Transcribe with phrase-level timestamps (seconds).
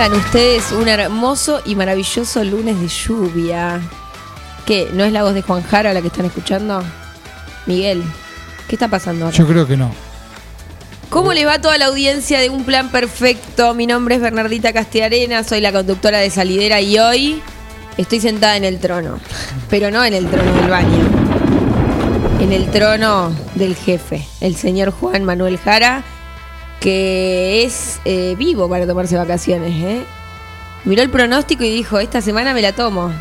[0.00, 3.82] Tengan ustedes un hermoso y maravilloso lunes de lluvia.
[4.64, 4.88] ¿Qué?
[4.94, 6.82] ¿No es la voz de Juan Jara la que están escuchando?
[7.66, 8.02] Miguel,
[8.66, 9.36] ¿qué está pasando acá?
[9.36, 9.92] Yo creo que no.
[11.10, 13.74] ¿Cómo le va a toda la audiencia de Un Plan Perfecto?
[13.74, 17.42] Mi nombre es Bernardita Castiarena, soy la conductora de Salidera y hoy
[17.98, 19.20] estoy sentada en el trono.
[19.68, 21.04] Pero no en el trono del baño.
[22.40, 26.02] En el trono del jefe, el señor Juan Manuel Jara,
[26.80, 29.72] que es eh, vivo para tomarse vacaciones.
[29.84, 30.02] ¿eh?
[30.84, 33.12] Miró el pronóstico y dijo, esta semana me la tomo.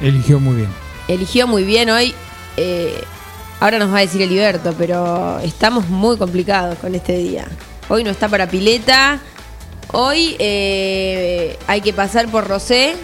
[0.00, 0.68] Eligió muy bien.
[1.08, 2.14] Eligió muy bien hoy.
[2.56, 3.02] eh,
[3.60, 7.46] ahora nos va a decir Eliberto, pero estamos muy complicados con este día.
[7.88, 9.18] Hoy no está para pileta.
[9.92, 12.96] Hoy eh, hay que pasar por Rosé,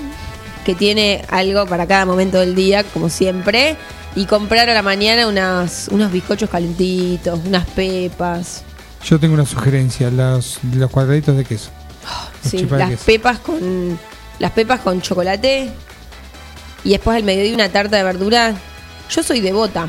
[0.65, 3.77] que tiene algo para cada momento del día, como siempre.
[4.17, 8.65] Y comprar a la mañana unas, unos bizcochos calentitos, unas pepas.
[9.05, 11.71] Yo tengo una sugerencia, los, los cuadraditos de queso.
[12.43, 13.05] Sí, las queso.
[13.07, 13.99] pepas con
[14.39, 15.71] las pepas con chocolate
[16.85, 18.55] y después al mediodía una tarta de verdura.
[19.11, 19.87] Yo soy devota.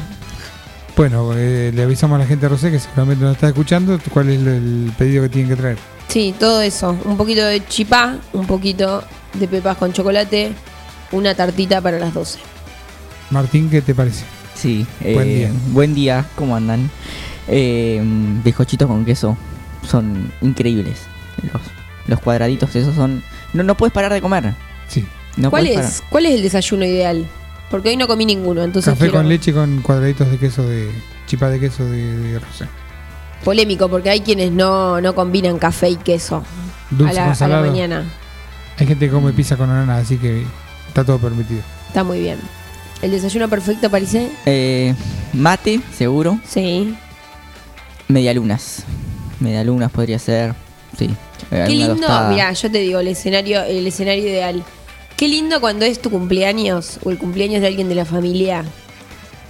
[0.95, 4.29] Bueno, eh, le avisamos a la gente de Rosé que seguramente nos está escuchando cuál
[4.29, 5.77] es el pedido que tienen que traer.
[6.09, 6.97] Sí, todo eso.
[7.05, 10.51] Un poquito de chipá, un poquito de pepas con chocolate,
[11.11, 12.39] una tartita para las 12.
[13.29, 14.25] Martín, ¿qué te parece?
[14.53, 15.51] Sí, Buen eh, día.
[15.67, 16.89] Buen día, ¿cómo andan?
[17.47, 18.01] Eh,
[18.43, 19.37] bizcochitos con queso
[19.87, 20.99] son increíbles.
[21.51, 21.61] Los,
[22.07, 23.23] los cuadraditos, esos son.
[23.53, 24.53] No, no puedes parar de comer.
[24.87, 25.05] Sí.
[25.37, 27.25] No ¿Cuál puedes es, ¿Cuál es el desayuno ideal?
[27.69, 30.91] Porque hoy no comí ninguno, entonces Café quiero- con leche con cuadraditos de queso de
[31.25, 32.65] chipá de queso de, de Rosé.
[33.45, 36.43] polémico porque hay quienes no, no combinan café y queso
[36.89, 37.65] Dulce a, la, con a la salado.
[37.67, 38.03] mañana.
[38.77, 40.43] Hay gente que come pizza con ananá, así que
[40.89, 41.61] está todo permitido.
[41.87, 42.39] Está muy bien.
[43.01, 44.29] ¿El desayuno perfecto, parece?
[44.45, 44.93] Eh,
[45.31, 46.39] mate, seguro.
[46.45, 46.93] Sí.
[48.11, 48.83] Medialunas.
[49.39, 50.53] Medialunas podría ser.
[50.97, 51.09] Sí.
[51.51, 54.63] Eh, Qué lindo, mira, yo te digo, el escenario, el escenario ideal.
[55.17, 58.63] Qué lindo cuando es tu cumpleaños o el cumpleaños de alguien de la familia.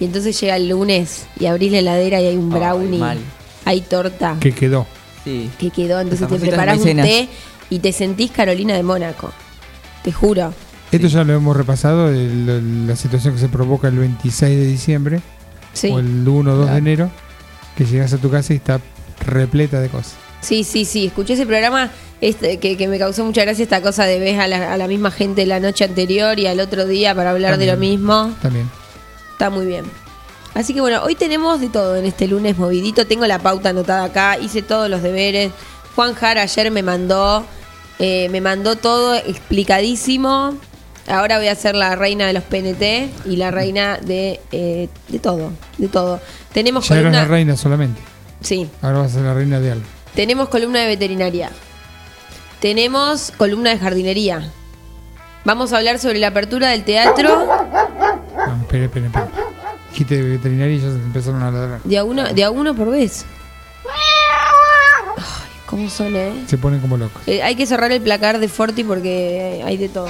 [0.00, 3.18] Y entonces llega el lunes y abrís la heladera y hay un brownie, mal.
[3.64, 4.86] hay torta ¿Qué quedó?
[5.24, 5.48] Sí.
[5.58, 7.28] que quedó, entonces te preparás un té
[7.70, 9.32] y te sentís Carolina de Mónaco.
[10.02, 10.52] Te juro.
[10.90, 14.66] Esto ya lo hemos repasado, el- el- la situación que se provoca el 26 de
[14.66, 15.20] diciembre
[15.72, 15.88] Sí.
[15.88, 17.10] o el 1 o 2 de enero,
[17.76, 18.80] que llegas a tu casa y está
[19.26, 20.14] repleta de cosas.
[20.40, 21.06] Sí, sí, sí.
[21.06, 21.90] Escuché ese programa
[22.20, 24.88] este, que, que me causó mucha gracia esta cosa de ver a la, a la
[24.88, 28.34] misma gente la noche anterior y al otro día para hablar de lo mismo.
[28.42, 28.68] También.
[29.32, 29.84] Está muy bien.
[30.54, 33.06] Así que bueno, hoy tenemos de todo en este lunes movidito.
[33.06, 35.52] Tengo la pauta anotada acá, hice todos los deberes.
[35.94, 37.44] Juan Jara ayer me mandó,
[37.98, 40.54] eh, me mandó todo explicadísimo.
[41.08, 45.18] Ahora voy a ser la reina de los PNT y la reina de, eh, de
[45.18, 46.20] todo, de todo.
[46.52, 48.00] Tenemos Ya eras columna, la reina solamente.
[48.40, 49.84] sí, Ahora vas a ser la reina de algo.
[50.14, 51.50] tenemos columna de veterinaria.
[52.60, 54.48] Tenemos columna de jardinería.
[55.44, 57.44] Vamos a hablar sobre la apertura del teatro
[58.46, 59.28] No, espera, espera, espera.
[59.90, 61.80] Dijiste de veterinaria y ya se empezaron a ladrar.
[61.82, 63.24] de a uno, de a uno por vez.
[63.84, 65.22] Ay,
[65.66, 66.44] ¿Cómo son, eh?
[66.46, 67.20] Se ponen como locos.
[67.26, 70.08] Eh, hay que cerrar el placar de Forti porque hay de todo.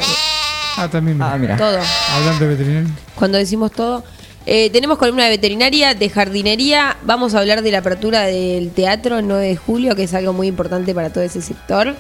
[0.77, 1.19] Ah, también.
[1.19, 1.33] mira.
[1.33, 1.57] Ah, mira.
[1.57, 1.79] Todo.
[2.15, 2.91] Hablando de veterinaria.
[3.15, 4.05] Cuando decimos todo.
[4.45, 6.97] Eh, tenemos columna de veterinaria, de jardinería.
[7.05, 10.33] Vamos a hablar de la apertura del teatro el 9 de julio, que es algo
[10.33, 11.95] muy importante para todo ese sector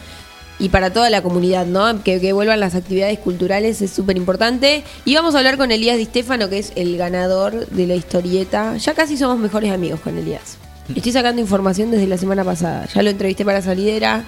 [0.58, 2.02] y para toda la comunidad, ¿no?
[2.02, 4.82] Que, que vuelvan las actividades culturales es súper importante.
[5.04, 8.76] Y vamos a hablar con Elías Di Stefano, que es el ganador de la historieta.
[8.76, 10.56] Ya casi somos mejores amigos con Elías.
[10.94, 12.86] Estoy sacando información desde la semana pasada.
[12.92, 14.25] Ya lo entrevisté para Salidera,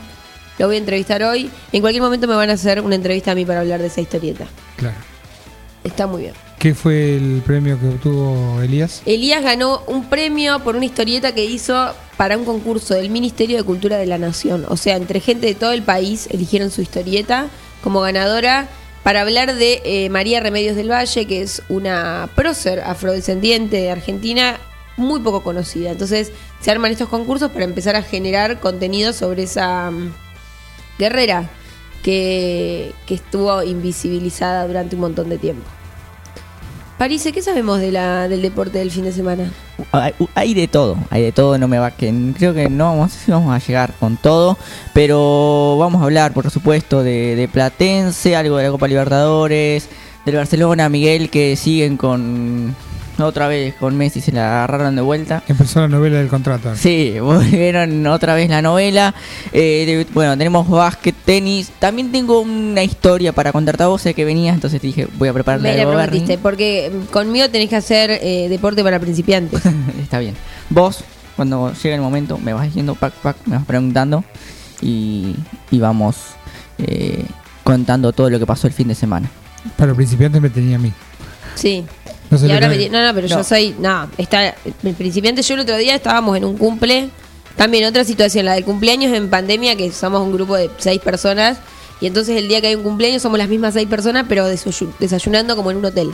[0.58, 1.50] lo voy a entrevistar hoy.
[1.72, 4.00] En cualquier momento me van a hacer una entrevista a mí para hablar de esa
[4.00, 4.46] historieta.
[4.76, 4.96] Claro.
[5.82, 6.34] Está muy bien.
[6.58, 9.02] ¿Qué fue el premio que obtuvo Elías?
[9.04, 13.64] Elías ganó un premio por una historieta que hizo para un concurso del Ministerio de
[13.64, 14.64] Cultura de la Nación.
[14.68, 17.48] O sea, entre gente de todo el país eligieron su historieta
[17.82, 18.68] como ganadora
[19.02, 24.58] para hablar de eh, María Remedios del Valle, que es una prócer afrodescendiente de Argentina
[24.96, 25.90] muy poco conocida.
[25.90, 30.14] Entonces se arman estos concursos para empezar a generar contenido sobre esa mm,
[30.98, 31.48] guerrera
[32.02, 35.64] que, que estuvo invisibilizada durante un montón de tiempo.
[36.98, 39.50] Parise, ¿qué sabemos del deporte del fin de semana?
[39.90, 43.12] Hay, hay de todo, hay de todo, no me va que creo que no vamos,
[43.26, 44.56] vamos a llegar con todo,
[44.92, 49.88] pero vamos a hablar por supuesto de, de Platense, algo de la Copa Libertadores,
[50.24, 52.76] del Barcelona, Miguel que siguen con
[53.18, 55.42] otra vez con Messi se la agarraron de vuelta.
[55.48, 56.74] Empezó la novela del contrato.
[56.76, 59.14] Sí, volvieron otra vez la novela.
[59.52, 61.70] Eh, de- bueno, tenemos básquet, tenis.
[61.78, 65.28] También tengo una historia para contarte a vos, sé que venías, entonces te dije, voy
[65.28, 69.60] a prepararle Me la prometiste, porque conmigo tenés que hacer eh, deporte para principiantes.
[70.02, 70.34] Está bien.
[70.70, 71.04] Vos,
[71.36, 74.24] cuando llegue el momento, me vas diciendo, pac, pac, me vas preguntando
[74.80, 75.34] y,
[75.70, 76.16] y vamos
[76.78, 77.24] eh,
[77.62, 79.28] contando todo lo que pasó el fin de semana.
[79.76, 80.92] Para principiantes me tenía a mí.
[81.54, 81.84] Sí.
[82.34, 83.36] No sé y ahora me di- no, no, pero No.
[83.38, 85.42] yo soy, no, está el principiante.
[85.42, 87.08] Yo el otro día estábamos en un cumple,
[87.56, 91.58] también otra situación, la del cumpleaños en pandemia, que somos un grupo de seis personas,
[92.00, 94.92] y entonces el día que hay un cumpleaños somos las mismas seis personas, pero desayu-
[94.98, 96.12] desayunando como en un hotel.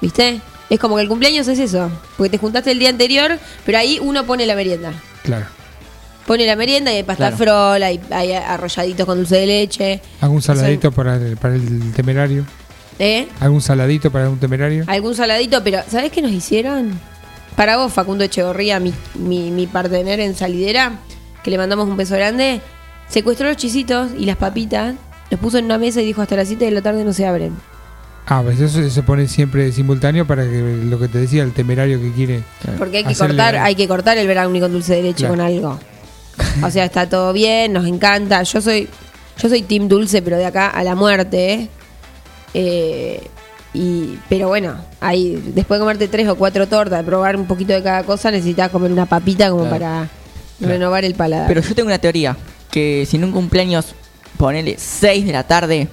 [0.00, 0.40] ¿Viste?
[0.68, 3.98] Es como que el cumpleaños es eso, porque te juntaste el día anterior, pero ahí
[4.02, 4.92] uno pone la merienda.
[5.22, 5.46] Claro.
[6.26, 7.36] Pone la merienda y hay pasta Claro.
[7.36, 10.00] frola, hay, hay arrolladitos con dulce de leche.
[10.20, 12.44] ¿Algún saladito para el, para el temerario?
[12.98, 13.28] ¿Eh?
[13.40, 14.84] ¿Algún saladito para un temerario?
[14.86, 16.98] Algún saladito, pero ¿sabés qué nos hicieron?
[17.54, 20.92] Para vos, Facundo Echegorría, mi, mi, mi partener en salidera,
[21.42, 22.60] que le mandamos un beso grande,
[23.08, 24.94] secuestró los chisitos y las papitas,
[25.30, 27.26] los puso en una mesa y dijo hasta las 7 de la tarde no se
[27.26, 27.54] abren.
[28.28, 32.00] Ah, pues eso se pone siempre simultáneo para que lo que te decía, el temerario
[32.00, 32.42] que quiere.
[32.76, 35.34] Porque hay que Hacerle- cortar, hay que cortar el brownie con dulce de leche Claro.
[35.34, 35.78] con algo.
[36.64, 38.42] O sea, está todo bien, nos encanta.
[38.42, 38.88] Yo soy,
[39.38, 41.52] yo soy team dulce, pero de acá a la muerte.
[41.54, 41.68] ¿eh?
[42.54, 43.26] Eh,
[43.74, 47.72] y, pero bueno, ahí, después de comerte tres o cuatro tortas, de probar un poquito
[47.74, 49.76] de cada cosa, necesitas comer una papita como Claro.
[49.78, 50.08] para
[50.60, 51.46] renovar el paladar.
[51.48, 52.36] Pero yo tengo una teoría,
[52.70, 53.94] que si en un cumpleaños
[54.38, 55.88] ponele 6 de la tarde,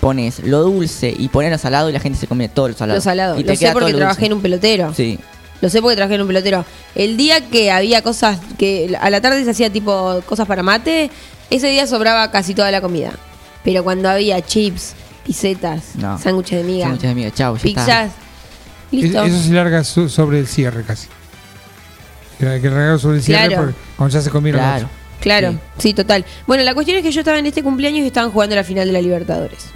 [0.00, 2.96] pones lo dulce y pones lo salado y la gente se come todo lo salado.
[2.96, 3.38] lo salado.
[3.38, 4.94] Y te Lo sé todo porque lo trabajé en un pelotero.
[4.94, 5.18] Sí,
[5.60, 6.64] Lo sé porque trabajé en un pelotero.
[6.94, 11.10] El día que había cosas que a la tarde se hacía tipo cosas para mate,
[11.50, 13.12] ese día sobraba casi toda la comida.
[13.64, 14.94] Pero cuando había chips,
[15.28, 16.18] pisetas, No.
[16.18, 17.84] sándwiches de miga, Sándwiches de miga, chau, ya está.
[17.84, 18.12] pizzas,
[18.90, 19.22] listo.
[19.22, 21.06] Eso se larga su- sobre el cierre casi.
[22.38, 23.62] Que hay que largar sobre el cierre Claro.
[23.66, 24.88] porque cuando ya se comieron Claro.
[25.20, 25.58] Claro, Sí.
[25.78, 25.94] sí.
[25.94, 26.24] total.
[26.46, 28.86] Bueno, la cuestión es que yo estaba en este cumpleaños y estaban jugando la final
[28.86, 29.66] de la Libertadores.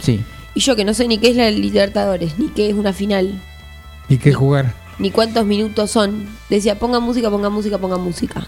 [0.00, 0.22] Sí.
[0.54, 3.40] Y yo que no sé ni qué es la Libertadores, ni qué es una final,
[4.08, 4.74] Y qué jugar.
[4.98, 8.46] ni cuántos minutos son, decía, ponga música, ponga música, ponga música.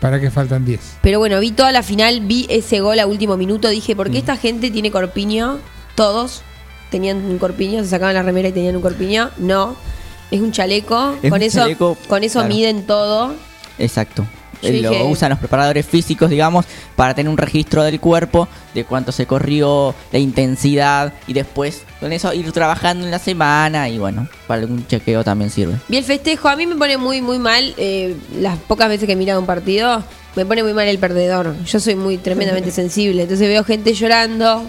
[0.00, 0.98] ¿Para qué faltan 10?
[1.00, 4.18] Pero bueno, vi toda la final, vi ese gol a último minuto, dije, ¿por qué
[4.18, 5.58] esta gente tiene corpiño?
[5.96, 6.42] Todos
[6.90, 9.30] tenían un corpiño, se sacaban la remera y tenían un corpiño.
[9.38, 9.74] No,
[10.30, 12.54] es un chaleco, Es con un eso chaleco, con eso claro.
[12.54, 13.34] miden todo.
[13.78, 14.24] Exacto.
[14.62, 16.64] Yo Lo dije- usan los preparadores físicos, digamos,
[16.96, 22.10] para tener un registro del cuerpo, de cuánto se corrió, la intensidad, y después con
[22.10, 25.74] eso ir trabajando en la semana, y bueno, para algún chequeo también sirve.
[25.88, 29.12] Vi el festejo, a mí me pone muy, muy mal, eh, las pocas veces que
[29.12, 30.02] he mirado un partido,
[30.36, 31.54] me pone muy mal el perdedor.
[31.66, 34.62] Yo soy muy tremendamente sensible, entonces veo gente llorando.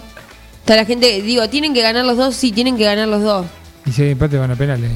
[0.67, 2.35] Está la gente, digo, ¿tienen que ganar los dos?
[2.35, 3.45] Sí, tienen que ganar los dos.
[3.85, 4.91] Y si hay empate van a penales.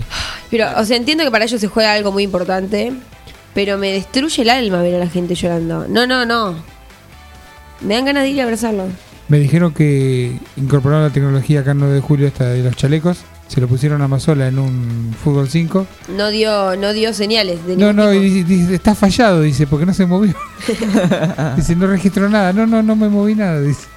[0.50, 2.92] Pero, o sea, entiendo que para ellos se juega algo muy importante,
[3.54, 5.88] pero me destruye el alma ver a la gente llorando.
[5.88, 6.56] No, no, no.
[7.80, 8.88] Me dan ganas de ir a abrazarlo.
[9.30, 13.20] Me dijeron que incorporaron la tecnología acá en 9 de julio esta de los chalecos.
[13.48, 15.88] Se lo pusieron a Mazola en un fútbol 5.
[16.18, 19.94] No dio, no dio señales de No, no, y dice, está fallado, dice, porque no
[19.94, 20.34] se movió.
[21.56, 22.52] dice, no registró nada.
[22.52, 23.88] No, no, no me moví nada, dice.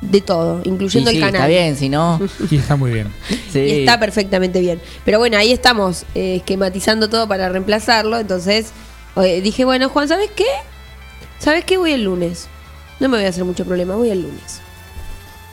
[0.00, 1.34] De todo, Sí, incluyendo sí, el canal.
[1.42, 2.18] está bien, si no.
[2.50, 3.08] Y está muy bien.
[3.52, 3.58] Sí.
[3.60, 4.80] Y está perfectamente bien.
[5.04, 8.18] Pero bueno, ahí estamos eh, esquematizando todo para reemplazarlo.
[8.18, 8.70] Entonces
[9.16, 10.46] eh, dije, bueno, Juan, ¿sabes qué?
[11.38, 11.76] ¿Sabes qué?
[11.76, 12.46] Voy el lunes.
[13.00, 14.60] No me voy a hacer mucho problema, voy el lunes.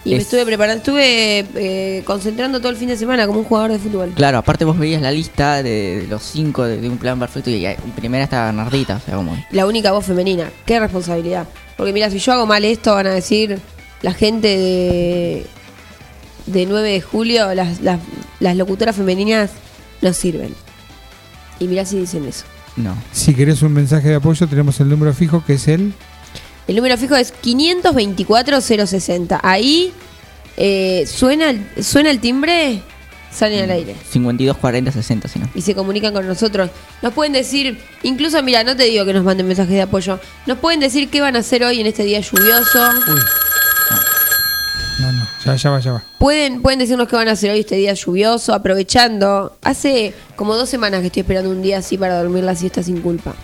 [0.06, 3.46] Y me Es- estuve preparando, estuve eh, concentrando todo el fin de semana como un
[3.46, 4.14] jugador de fútbol.
[4.16, 7.50] Claro, aparte vos veías la lista de, de los cinco de, de un plan perfecto
[7.50, 9.36] y en primera estaba Nardita, o sea, como...
[9.52, 10.50] La única voz femenina.
[10.66, 11.48] Qué responsabilidad.
[11.76, 13.60] Porque mira, si yo hago mal esto, van a decir
[14.04, 15.46] la gente de,
[16.46, 18.00] de 9 de julio, las, las,
[18.40, 19.50] las locutoras femeninas
[20.02, 20.54] no sirven.
[21.60, 22.46] Y mira si dicen eso.
[22.76, 22.94] No.
[23.12, 25.94] Si querés un mensaje de apoyo, tenemos el número fijo que es el.
[26.67, 29.39] El número fijo es 524-060.
[29.43, 29.93] Ahí
[30.57, 32.81] eh, suena, el- suena el timbre,
[33.31, 33.95] salen al aire.
[34.10, 35.50] 52, 40, 60, si no.
[35.53, 36.69] Y se comunican con nosotros.
[37.01, 40.19] Nos pueden decir, incluso, mira, no te digo que nos manden mensajes de apoyo.
[40.48, 42.89] Nos pueden decir qué van a hacer hoy en este día lluvioso.
[43.10, 43.19] Uy.
[45.01, 46.03] No, no, ya, ya va, ya va.
[46.17, 49.57] Pueden, pueden decirnos qué van a hacer hoy este día lluvioso, aprovechando.
[49.62, 53.01] Hace como dos semanas que estoy esperando un día así para dormir la siesta sin
[53.01, 53.36] culpa.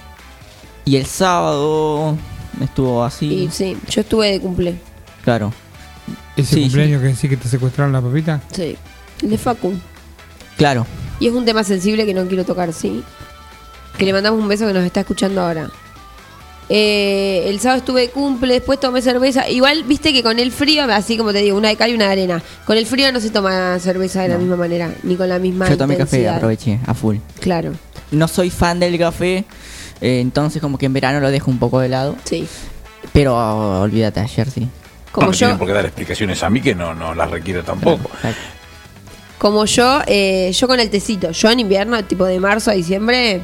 [0.86, 2.18] Y el sábado
[2.60, 3.26] estuvo así.
[3.46, 4.76] Y sí, yo estuve de cumple.
[5.24, 5.54] Claro.
[6.36, 8.42] Ese Sí, cumpleaños que sí que te secuestraron la papita.
[8.52, 8.76] Sí.
[9.22, 9.74] El de Facu.
[10.58, 10.86] Claro.
[11.20, 13.04] Y es un tema sensible que no quiero tocar, ¿sí?
[13.98, 15.70] Que le mandamos un beso que nos está escuchando ahora.
[16.70, 19.50] Eh, el sábado estuve de cumple, después tomé cerveza.
[19.50, 22.06] Igual, viste que con el frío, así como te digo, una de cal y una
[22.06, 22.42] de arena.
[22.66, 25.68] Con el frío no se toma cerveza de la misma manera, ni con la misma
[25.70, 26.38] Yo tomé café, intensidad.
[26.38, 27.18] aproveché, a full.
[27.42, 27.74] Claro,
[28.12, 29.44] No soy fan del café,
[30.02, 32.16] eh, entonces como que en verano lo dejo un poco de lado.
[32.26, 32.48] sí.
[33.14, 34.68] Pero oh, olvídate, ayer sí.
[35.12, 37.30] Como no me yo, tienen por qué dar explicaciones a mí que no, no las
[37.30, 38.10] requiero tampoco.
[39.38, 41.32] Como yo, eh, yo con el tecito.
[41.32, 43.42] Yo en invierno, tipo de marzo a diciembre,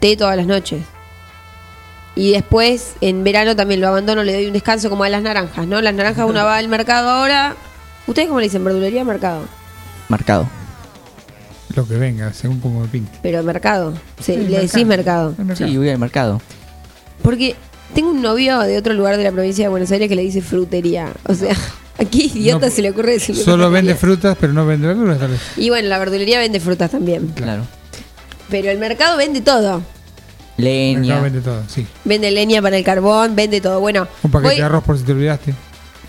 [0.00, 0.82] té todas las noches.
[2.14, 5.66] Y después, en verano también lo abandono, le doy un descanso como a las naranjas,
[5.66, 5.80] ¿no?
[5.80, 7.56] Las naranjas uno va al mercado ahora.
[8.06, 8.64] ¿Ustedes cómo le dicen?
[8.64, 9.42] ¿Verdulería o mercado?
[11.78, 13.18] Lo que venga, según como me pinte.
[13.22, 13.92] Pero mercado.
[14.20, 15.34] Sí, Sí, le decís mercado.
[15.38, 15.70] El mercado.
[15.70, 16.40] Sí, voy al mercado.
[17.22, 17.54] Porque
[17.94, 20.42] tengo un novio de otro lugar de la provincia de Buenos Aires que le dice
[20.42, 21.12] frutería.
[21.26, 21.54] O sea,
[21.98, 25.18] ¿a qué idiota No, se le ocurre decir Solo vende frutas, pero no vende verduras,
[25.18, 25.40] tal vez.
[25.56, 27.28] Y bueno, la verdulería vende frutas también.
[27.28, 27.62] Claro.
[28.50, 29.82] Pero el mercado vende todo.
[30.56, 30.98] El Leña.
[31.00, 31.86] mercado vende todo, sí.
[32.04, 33.78] Vende leña para el carbón, vende todo.
[33.78, 35.54] Bueno, Un paquete voy- de arroz por si te olvidaste.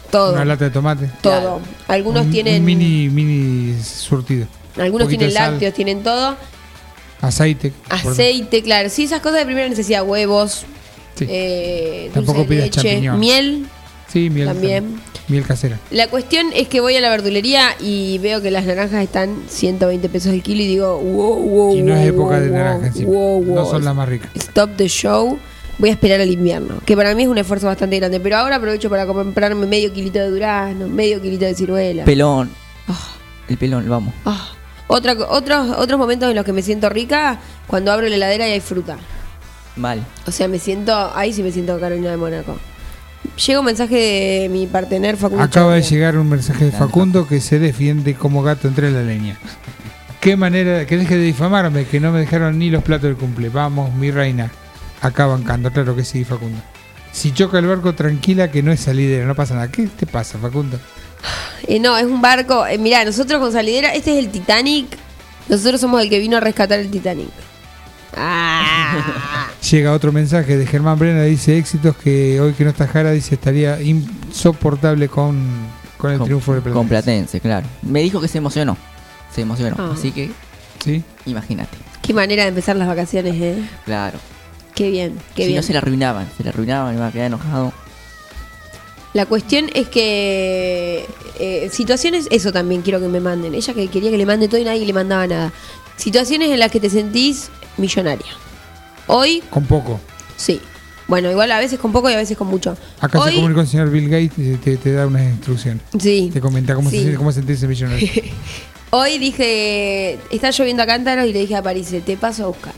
[0.10, 0.34] todo.
[0.34, 1.10] Una lata de tomate.
[1.22, 1.60] Todo.
[1.88, 4.48] Algunos un, tienen un mini, mini surtido.
[4.78, 6.36] Algunos tienen lácteos, tienen todo.
[7.22, 7.74] Aceite.
[8.02, 8.90] por- Aceite, claro.
[8.90, 10.64] Sí, esas cosas de primera necesidad, huevos,
[11.16, 11.26] Sí.
[11.28, 13.20] eh, Tampoco dulce de pidas leche, champiñón.
[13.20, 13.66] miel.
[14.08, 14.48] Sí, miel.
[14.48, 15.02] también.
[15.28, 15.78] Miel casera.
[15.92, 20.10] La cuestión es que voy a la verdulería y veo que las naranjas están 120
[20.10, 22.88] pesos el kilo y digo, wow, wow, Y no es wow, época de wow, naranja
[22.88, 23.10] encima.
[23.12, 24.32] wow, No son las más ricas.
[24.36, 25.38] Stop the show.
[25.78, 28.56] Voy a esperar al invierno, que para mí es un esfuerzo bastante grande, pero ahora
[28.58, 32.04] aprovecho para comprarme medio kilito de durazno, medio kilito de ciruela.
[32.06, 32.50] Pelón.
[32.88, 32.98] Ah.
[33.48, 34.14] El pelón, vamos.
[34.91, 38.53] Otra, otros, otros momentos en los que me siento rica, cuando abro la heladera y
[38.53, 38.98] hay fruta.
[39.75, 40.03] Mal.
[40.25, 42.58] O sea, me siento, ahí sí me siento Carolina de Mónaco.
[43.46, 45.43] Llega un mensaje de mi partener Facundo.
[45.43, 49.38] Acaba de llegar un mensaje de Facundo que se defiende como gato entre la leña.
[50.19, 51.86] ¿Qué manera que deje de difamarme?
[51.86, 53.50] Que no me dejaron ni los platos del cumple.
[53.50, 54.50] Vamos, mi reina.
[55.01, 56.60] Acá bancando, claro que sí, Facundo.
[57.12, 59.67] Si choca el barco, tranquila que no es salidera, no pasa nada.
[59.67, 60.79] ¿Qué te pasa, Facundo?
[61.68, 62.66] Eh, no, es un barco.
[62.66, 64.88] Eh, mirá, nosotros con salidera, este es el Titanic.
[65.48, 67.30] Nosotros somos el que vino a rescatar el Titanic.
[68.16, 69.48] Ah.
[69.72, 73.36] Llega otro mensaje de Germán Brena, dice éxitos que hoy que no está Jara, dice
[73.36, 75.38] estaría insoportable con,
[75.98, 77.40] con el Con- triunfo de Con Platense.
[77.40, 77.68] Platense, claro.
[77.84, 78.78] Me dijo que se emocionó.
[79.34, 79.76] Se emocionó.
[79.78, 79.92] Ah.
[79.94, 80.32] Así que,
[80.84, 81.04] ¿Sí?
[81.26, 81.78] imagínate.
[82.02, 83.64] Qué manera de empezar las vacaciones, eh.
[83.86, 84.18] Claro.
[84.74, 85.58] Qué bien, qué si bien.
[85.58, 87.74] no se la arruinaban, se la arruinaban, iba a quedar enojado.
[89.13, 91.06] La cuestión es que
[91.39, 93.56] eh, situaciones, eso también quiero que me manden.
[93.56, 95.51] Ella que quería que le mande todo y nadie le mandaba nada.
[95.98, 98.28] Situaciones en las que te sentís millonaria.
[99.08, 100.00] Hoy, Con poco.
[100.38, 100.62] sí.
[101.08, 102.78] Bueno, igual a veces con poco y a veces con mucho.
[103.00, 105.82] Acá se Hoy, comunicó el señor Bill Gates y te, te da unas instrucciones.
[106.00, 106.30] sí.
[106.32, 106.98] Te comenta cómo, Sí.
[106.98, 108.08] se, siente- cómo sentirse millonario.
[108.92, 112.74] Hoy dije, está lloviendo a cántaros y le dije a París, te paso a buscar.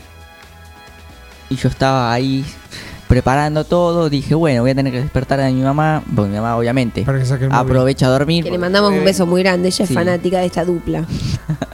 [1.50, 2.42] Y yo estaba ahí
[3.12, 4.08] preparando todo.
[4.08, 6.02] Dije, bueno, voy a tener que despertar a mi mamá.
[6.16, 7.60] Porque mi mamá, obviamente, Para que saque el móvil.
[7.60, 8.42] aprovecha a dormir.
[8.42, 11.04] Que le mandamos un beso muy grande, ella es fanática de esta dupla.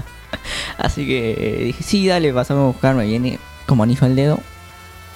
[0.78, 3.06] Así que eh, dije, sí, dale, pasame a buscarme.
[3.06, 4.40] Viene como anillo al dedo.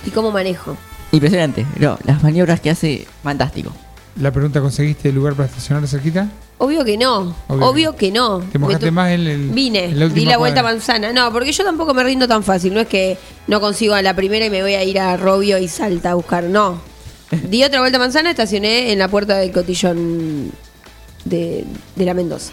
[0.06, 0.76] ¿Y cómo manejo?
[1.10, 1.66] Impresionante.
[1.80, 3.72] No, las maniobras que hace, fantástico.
[4.20, 6.28] La pregunta, ¿conseguiste el lugar para estacionar cerquita?
[6.58, 7.34] Obvio que no.
[7.48, 8.40] Obvio Obvio, que no.
[8.40, 9.48] Te mojaste tu- más en el.
[9.50, 10.74] Vine, en la di la vuelta cuadra.
[10.76, 11.12] manzana.
[11.12, 12.72] No, porque yo tampoco me rindo tan fácil.
[12.74, 13.16] No es que
[13.48, 16.14] no consigo a la primera y me voy a ir a Robio y Salta a
[16.14, 16.44] buscar.
[16.44, 16.80] No.
[17.48, 20.52] Di otra vuelta manzana, estacioné en la puerta del cotillón
[21.24, 21.64] de,
[21.96, 22.52] de la Mendoza.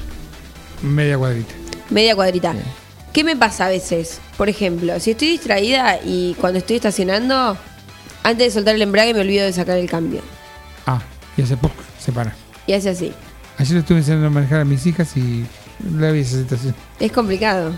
[0.81, 1.53] Media cuadrita.
[1.89, 2.53] Media cuadrita.
[2.53, 2.63] Bien.
[3.11, 4.21] ¿Qué me pasa a veces?
[4.37, 7.57] Por ejemplo, si estoy distraída y cuando estoy estacionando,
[8.23, 10.21] antes de soltar el embrague me olvido de sacar el cambio.
[10.87, 11.01] Ah,
[11.39, 12.35] y hace poco se para.
[12.67, 13.11] Y hace así.
[13.57, 15.45] Ayer estuve enseñando a manejar a mis hijas y
[15.79, 16.75] no había esa situación.
[16.99, 17.73] Es complicado.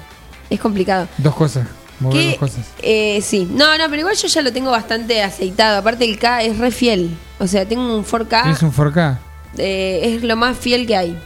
[0.49, 1.07] Es complicado.
[1.17, 1.67] Dos cosas.
[1.99, 2.29] Mover ¿Qué?
[2.31, 2.65] dos cosas.
[2.81, 5.77] Eh, sí, no, no, pero igual yo ya lo tengo bastante aceitado.
[5.79, 7.11] Aparte el K es re fiel.
[7.39, 9.17] O sea, tengo un 4K, Tienes un 4K,
[9.57, 11.17] eh, es lo más fiel que hay.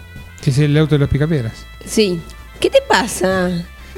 [0.42, 1.54] que es el auto de los picapiedras.
[1.86, 2.22] Sí.
[2.60, 3.50] ¿Qué te pasa?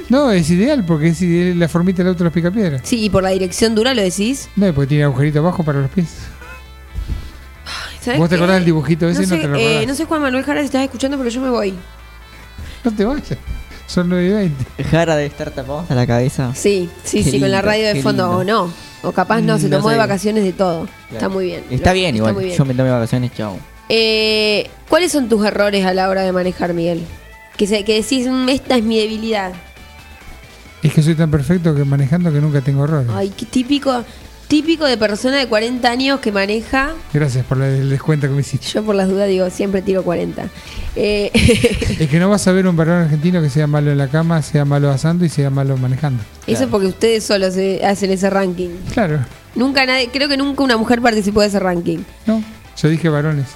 [0.08, 2.80] No, es ideal porque es ideal la formita del auto de los picapiedras.
[2.84, 4.48] Sí, y por la dirección dura lo decís.
[4.56, 6.08] No, porque tiene agujerito abajo para los pies.
[8.08, 9.22] ¿Sabés ¿Vos te acordás del dibujito ese?
[9.22, 9.86] No No, sé, te lo eh, acordás.
[9.88, 11.74] no sé Juan Manuel Jara si estás escuchando, pero yo me voy.
[12.84, 13.36] No te vayas.
[13.86, 14.84] Son 9 y 20.
[14.84, 16.52] Jara de estar tapado hasta la cabeza.
[16.54, 18.38] Sí, sí, Qué sí, con la radio de fondo lindo.
[18.38, 18.72] o no.
[19.02, 20.88] O capaz no, Mm, se no tomó de vacaciones de todo.
[21.12, 21.64] Está muy bien.
[21.70, 22.34] Está Lo- bien igual.
[22.34, 22.56] muy bien.
[22.58, 23.56] Yo me tomé vacaciones, chao.
[23.88, 27.02] Eh, ¿Cuáles son tus errores a la hora de manejar, Miguel?
[27.56, 29.52] Que, se, que decís, "Mm, esta es mi debilidad.
[30.82, 33.08] Es que soy tan perfecto que manejando que nunca tengo errores.
[33.14, 34.04] Ay, qué típico,
[34.48, 36.94] típico de persona de 40 años que maneja.
[37.12, 38.66] Gracias por el descuento que me hiciste.
[38.68, 40.48] Yo por las dudas digo, siempre tiro 40.
[40.96, 41.30] Eh,
[42.00, 44.42] Es que no vas a ver un varón argentino que sea malo en la cama,
[44.42, 46.22] sea malo asando y sea malo manejando.
[46.46, 48.70] Eso es porque ustedes solos se hacen ese ranking.
[48.92, 49.20] Claro,
[49.54, 51.98] Nunca nadie, creo que nunca una mujer participó de ese ranking.
[52.26, 52.42] ¿no?
[52.80, 53.46] Yo dije varones.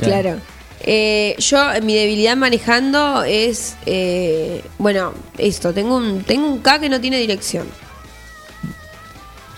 [0.00, 0.36] Claro.
[0.84, 6.88] Eh, yo, mi debilidad manejando es, eh, bueno, esto, tengo un, tengo un K que
[6.88, 7.66] no tiene dirección.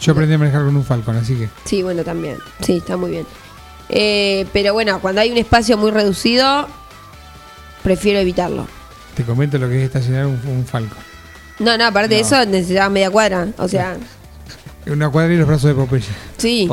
[0.04, 1.48] Yo aprendí a manejar con un Falcon, así que.
[1.64, 2.38] Sí, bueno, también.
[2.60, 3.26] Sí, está muy bien.
[3.88, 6.66] Eh, pero bueno, cuando hay un espacio muy reducido,
[7.82, 8.66] prefiero evitarlo.
[9.14, 10.98] Te comento lo que es estacionar un, un Falcon.
[11.60, 12.26] No, no, aparte de No.
[12.26, 13.48] eso necesitabas media cuadra.
[13.58, 13.96] O sea,
[14.86, 16.04] Una cuadra y los brazos de Popeye.
[16.36, 16.68] sí.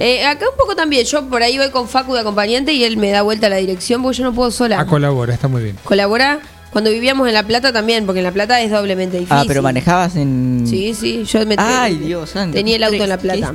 [0.00, 1.04] Eh, acá un poco también.
[1.06, 3.56] Yo por ahí voy con Facu de acompañante y él me da vuelta a la
[3.56, 4.78] dirección porque yo no puedo sola.
[4.78, 5.76] Ah, colabora, está muy bien.
[5.82, 6.38] Colabora.
[6.72, 9.36] Cuando vivíamos en La Plata también, porque en La Plata es doblemente difícil.
[9.38, 10.64] Ah, pero manejabas en.
[10.66, 11.24] Sí, sí.
[11.24, 12.54] Yo me Ay, Dios santo.
[12.56, 13.54] Tenía el auto en La Plata.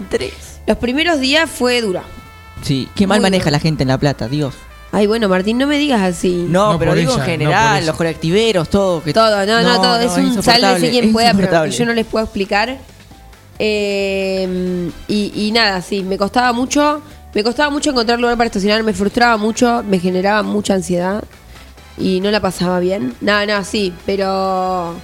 [0.66, 2.04] Los primeros días fue dura.
[2.64, 4.56] Sí, qué mal Muy maneja la gente en La Plata, Dios.
[4.92, 6.46] Ay, bueno, Martín, no me digas así.
[6.48, 7.86] No, No pero por digo ella, en no por general, ella.
[7.88, 9.04] los colectiveros, todo.
[9.04, 9.14] Que...
[9.14, 10.00] Todo, no, no, todo.
[10.00, 12.78] es un insoportable, sálvese quien pueda, pero yo no les puedo explicar.
[13.60, 17.02] Eh, y, y nada, sí, me costaba mucho.
[17.34, 21.24] Me costaba mucho encontrar lugar para estacionar, me frustraba mucho, me generaba mucha ansiedad
[21.98, 23.14] y no la pasaba bien.
[23.22, 24.96] No, no, sí, pero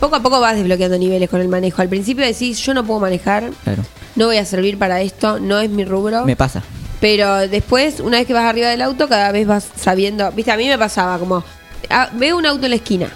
[0.00, 1.82] poco a poco vas desbloqueando niveles con el manejo.
[1.82, 3.82] Al principio decís, yo no puedo manejar, Claro,
[4.16, 6.24] no voy a servir para esto, no es mi rubro.
[6.24, 6.62] me pasa.
[7.00, 10.30] Pero después, una vez que vas arriba del auto, cada vez vas sabiendo.
[10.32, 11.44] Viste, a mí me pasaba como.
[11.90, 13.08] ah, veo un auto en la esquina.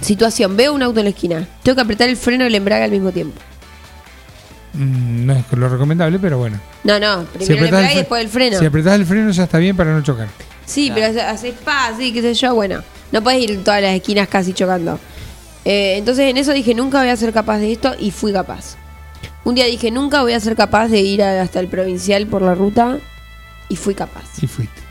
[0.00, 1.46] Situación, veo un auto en la esquina.
[1.62, 3.40] Tengo que apretar el freno y el embrague al mismo tiempo.
[4.72, 6.58] Mm, no es lo recomendable, pero bueno.
[6.82, 8.58] No, no, Si primero el embrague y después el freno.
[8.58, 10.26] Si apretás el freno ya está bien para no chocar.
[10.66, 12.54] Sí, pero hace- haces paz, sí, qué sé yo.
[12.54, 14.98] Bueno, no puedes ir todas las esquinas casi chocando.
[15.64, 18.76] Eh, entonces en eso dije, nunca voy a ser capaz de esto y fui capaz.
[19.44, 22.54] Un día dije, nunca voy a ser capaz de ir hasta el provincial por la
[22.54, 22.98] ruta
[23.68, 24.24] y fui capaz.
[24.40, 24.82] Y fuiste.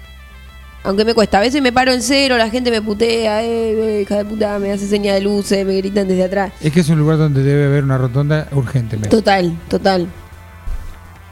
[0.86, 1.38] Aunque me cuesta.
[1.38, 4.60] A veces me paro en cero, la gente me putea, eh, eh, hija de puta,
[4.60, 6.52] me hace señal de luces, me gritan desde atrás.
[6.62, 9.10] Es que es un lugar donde debe haber una rotonda urgentemente.
[9.10, 10.08] Total, total.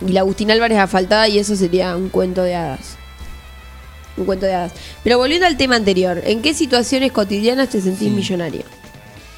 [0.07, 2.97] Y la Agustín Álvarez asfaltada y eso sería un cuento de hadas.
[4.17, 4.73] Un cuento de hadas.
[5.03, 8.63] Pero volviendo al tema anterior, ¿en qué situaciones cotidianas te sentís millonario?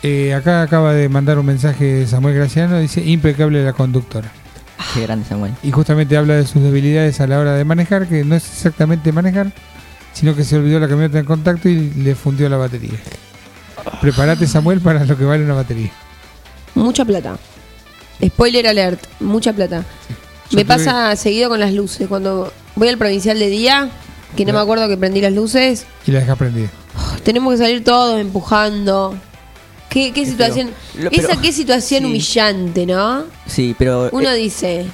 [0.01, 4.31] Eh, acá acaba de mandar un mensaje Samuel Graciano, dice impecable la conductora.
[4.93, 5.53] Qué grande Samuel.
[5.63, 9.11] Y justamente habla de sus debilidades a la hora de manejar, que no es exactamente
[9.13, 9.51] manejar,
[10.13, 12.99] sino que se olvidó la camioneta en contacto y le fundió la batería.
[14.01, 15.91] Prepárate Samuel para lo que vale una batería.
[16.75, 17.37] Mucha plata.
[18.23, 19.83] Spoiler alert, mucha plata.
[20.51, 22.07] Me tuve- pasa seguido con las luces.
[22.07, 23.89] Cuando voy al provincial de día,
[24.35, 26.69] que no me acuerdo que prendí las luces, Y la dejas prendida.
[27.23, 29.15] Tenemos que salir todos empujando.
[29.89, 30.71] Qué, qué situación.
[31.11, 32.05] Esa qué situación sí.
[32.05, 33.25] humillante, ¿no?
[33.45, 34.09] Sí, pero.
[34.11, 34.85] Uno eh, dice,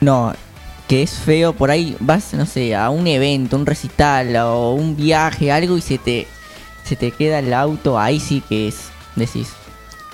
[0.00, 0.32] no,
[0.88, 1.52] que es feo.
[1.52, 5.82] Por ahí vas, no sé, a un evento, un recital o un viaje, algo y
[5.82, 6.26] se te,
[6.84, 7.98] se te queda el auto.
[7.98, 8.88] Ahí sí que es.
[9.16, 9.48] Decís,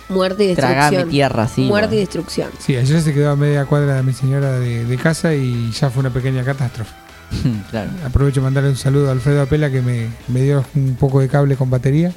[0.08, 0.88] muerte y destrucción.
[0.88, 1.62] tragame tierra, sí.
[1.62, 2.50] muerte y destrucción.
[2.58, 5.90] Sí, ayer se quedó a media cuadra de mi señora de, de casa y ya
[5.90, 7.05] fue una pequeña catástrofe.
[7.70, 7.90] claro.
[8.04, 11.28] Aprovecho de mandarle un saludo a Alfredo Apela que me, me dio un poco de
[11.28, 12.12] cable con batería.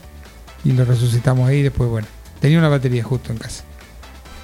[0.66, 1.62] y lo resucitamos ahí.
[1.62, 2.08] Después, bueno,
[2.40, 3.64] tenía una batería justo en casa.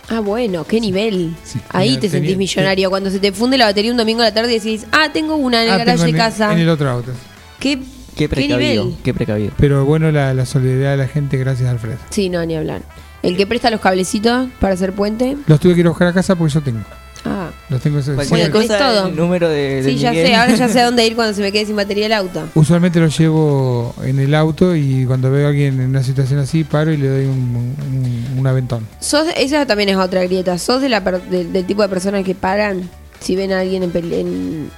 [0.09, 1.35] Ah, bueno, qué nivel.
[1.43, 2.89] Sí, Ahí tenía- te sentís tenía- millonario.
[2.89, 5.35] Cuando se te funde la batería un domingo a la tarde y decís, ah, tengo
[5.35, 6.53] una en el Ah, garaje de casa.
[6.53, 7.11] en el otro auto.
[7.59, 7.79] ¿Qué,
[8.15, 8.97] Qué precavido, nivel?
[9.03, 9.51] qué precavido.
[9.57, 11.97] Pero bueno, la, la solidaridad de la gente, gracias Alfredo.
[12.11, 12.81] Sí, no, ni hablar.
[13.23, 15.35] El que presta los cablecitos para hacer puente.
[15.47, 16.81] Los tuve que ir a buscar a casa porque yo tengo.
[17.69, 19.07] Los tengo ese- Cualquier Bueno, tenés cosa, todo.
[19.07, 20.27] el número de, de sí, ya Miguel.
[20.27, 20.35] sé.
[20.35, 22.43] Ahora ya sé a dónde ir cuando se me quede sin batería el auto.
[22.53, 26.63] Usualmente los llevo en el auto y cuando veo a alguien en una situación así,
[26.63, 28.85] paro y le doy un, un- un aventón.
[28.99, 30.57] Sos, esa también es otra grieta.
[30.59, 32.87] ¿Sos de la per- de- del tipo de personas que paran
[33.19, 34.69] si ven a alguien en, en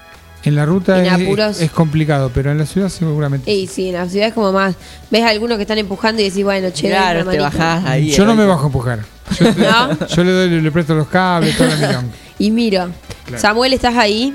[0.43, 1.62] En la ruta En es, apuros.
[1.62, 3.52] es complicado, pero en la ciudad seguramente.
[3.52, 4.76] Y sí, en la ciudad es como más.
[5.12, 8.12] Ves a algunos que están empujando y decís, bueno, che, Claro, te bajás ahí.
[8.12, 9.00] yo no me bajo a empujar.
[9.39, 10.08] Yo, ¿No?
[10.08, 12.04] yo le doy, le, le presto los cables, toda la.
[12.39, 12.89] Y miro.
[13.26, 13.41] Claro.
[13.41, 14.34] Samuel, ¿estás ahí?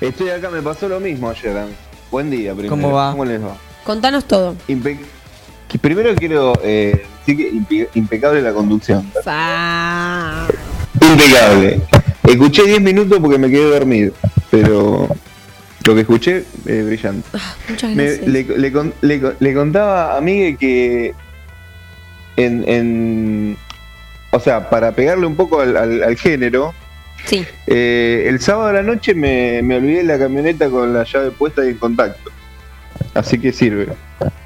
[0.00, 1.56] Estoy acá, me pasó lo mismo ayer.
[2.10, 2.70] Buen día, primero.
[2.70, 3.12] ¿Cómo va?
[3.12, 3.56] ¿Cómo les va?
[3.84, 4.56] Contanos todo.
[4.68, 4.98] Impe-
[5.80, 9.10] primero quiero eh, decir que impe- impecable la conducción.
[9.24, 10.46] Fa.
[11.00, 11.80] Impecable.
[12.24, 14.12] Escuché 10 minutos porque me quedé dormido,
[14.50, 15.08] pero
[15.84, 17.28] lo que escuché, eh, brillante.
[17.68, 18.28] Muchas Me- gracias.
[18.28, 21.14] le, le con- le con- le contaba a Miguel que
[22.36, 23.56] en, en-
[24.30, 26.72] o sea, para pegarle un poco al, al- al género,
[27.26, 27.44] Sí.
[27.66, 31.64] eh, el sábado de la noche me, me olvidé la camioneta con la llave puesta
[31.64, 32.30] y en contacto.
[33.14, 33.88] Así que sirve.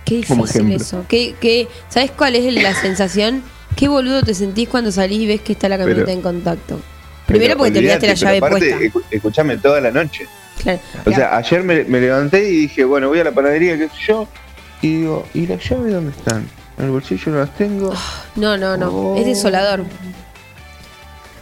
[0.05, 1.05] Qué difícil eso.
[1.09, 3.43] ¿Qué, qué, ¿Sabes cuál es la sensación?
[3.77, 6.81] Qué boludo te sentís cuando salís y ves que está la camioneta Pero- en contacto.
[7.27, 8.77] Primero porque te olvidaste la llave aparte, puesta.
[8.99, 10.27] escu- Escuchame toda la noche.
[10.63, 10.81] Claro.
[11.05, 13.95] O sea, ayer me, me levanté y dije, bueno, voy a la panadería, qué sé
[14.09, 14.29] yo.
[14.83, 16.49] Y digo, ¿y las llaves dónde están?
[16.79, 17.93] En el bolsillo no las tengo.
[18.37, 18.89] no, no, no.
[18.89, 19.17] Oh.
[19.19, 19.81] Es desolador.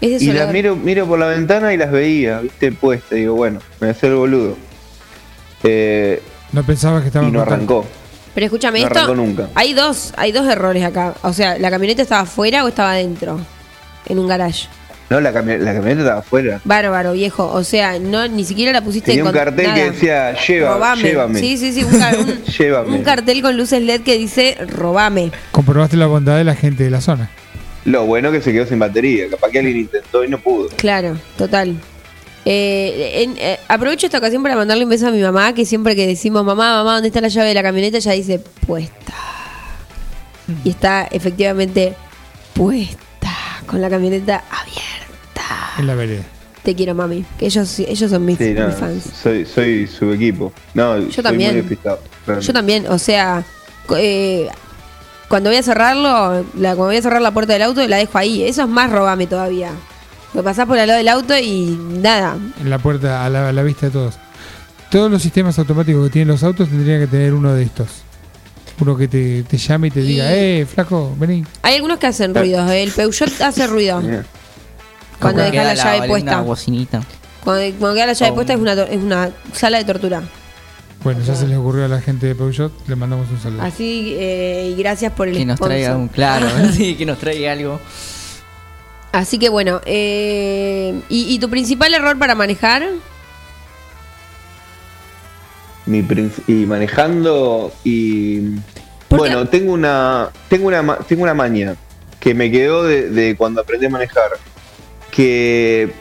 [0.01, 0.45] Es Y desolador.
[0.47, 3.11] las miro, miro por la ventana y las veía, viste, puestas.
[3.13, 4.57] Digo, bueno, me hacer el boludo.
[5.63, 7.85] Eh, No pensaba que estaba y en no arrancó.
[8.35, 8.99] Pero escúchame, No esto.
[8.99, 9.49] arrancó nunca.
[9.55, 11.15] Hay dos, hay dos errores acá.
[11.23, 13.39] O sea, ¿la camioneta estaba afuera o estaba adentro?
[14.07, 14.69] En un garage.
[15.11, 16.61] No, la, cami- la camioneta estaba afuera.
[16.65, 17.47] Bárbaro, viejo.
[17.53, 19.75] O sea, no ni siquiera la pusiste Tenía en un con- cartel nada.
[19.77, 21.03] que decía, lleva, Robame.
[21.03, 21.41] llévame.
[21.41, 21.85] Sí, sí, sí.
[21.85, 22.97] Un, car- un- Llévame.
[22.97, 25.31] un cartel con luces LED que dice robame.
[25.51, 27.31] Comprobaste la bondad de la gente de la zona.
[27.85, 29.29] Lo bueno que se quedó sin batería.
[29.29, 30.69] Capaz que alguien intentó y no pudo.
[30.77, 31.77] Claro, total.
[32.47, 35.95] Eh, en- eh, aprovecho esta ocasión para mandarle un beso a mi mamá, que siempre
[35.97, 37.99] que decimos, mamá, mamá, ¿dónde está la llave de la camioneta?
[37.99, 39.13] Ella dice, puesta.
[40.65, 41.95] Y está efectivamente
[42.55, 43.31] puesta,
[43.67, 44.94] con la camioneta abierta.
[45.79, 46.23] En la vereda.
[46.63, 47.25] Te quiero, mami.
[47.39, 49.05] Que ellos, ellos son mis, Sí, no, mis fans.
[49.23, 50.53] soy, soy su equipo.
[50.73, 51.53] No, Yo soy también.
[51.53, 52.01] muy despistado.
[52.27, 52.47] realmente.
[52.47, 53.45] Yo también, o sea,
[53.97, 54.49] eh,
[55.29, 58.17] cuando voy a cerrarlo, la, cuando voy a cerrar la puerta del auto, la dejo
[58.17, 58.43] ahí.
[58.45, 59.73] Eso es más robame todavía.
[60.33, 62.37] Lo pasás por al lado del auto y nada.
[62.61, 64.15] En la puerta, a la, a la vista de todos.
[64.91, 67.89] Todos los sistemas automáticos que tienen los autos tendrían que tener uno de estos.
[68.81, 71.45] Uno que te, te llame y te diga, eh, flaco, vení.
[71.63, 72.69] Hay algunos que hacen ruidos.
[72.71, 72.83] ¿eh?
[72.83, 74.03] El Peugeot hace ruido.
[75.33, 76.41] Cuando Como deja la queda llave puesta.
[76.41, 77.01] bocinita.
[77.43, 78.35] Cuando, cuando queda la llave Oh.
[78.35, 80.23] puesta es una, to- es una sala de tortura.
[81.03, 83.63] Bueno, ya se les ocurrió a la gente de Peugeot, le mandamos un saludo.
[83.63, 85.69] Así, eh, y gracias por el Que nos sponsor.
[85.77, 87.79] traiga un, claro, sí, que nos traiga algo.
[89.13, 92.85] Así que bueno, eh, ¿y, y tu principal error para manejar?
[95.87, 96.03] Mi
[96.47, 98.41] y manejando y
[99.11, 101.77] bueno tengo una tengo una ma- tengo una maña
[102.19, 104.31] que me quedó de, de cuando aprendí a manejar
[105.15, 105.93] que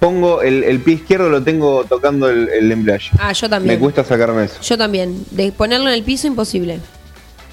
[0.00, 3.80] pongo el, el pie izquierdo lo tengo tocando el, el embrague Ah, yo me también.
[3.80, 5.24] cuesta sacarme eso Yo también.
[5.30, 6.78] De ponerlo en el piso, imposible.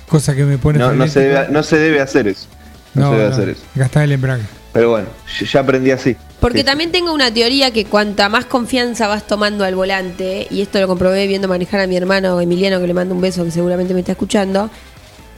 [0.10, 2.46] Cosa que me pone no, no se debe no se debe hacer eso
[2.94, 4.44] no, se debe hacer eso Gastar el embrague.
[4.74, 5.08] pero bueno
[5.40, 6.64] ya- ya aprendí así Porque Sí.
[6.64, 10.88] también tengo una teoría que cuanta más confianza vas tomando al volante, y esto lo
[10.88, 14.02] comprobé viendo manejar a mi hermano Emiliano, que le mando un beso, que seguramente me
[14.02, 14.70] está escuchando,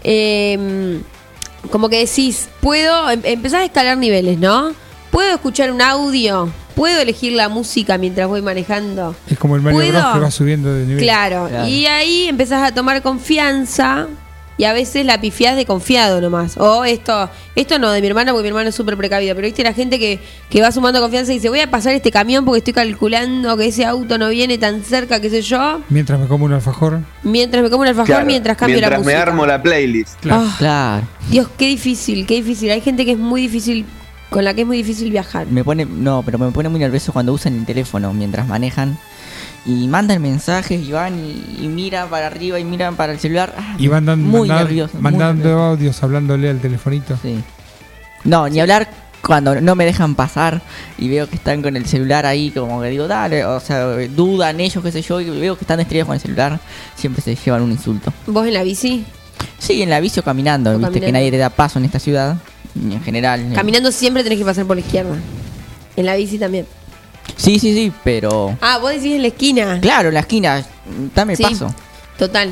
[0.03, 0.99] eh,
[1.71, 4.73] como que decís, puedo, em- empezás a escalar niveles, ¿no?
[5.17, 9.15] Puedo escuchar un audio, puedo elegir la música mientras voy manejando.
[9.27, 9.91] Es como el Mario ¿Puedo?
[9.99, 11.01] Bros que va subiendo de nivel.
[11.03, 11.67] Claro, Claro.
[11.67, 14.05] y ahí empezás a tomar confianza
[14.59, 16.55] y a veces la pifiás de confiado nomás.
[16.59, 19.63] O esto, esto no de mi hermano, porque mi hermano es súper precavido, pero viste
[19.63, 20.19] la gente que,
[20.51, 23.65] que va sumando confianza y dice, voy a pasar este camión porque estoy calculando que
[23.69, 26.99] ese auto no viene tan cerca, qué sé yo, Mientras me como un alfajor.
[27.23, 29.21] mientras me como un alfajor, Claro, mientras cambio mientras la me música.
[29.23, 30.43] armo la playlist Claro.
[30.47, 31.07] Ah, Claro.
[31.31, 32.69] Dios, qué difícil, qué difícil.
[32.69, 33.83] Hay gente que es muy difícil,
[34.29, 35.47] con la que es muy difícil viajar.
[35.47, 38.97] Me pone, no, pero me pone muy nervioso cuando usan el teléfono mientras manejan
[39.65, 43.53] y mandan mensajes y van y, y miran para arriba y miran para el celular.
[43.57, 44.93] Ah, Y van dando, muy mandando, nervioso.
[44.95, 45.63] muy mandando nervioso.
[45.63, 47.17] audios, hablándole al telefonito.
[47.21, 47.41] Sí.
[48.23, 48.89] No, ni hablar
[49.21, 50.61] cuando no me dejan pasar
[50.97, 54.59] y veo que están con el celular ahí, como que digo, dale, o sea, dudan
[54.59, 56.59] ellos, qué sé yo, y veo que están distraídos con el celular,
[56.95, 58.13] siempre se llevan un insulto.
[58.27, 59.05] ¿Vos en la bici?
[59.59, 61.05] Sí, en la bici o caminando, O viste caminando.
[61.07, 62.37] que nadie te da paso en esta ciudad.
[62.91, 63.39] En general.
[63.51, 63.55] eh.
[63.55, 65.15] Caminando siempre tenés que pasar por la izquierda.
[65.95, 66.65] En la bici también.
[67.35, 68.57] Sí, sí, sí, pero.
[68.61, 69.79] Ah, vos decís en la esquina.
[69.81, 70.65] Claro, en la esquina,
[71.15, 71.43] dame Sí.
[71.43, 71.73] paso.
[72.17, 72.51] Total.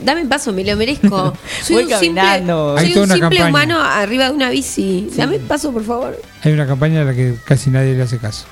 [0.00, 1.34] Dame paso, me lo merezco.
[1.62, 2.76] Soy Voy un simple, caminando.
[2.78, 3.48] Hay soy un simple campaña.
[3.48, 5.08] humano arriba de una bici.
[5.16, 6.20] Dame paso, por favor.
[6.42, 8.44] Hay una campaña a la que casi nadie le hace caso.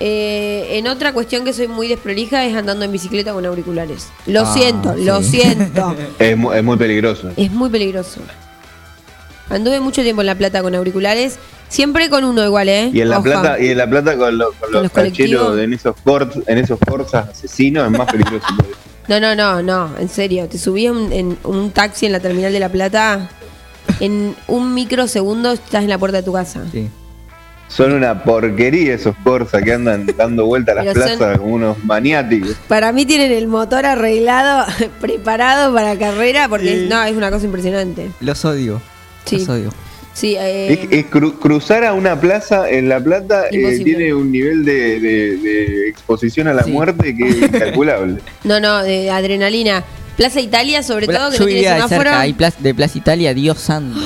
[0.00, 4.08] Eh, en otra cuestión que soy muy desprolija es andando en bicicleta con auriculares.
[4.26, 5.96] Lo Ah, siento, lo siento.
[6.18, 7.30] Es muy peligroso.
[7.36, 8.20] Es muy peligroso.
[9.50, 11.38] Anduve mucho tiempo en La Plata con auriculares.
[11.68, 12.90] Siempre con uno igual, ¿eh?
[12.92, 13.20] Y en La.
[13.22, 16.78] Plata, y en La Plata con, lo- con los, tacheros en esos corts, en esos
[16.78, 18.46] corsas asesinos es más peligroso.
[19.08, 20.48] No, no, no, no, en serio.
[20.48, 23.28] Te subí en, en un taxi en la terminal de La Plata.
[24.00, 26.62] En un microsegundo estás en la puerta de tu casa.
[26.72, 26.88] Sí.
[27.68, 31.54] Son una porquería esos corsas que andan dando vueltas a las Pero son- plazas como
[31.54, 32.56] unos maniáticos.
[32.68, 34.64] Para mí tienen el motor arreglado,
[35.00, 38.10] preparado para carrera, porque no, es una cosa impresionante.
[38.20, 38.80] Los odio.
[39.24, 39.38] Sí.
[39.38, 39.70] Los odio.
[40.12, 44.30] Sí, eh, Es, es cru- cruzar a una plaza en La Plata eh, tiene un
[44.30, 46.70] nivel de, de- de exposición a la Sí.
[46.70, 48.20] muerte que es incalculable.
[48.44, 49.82] no, no, de adrenalina.
[50.16, 52.02] Plaza Italia, sobre todo, que Yo no tiene de semáforo.
[52.02, 53.98] cerca, hay plaza- de Plaza Italia, Dios santo.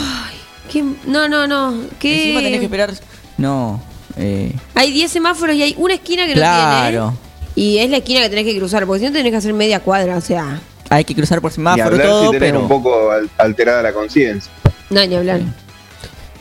[0.73, 0.83] ¿Qué?
[1.07, 1.75] No, no, no.
[1.99, 2.17] ¿Qué?
[2.23, 2.95] Encima tenés que esperar.
[3.37, 3.83] No.
[4.17, 6.99] Eh, Hay 10 semáforos y hay una esquina que Claro.
[7.05, 7.29] no tiene.
[7.55, 9.81] Y es la esquina que tenés que cruzar, porque si no tenés que hacer media
[9.81, 12.61] cuadra, o sea, hay que cruzar por semáforo hablar todo, si tenés pero.
[12.63, 14.51] un poco al- alterada la conciencia.
[14.91, 15.41] No, ni hablar.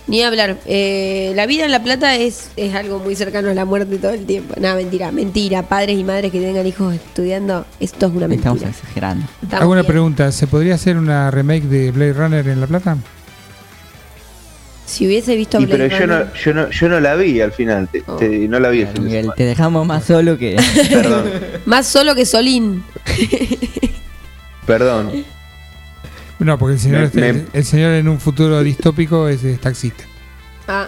[0.08, 0.58] Ni hablar.
[0.66, 4.12] Eh, la vida en La Plata es, es algo muy cercano a la muerte todo
[4.12, 4.54] el tiempo.
[4.58, 5.64] Nada, mentira, mentira.
[5.64, 8.54] Padres y madres que tengan hijos estudiando, esto es una mentira.
[8.54, 9.26] Estamos exagerando.
[9.44, 9.92] Estamos Hago una bien.
[9.92, 12.98] pregunta, ¿se podría hacer una remake de Blade Runner en La Plata?
[14.86, 17.42] Si hubiese visto Y Blade pero yo Runner- no, yo no, yo no la vi
[17.42, 18.16] al final, te- Oh.
[18.16, 20.56] te- no la vi Miguel, te dejamos más solo que.
[20.90, 21.26] Perdón,
[21.66, 22.82] Más solo que Solín.
[24.66, 25.12] perdón.
[26.40, 29.44] No, porque el señor, Me- este- me- el, el señor en un futuro distópico es,
[29.44, 30.04] es taxista.
[30.68, 30.88] Ah.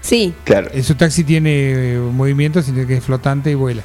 [0.00, 0.70] Sí, Claro.
[0.82, 3.82] Su taxi tiene eh, movimiento, sino que es flotante y vuela.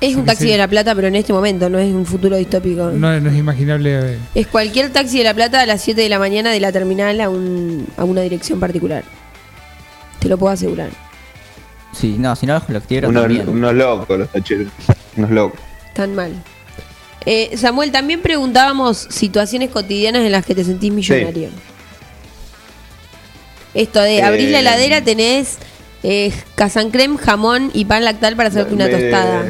[0.00, 2.90] es un taxi de La Plata, pero en este momento no es un futuro distópico.
[2.90, 4.14] No, no es imaginable.
[4.14, 6.70] eh, Es cualquier taxi de La Plata a las 7 de la mañana de la
[6.72, 9.02] terminal a, un, a una dirección particular.
[10.20, 10.90] Te lo puedo asegurar.
[11.92, 13.48] Sí, no, si no los colectiveros Unos, también.
[13.48, 14.68] unos locos los tacheros.
[15.16, 15.60] Unos locos.
[15.94, 16.32] Tan mal.
[17.26, 21.48] Eh, Samuel, también preguntábamos situaciones cotidianas en las que te sentís millonario.
[23.74, 25.58] Esto de Eh, abrir la heladera, tenés
[26.02, 29.44] eh, casancrem, jamón y pan lactal para hacerte una Me- tostada.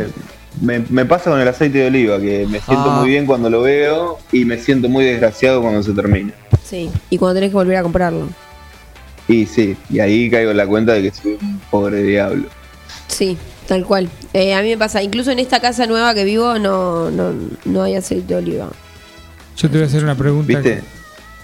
[0.61, 2.99] Me, me pasa con el aceite de oliva, que me siento Ah.
[3.01, 6.33] muy bien cuando lo veo y me siento muy desgraciado cuando se termina.
[6.65, 6.91] Sí.
[7.09, 8.29] Y cuando tenés que volver a comprarlo.
[9.29, 12.49] Y sí, y ahí caigo en la cuenta de que soy un pobre diablo.
[13.07, 13.39] Sí,
[13.71, 14.11] tal cual.
[14.33, 17.33] Eh, a mí me pasa, incluso en esta casa nueva que vivo no, no,
[17.65, 18.69] no hay aceite de oliva.
[19.57, 20.53] Yo te voy a hacer una pregunta.
[20.59, 20.83] ¿Viste?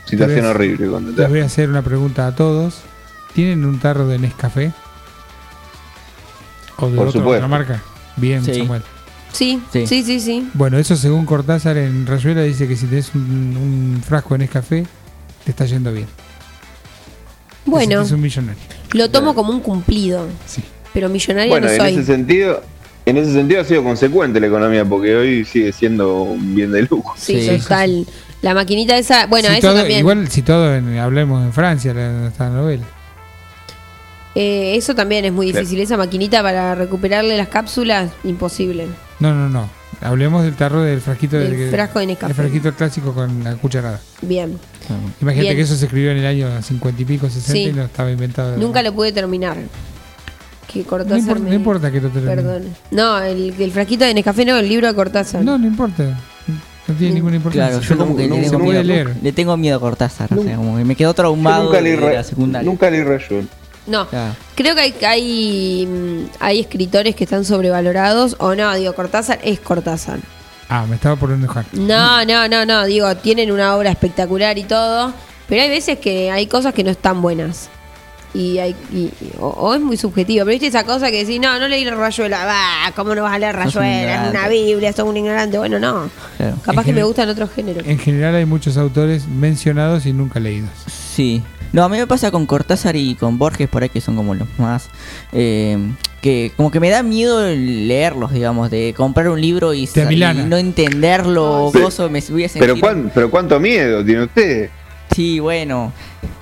[0.06, 2.78] Situación Te voy a- horrible cuando te Les voy a hacer una pregunta a todos.
[3.32, 4.72] ¿Tienen un tarro de Nescafé?
[6.78, 7.46] ¿O de Por otra, supuesto.
[7.46, 7.82] otra marca?
[8.16, 8.54] Bien, Sí.
[8.54, 8.82] Samuel.
[9.32, 10.02] Sí, sí, Sí.
[10.02, 10.50] sí, sí.
[10.54, 13.22] Bueno, eso según Cortázar en Rayuela dice que si tenés un,
[13.56, 14.84] un frasco de Nescafé,
[15.44, 16.06] te está yendo bien.
[17.66, 18.62] Bueno, sentís un millonario.
[18.94, 20.26] lo tomo como un cumplido.
[20.46, 20.62] Sí.
[20.96, 21.92] Pero millonaria Bueno, no en soy.
[21.92, 22.62] ese sentido,
[23.04, 26.82] en ese sentido ha sido consecuente la economía, porque hoy sigue siendo un bien de
[26.90, 27.12] lujo.
[27.18, 27.58] Sí, Sí.
[27.58, 28.06] total.
[28.40, 29.98] La maquinita esa, bueno, Si eso todo- también.
[30.00, 32.82] Igual si todo en- hablemos en Francia, la, esta novela.
[34.34, 35.60] Eh, eso también es muy Claro.
[35.66, 35.82] difícil.
[35.82, 38.86] Esa maquinita para recuperarle las cápsulas, imposible.
[39.20, 39.68] No, no, no.
[40.00, 42.32] Hablemos del tarro del frasquito Del del frasco de Nescafé.
[42.32, 44.00] El frasquito clásico con la cucharada.
[44.22, 44.58] Bien.
[45.20, 45.56] Imagínate Bien.
[45.56, 47.64] que eso se escribió en el año 50 y pico, 60 Sí.
[47.64, 48.56] y no estaba inventado.
[48.56, 49.58] Nunca lo pude terminar.
[50.66, 52.34] Que no Cortázar importa, me- no importa que lo termine.
[52.36, 52.62] Perdón.
[52.90, 55.42] No, el, el frasquito de Nescafé no, el libro de Cortázar.
[55.44, 56.04] No, no importa.
[56.88, 57.78] No tiene ninguna importancia.
[57.78, 59.16] Claro, yo como que no- le, no tengo voy a miedo, leer.
[59.22, 60.28] le tengo miedo a Cortázar.
[60.36, 62.68] O sea, como que me quedo traumado nunca leí, de la secundaria.
[62.70, 63.46] nunca leí Rayuela.
[63.88, 64.34] No, Claro.
[64.56, 68.36] creo que hay, hay, mm, hay escritores que están sobrevalorados.
[68.40, 70.18] O no, digo, Cortázar es Cortázar.
[70.68, 71.64] Ah, me estaba por enojar.
[71.72, 72.84] No, no, no, no.
[72.86, 75.12] Digo, tienen una obra espectacular y todo.
[75.48, 77.68] Pero hay veces que hay cosas que no están buenas.
[78.36, 80.44] Y hay y- o, o es muy subjetivo.
[80.44, 82.44] Pero viste esa cosa que decís, no, no leí Rayuela.
[82.44, 84.24] Va, ¿cómo no vas a leer Rayuela?
[84.26, 84.48] Es una.
[84.48, 85.58] Biblia, sos un ignorante.
[85.58, 86.10] Bueno, no.
[86.36, 86.56] Claro.
[86.62, 87.86] Capaz En que me general- gustan otros géneros.
[87.86, 90.70] En general hay muchos autores mencionados y nunca leídos.
[90.86, 91.42] Sí.
[91.72, 94.34] No, a mí me pasa con Cortázar y con Borges por ahí que son como
[94.34, 94.88] los más...
[95.32, 95.76] eh,
[96.22, 99.88] que como que me da miedo leerlos, digamos, de comprar un libro y
[100.48, 101.80] no entenderlo, Sí.
[101.80, 102.60] gozo, me voy a sentir...
[102.68, 104.70] Pero, cuán- pero cuánto miedo tiene usted.
[105.14, 105.92] Sí, bueno.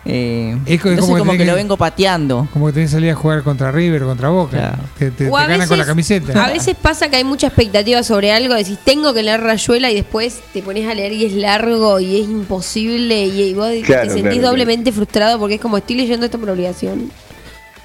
[0.07, 2.47] Eh, Es como que como que que- lo vengo pateando.
[2.53, 4.51] Como que tenés que salir a jugar contra River, contra Boca.
[4.59, 4.79] Claro.
[4.99, 6.45] Te, O te ganan con la camiseta.
[6.45, 9.95] A veces pasa que hay mucha expectativa sobre algo, decís, tengo que leer Rayuela y
[9.95, 14.09] después te pones a leer y es largo y es imposible y, y vos Claro,
[14.09, 17.11] te sentís claro, doblemente frustrado porque es como estoy leyendo esto por obligación.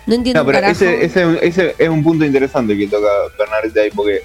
[0.05, 0.83] No entiendo No, pero un carajo.
[0.85, 4.23] ese, ese es un- ese es un punto interesante que toca Bernardita ahí, porque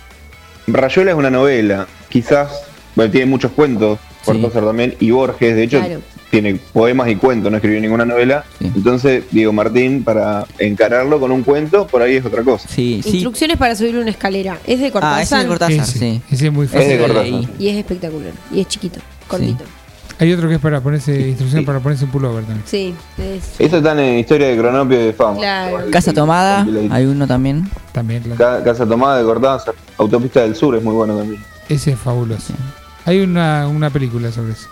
[0.67, 2.51] Rayuela es una novela, quizás,
[2.97, 6.01] bueno, tiene muchos cuentos, Cortázar también, y Borges, de hecho, Claro.
[6.41, 8.45] Tiene poemas y cuentos, no escribió ninguna novela.
[8.61, 8.71] Sí.
[8.75, 12.69] Entonces, Diego Martín, para encararlo con un cuento, por ahí es otra cosa.
[12.69, 13.11] Sí, sí.
[13.11, 14.59] Instrucciones para subir una escalera.
[14.67, 16.23] Es de Ah, ese Cortázar es de Cortázar, sí.
[16.31, 16.89] ese es muy Es fácil.
[16.89, 17.41] de Cortázar.
[17.59, 18.33] y es espectacular.
[18.53, 19.65] Y es chiquito, cortito.
[20.21, 22.63] Hay otro que es para ponerse instrucción para ponerse un pullover también.
[22.67, 23.59] Sí, es.
[23.59, 25.39] Eso está en Historia de Cronopio y de Fama.
[25.39, 25.79] Claro.
[25.91, 27.69] Casa Tomada, hay uno también.
[27.91, 28.39] También, claro.
[28.39, 29.75] Ca- Casa Tomada de Cortázar.
[29.99, 31.43] Autopista del Sur es muy bueno también.
[31.69, 32.53] Ese es fabuloso.
[33.07, 34.69] Hay una, una película sobre eso.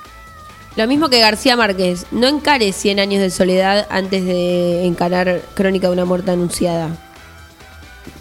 [0.77, 2.07] Lo mismo que García Márquez.
[2.13, 6.89] No encare 100 años de soledad antes de encarar Crónica de una muerte anunciada.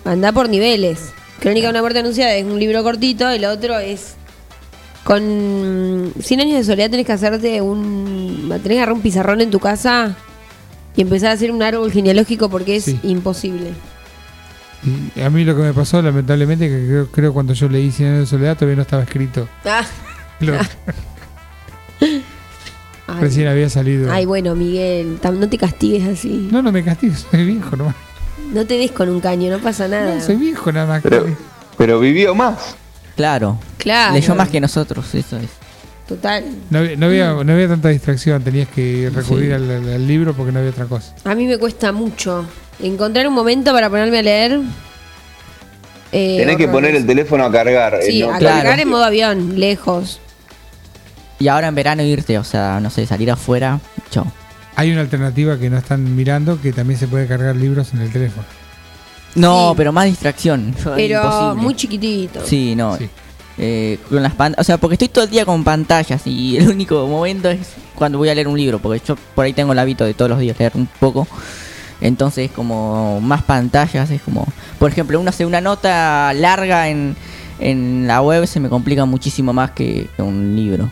[0.04, 1.12] Anda por niveles.
[1.40, 4.16] Crónica de una muerte anunciada es un libro cortito, el otro es.
[5.04, 8.48] Con 100 años de soledad tenés que hacerte un.
[8.50, 10.16] Tenés que agarrar un pizarrón en tu casa
[10.96, 13.00] y empezar a hacer un árbol genealógico porque es Sí.
[13.04, 13.72] imposible.
[15.16, 18.10] Y a mí lo que me pasó, lamentablemente, que creo, creo cuando yo leí Cien
[18.10, 19.48] años de soledad todavía no estaba escrito.
[19.66, 19.84] Ah,
[20.40, 20.66] Lo- ay.
[23.20, 24.12] recién había salido.
[24.12, 26.50] Ay, bueno, Miguel, no te castigues así.
[26.52, 27.96] No, no me castigues, soy viejo nomás.
[28.54, 30.16] No te des con un caño, no pasa nada.
[30.16, 31.02] No, soy viejo nada más.
[31.04, 31.26] Pero,
[31.78, 32.76] pero vivió más.
[33.16, 33.60] Claro.
[33.78, 34.14] Claro.
[34.14, 35.50] Leyó más que nosotros, eso es.
[36.08, 36.44] Total.
[36.70, 39.54] No, había- no había, no había tanta distracción, tenías que recurrir Sí.
[39.54, 41.14] al, libro porque no había otra cosa.
[41.24, 42.46] A mí me cuesta mucho
[42.82, 44.60] encontrar un momento para ponerme a leer.
[46.12, 47.96] Eh, Tenés que poner el teléfono a cargar.
[47.96, 48.34] eh, Sí, ¿no?
[48.34, 48.58] a Claro.
[48.58, 50.20] cargar en modo avión, lejos.
[51.42, 53.80] Y ahora en verano irte, o sea, no sé, salir afuera,
[54.12, 54.26] chao.
[54.76, 58.12] Hay una alternativa que no están mirando que también se puede cargar libros en el
[58.12, 58.46] teléfono.
[59.36, 59.74] No, Sí.
[59.78, 60.74] pero más distracción.
[60.84, 61.62] Yo, Pero imposible.
[61.64, 62.42] muy chiquitito.
[62.46, 62.98] Sí, no.
[62.98, 63.10] Sí.
[63.58, 66.70] Eh, con las pantallas, o sea, porque estoy todo el día con pantallas y el
[66.70, 67.60] único momento es
[67.96, 70.30] cuando voy a leer un libro, porque yo por ahí tengo el hábito de todos
[70.32, 71.28] los días leer un poco.
[72.00, 74.48] Entonces, como más pantallas, es como,
[74.80, 77.16] por ejemplo, uno hace una nota larga en,
[77.60, 80.90] en la web, se me complica muchísimo más que un libro.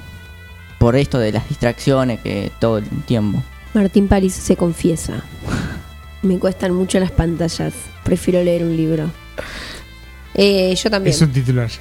[0.80, 3.44] Por esto de las distracciones que todo el tiempo.
[3.76, 5.24] Martín París se confiesa.
[6.24, 7.74] Me cuestan mucho las pantallas.
[8.04, 9.12] Prefiero leer un libro.
[10.34, 11.14] Eh, yo también.
[11.16, 11.68] Es un titular.
[11.70, 11.80] ya.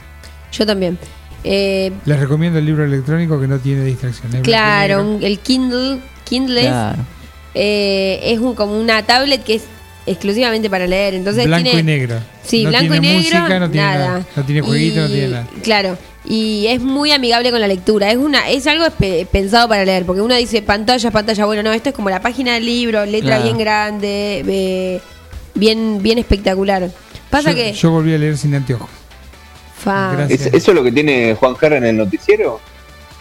[0.52, 0.98] Yo también.
[1.44, 4.26] Eh, Les recomiendo el libro electrónico que no tiene distracción.
[4.26, 6.00] es blanco y claro, un- el Kindle.
[6.24, 6.98] Kindle es, Claro.
[7.54, 9.64] eh, es un, como una tablet que es
[10.06, 11.14] exclusivamente para leer.
[11.14, 12.16] Entonces blanco tiene, y negro.
[12.42, 14.08] Sí, no blanco y tiene negro, música, no tiene nada.
[14.08, 14.26] nada.
[14.36, 15.46] No tiene jueguito, no Y- tiene nada.
[15.62, 15.98] Claro,
[16.30, 18.10] y es muy amigable con la lectura.
[18.10, 18.84] Es una es algo
[19.32, 21.46] pensado para leer, porque uno dice pantalla, pantalla.
[21.46, 23.42] Bueno, no, esto es como la página del libro, letra Claro.
[23.44, 25.00] bien grande, eh,
[25.54, 26.90] bien bien espectacular.
[27.30, 28.88] Pasa yo, que yo volví a leer sin anteojos.
[30.28, 32.60] ¿Es- ¿Eso es lo que tiene Juan Jara en el noticiero?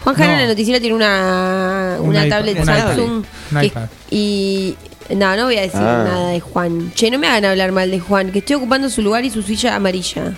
[0.04, 0.42] Juan Jara en No.
[0.42, 3.10] la noticiera tiene una, Un una iPad, tablet un Samsung.
[3.52, 3.86] Un que- iPad.
[4.10, 4.76] y
[5.16, 6.04] no, no voy a decir Ah.
[6.06, 6.92] nada de Juan.
[6.94, 9.42] Che, no me hagan hablar mal de Juan, que estoy ocupando su lugar y su
[9.42, 10.34] silla amarilla.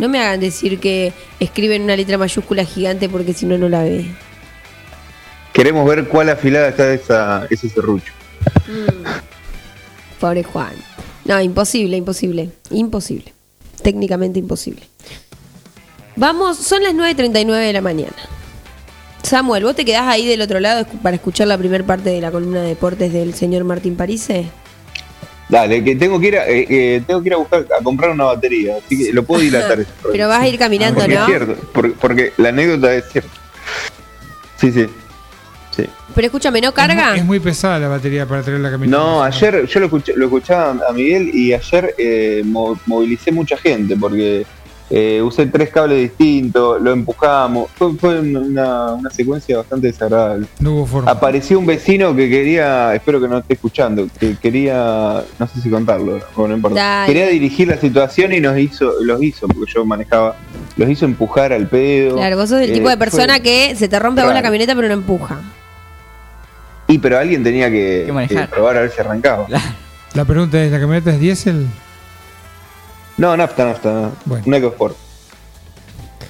[0.00, 3.82] No me hagan decir que escriben una letra mayúscula gigante porque si no, no la
[3.82, 4.06] ve.
[5.52, 8.10] Queremos ver cuál afilada está esa, ese serrucho.
[10.18, 10.72] Pobre Juan.
[11.26, 12.48] No, imposible, imposible.
[12.70, 13.34] Imposible.
[13.82, 14.82] Técnicamente imposible.
[16.16, 18.16] Vamos, son las 9.39 de la mañana.
[19.22, 22.30] Samuel, ¿vos te quedás ahí del otro lado para escuchar la primera parte de la
[22.30, 24.46] columna de deportes del señor Martín Parise?
[25.50, 28.10] Dale, que tengo que ir a, eh, eh, tengo que ir a buscar a comprar
[28.10, 29.80] una batería, así que lo puedo dilatar.
[29.80, 31.20] ese Pero vas a ir caminando, porque ¿no?
[31.22, 33.30] es cierto, por- porque la anécdota es cierta.
[34.56, 34.86] Sí, sí.
[35.72, 35.84] Sí.
[36.14, 37.10] Pero escúchame, ¿no Es carga?
[37.10, 38.96] muy, es muy pesada la batería para traer la camioneta.
[38.98, 43.56] No, ayer yo lo, escuché- lo escuchaba a Miguel y ayer eh, mo- movilicé mucha
[43.56, 44.44] gente porque
[44.90, 47.70] eh, usé tres cables distintos, lo empujamos.
[47.76, 50.46] Fue, fue una, una secuencia bastante desagradable.
[50.58, 51.10] No hubo forma.
[51.10, 55.70] Apareció un vecino que quería, espero que no esté escuchando, que quería, no sé si
[55.70, 56.80] contarlo, bueno, no importa.
[56.80, 57.06] Dale.
[57.06, 60.34] Quería dirigir la situación y nos hizo, los hizo, porque yo manejaba,
[60.76, 62.16] los hizo empujar al pedo.
[62.16, 64.30] Claro, vos sos del Eh, tipo de persona fue- que se te rompe a vos
[64.34, 64.46] la Claro.
[64.46, 65.40] camioneta pero no empuja.
[66.88, 68.48] Y pero alguien tenía que, Que manejar.
[68.48, 69.46] que probar a ver si arrancaba.
[70.14, 71.66] La pregunta es, ¿la camioneta es diésel?
[73.20, 74.12] No, nafta, nafta, no.
[74.24, 74.44] Bueno.
[74.46, 74.96] un EcoSport.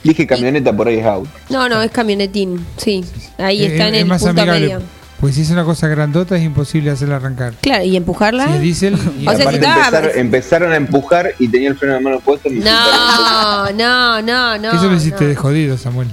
[0.03, 1.28] Dije camioneta, por ahí es auto.
[1.51, 2.64] No, no, es camionetín.
[2.78, 3.05] Sí,
[3.38, 4.61] ahí Es- está en es el más punto amigable.
[4.66, 4.82] medio.
[5.20, 7.53] Pues si es una cosa grandota es imposible hacerla arrancar.
[7.61, 8.47] Claro, y empujarla.
[8.47, 8.95] Si es diésel...
[9.20, 12.01] y- O sea, si Aparte estaba- empezaron, empezaron a empujar y tenía el freno de
[12.01, 12.49] mano puesto.
[12.49, 14.72] me No, no, no, no.
[14.72, 15.28] Eso lo histe no.
[15.28, 16.09] de jodido, Samuel.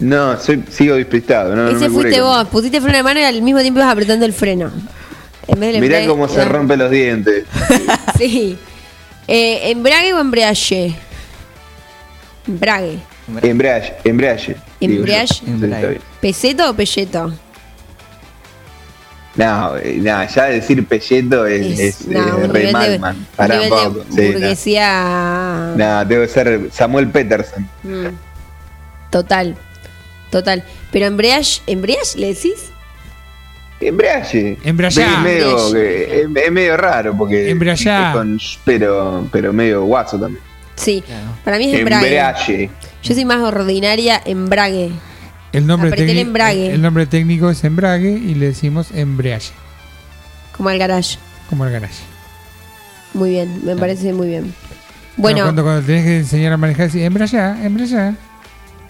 [0.00, 1.54] No, soy, sigo despistado.
[1.54, 3.78] No, no Ese me fuiste con- vos, pusiste freno de mano y al mismo tiempo
[3.80, 4.70] ibas apretando el freno.
[5.46, 7.44] En vez del Mirá embrague- cómo se rompen los dientes.
[8.18, 8.58] Sí.
[9.28, 10.96] Eh, ¿Embrague o embrague?
[12.46, 12.98] Embrague.
[13.42, 14.56] Embrague, embrague.
[14.80, 16.00] Embrague.
[16.20, 17.30] ¿Peseto o pelleto?
[19.36, 22.98] No, eh, no, ya decir pelleto es, es, no, eh, un re nivel mal, de,
[22.98, 23.16] man.
[23.16, 24.04] un Pará un poco.
[24.10, 24.32] Sí, no.
[24.32, 25.74] burguesía.
[25.76, 27.68] No, debe ser Samuel Peterson.
[27.84, 28.06] Mm.
[29.10, 29.54] Total.
[30.30, 30.64] Total.
[30.90, 32.72] Pero embrague, ¿embrague le decís?
[33.80, 34.58] Embrague.
[34.64, 35.12] Embrayá.
[35.14, 36.06] Es medio, Embrague.
[36.06, 37.50] que- es, es medio raro porque.
[37.50, 38.12] Embrayá.
[38.12, 40.42] con pero, pero medio guaso también.
[40.74, 41.02] Sí.
[41.44, 42.06] Para mí es embrague.
[42.18, 42.70] Embrague.
[43.02, 44.90] Yo soy más ordinaria, embrague.
[45.52, 46.70] El nombre, el técnico- embrague.
[46.74, 49.46] el nombre técnico es embrague y le decimos embriague,
[50.56, 51.18] Como al garage.
[51.48, 52.02] como el garaje.
[53.14, 54.44] Muy bien, me parece muy bien.
[54.46, 58.14] No, Bueno, cuando, cuando tenés que enseñar a manejar, decís embrayá, embrayá.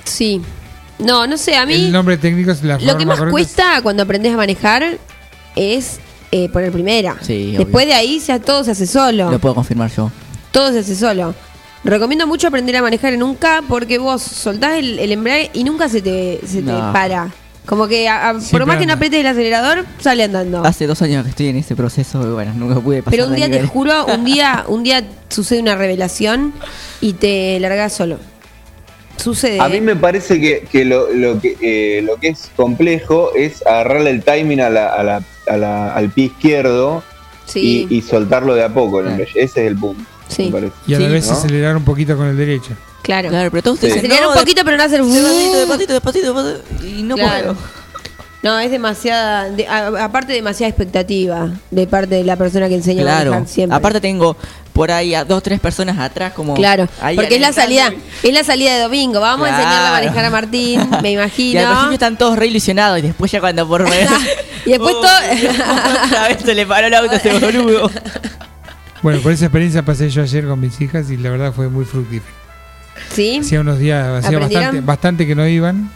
[0.04, 0.42] sí.
[0.98, 3.30] No, no sé, a mí El nombre técnico es la lo forma que más correcta.
[3.32, 4.98] cuesta cuando aprendes a manejar
[5.56, 6.00] es
[6.32, 7.16] eh, poner primera.
[7.20, 7.94] Sí, Después obvio.
[7.94, 9.30] de ahí se, todo se hace solo.
[9.30, 10.10] Lo puedo confirmar yo.
[10.50, 11.34] Todo se hace solo.
[11.84, 15.62] Recomiendo mucho aprender a manejar en un K porque vos soltás el, el embrague y
[15.64, 17.30] nunca se te, se te para.
[17.64, 20.64] Como que a- a- por más que no aprietes el acelerador, sale andando.
[20.64, 23.34] Hace dos años que estoy en ese proceso y bueno, nunca pude pasar Pero un
[23.36, 26.52] día te juro, un día, un día sucede una revelación
[27.00, 28.18] y te largas solo.
[29.18, 29.60] Sucede.
[29.60, 33.66] A mí me parece que, que lo, lo que eh, lo que es complejo es
[33.66, 37.02] agarrarle el timing a la, a la- a la- al pie izquierdo
[37.46, 37.86] Sí.
[37.90, 39.00] y, y soltarlo de a poco.
[39.00, 39.24] embrague.
[39.34, 40.02] Ese es el punto.
[40.28, 40.46] Sí.
[40.46, 40.72] me parece.
[40.86, 41.32] Y a la Sí, vez ¿no?
[41.32, 42.72] acelerar un poquito con el derecho.
[43.02, 43.30] Claro.
[43.30, 45.02] Claro, pero todos ustedes Acelerar un no, poquito, pero no hacer.
[45.02, 47.54] Despacito, despacito, despacito, despacito, y no Claro.
[47.54, 47.56] puedo.
[48.42, 49.48] No, es demasiada.
[49.50, 53.30] de- a- aparte, demasiada expectativa de parte de la persona que enseña a Claro.
[53.30, 53.76] manejar siempre.
[53.76, 54.36] Aparte tengo
[54.78, 56.54] por ahí a dos, tres personas atrás como...
[56.54, 59.18] Claro, porque es la salida, es la salida de domingo.
[59.18, 61.60] Vamos a enseñarle a manejar a Martín, me Y al imagino.
[61.68, 63.84] principio están todos re ilusionados y después ya cuando por.
[64.64, 67.90] Y después Oh, todo- Otra vez se le paró el auto a ese boludo.
[69.02, 71.84] Bueno, por esa experiencia pasé yo ayer con mis hijas y la verdad fue muy
[71.84, 72.34] fructífero.
[73.14, 73.38] ¿Sí?
[73.40, 75.90] Hacía unos días, hacía bastante, bastante que no iban,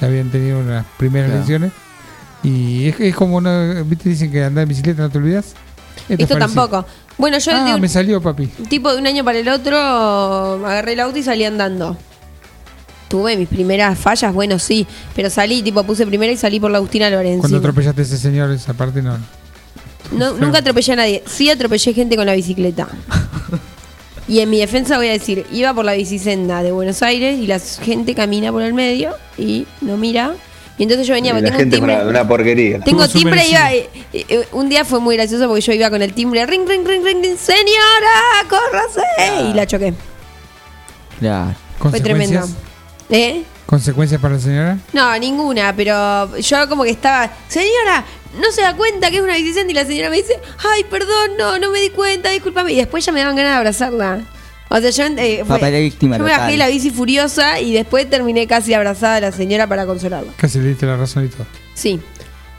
[0.00, 1.38] ya habían tenido unas primeras Claro.
[1.40, 1.72] lecciones.
[2.42, 4.08] Y es, es como, no, ¿viste?
[4.08, 5.54] Dicen que andar en bicicleta no te olvidas.
[6.08, 6.84] Esto, tampoco.
[7.18, 8.46] Bueno, yo Ah, de un me salió, papi.
[8.68, 11.96] tipo de un año para el otro agarré el auto y salí andando.
[13.08, 16.78] Tuve mis primeras fallas, bueno, sí, pero salí, tipo puse primera y salí por la
[16.78, 19.16] Agustina Álvarez Cuando atropellaste a ese señor, esa parte no.
[20.12, 21.22] No, nunca atropellé a nadie.
[21.26, 22.88] Sí atropellé gente con la bicicleta.
[24.26, 27.46] Y en mi defensa voy a decir, iba por la bicisenda de Buenos Aires y
[27.46, 30.34] la gente camina por el medio y no mira.
[30.76, 31.94] Y entonces yo venía, la porque tengo un gente es timbre.
[32.02, 32.80] una, una porquería.
[32.80, 36.12] Tengo timbre, iba, eh, eh, un día fue muy gracioso porque yo iba con el
[36.14, 39.02] timbre, ring, ring, ring, ring, ring, señora, córrase.
[39.50, 39.94] Y la choqué.
[41.20, 41.54] Claro.
[41.78, 42.40] Fue tremendo.
[43.10, 43.44] ¿Eh?
[43.66, 44.78] ¿Consecuencias para la señora?
[44.92, 48.04] No, ninguna, pero yo como que estaba, señora,
[48.40, 50.38] no se da cuenta que es una bicicleta y la señora me dice,
[50.72, 52.72] ay, perdón, no, no me di cuenta, discúlpame.
[52.72, 54.20] Y después ya me daban ganas de abrazarla.
[54.70, 57.72] O sea, yo, eh, fue- Papá de víctima yo me bajé la bici furiosa y
[57.72, 60.32] después terminé casi abrazada a la señora para consolarla.
[60.36, 61.46] Casi le diste la razón y todo.
[61.74, 62.00] Sí.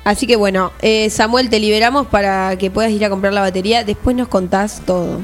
[0.05, 3.83] Así que bueno, eh, Samuel, te liberamos para que puedas ir a comprar la batería.
[3.83, 5.21] Después nos contás todo.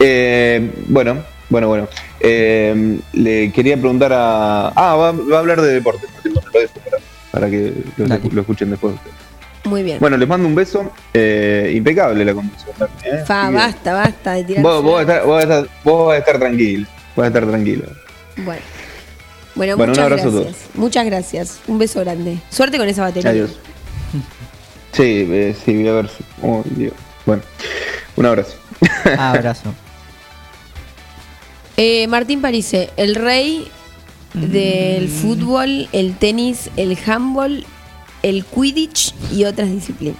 [0.00, 1.88] Eh, bueno, bueno, bueno.
[2.20, 4.68] Eh, le quería preguntar a.
[4.68, 6.06] Ah, va, va a hablar de deporte.
[6.52, 6.66] Para,
[7.30, 8.20] para que lo, Dale.
[8.32, 8.94] lo escuchen después.
[8.94, 9.14] ustedes.
[9.72, 9.98] Muy bien.
[10.00, 10.92] Bueno, les mando un beso.
[11.14, 12.76] Eh, impecable la conversación.
[12.78, 13.24] Martín, ¿eh?
[13.26, 14.62] Fa, basta, basta de tirar.
[14.62, 16.86] Vos, vos, vas a estar, vos, vas a estar, vos vas a estar tranquilo.
[17.16, 17.84] Vas a estar tranquilo.
[18.36, 18.60] Bueno.
[19.54, 20.56] Bueno, Bueno, un muchas abrazo a gracias.
[20.74, 21.60] Muchas gracias.
[21.68, 22.38] Un beso grande.
[22.50, 23.30] Suerte con esa batería.
[23.30, 23.58] Adiós.
[24.92, 26.08] Sí, eh, sí, voy a ver.
[26.10, 26.92] si- oh, Dios.
[27.24, 27.40] Bueno,
[28.16, 28.56] un abrazo.
[29.18, 29.72] Abrazo.
[31.78, 33.68] Eh, Martín Parise, el rey
[34.34, 37.64] del fútbol, el tenis, el handball,
[38.22, 40.18] el quidditch y otras disciplinas.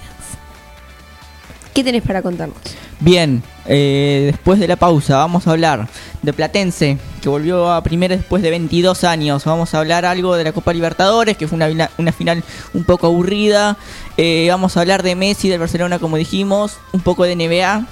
[1.74, 2.58] ¿Qué tenés para contarnos?
[3.00, 5.88] Bien, eh, después de la pausa vamos a hablar
[6.20, 9.44] de Platense, que volvió a primera después de 22 años.
[9.44, 12.44] Vamos a hablar algo de la Copa Libertadores, que fue una, una final
[12.74, 13.76] un poco aburrida.
[14.18, 16.78] Eh, vamos a hablar de Messi, del Barcelona, como dijimos.
[16.92, 17.86] Un poco de NBA.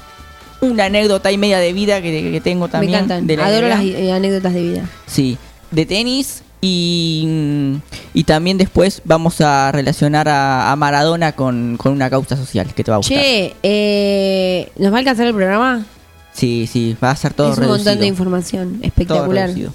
[0.60, 2.92] Una anécdota y media de vida que, que tengo también.
[2.92, 3.26] Me encantan.
[3.26, 3.76] de la Adoro NBA.
[3.76, 4.88] las eh, anécdotas de vida.
[5.06, 5.38] Sí,
[5.70, 7.78] de tenis y,
[8.14, 12.84] y también después vamos a relacionar a, a Maradona con, con una causa social que
[12.84, 13.16] te va a gustar.
[13.18, 15.84] Che, eh, ¿nos va a alcanzar el programa?
[16.32, 18.00] Sí, sí, va a ser todo es un montón reducido.
[18.00, 18.78] de información.
[18.82, 19.46] Espectacular.
[19.48, 19.72] reducido.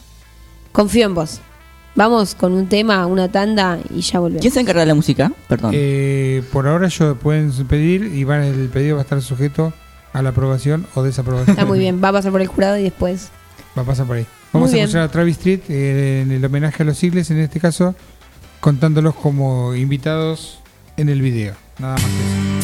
[0.72, 1.42] Confío en vos.
[1.96, 4.42] Vamos con un tema, una tanda y ya volvemos.
[4.42, 5.32] ¿Quién se encarga de la música?
[5.48, 5.72] Perdón.
[5.74, 9.74] Eh, por ahora yo pueden pedir y van, el pedido va a estar sujeto
[10.12, 11.52] a la aprobación o desaprobación.
[11.52, 12.02] Está muy bien.
[12.04, 13.30] Va a pasar por el jurado y después.
[13.78, 14.26] Va a pasar por ahí.
[14.56, 17.60] Vamos a escuchar a Travis Street eh, en el homenaje a los Eagles, en este
[17.60, 17.94] caso,
[18.62, 20.60] contándolos como invitados
[20.96, 21.56] en el video.
[21.78, 22.55] Nada más que eso.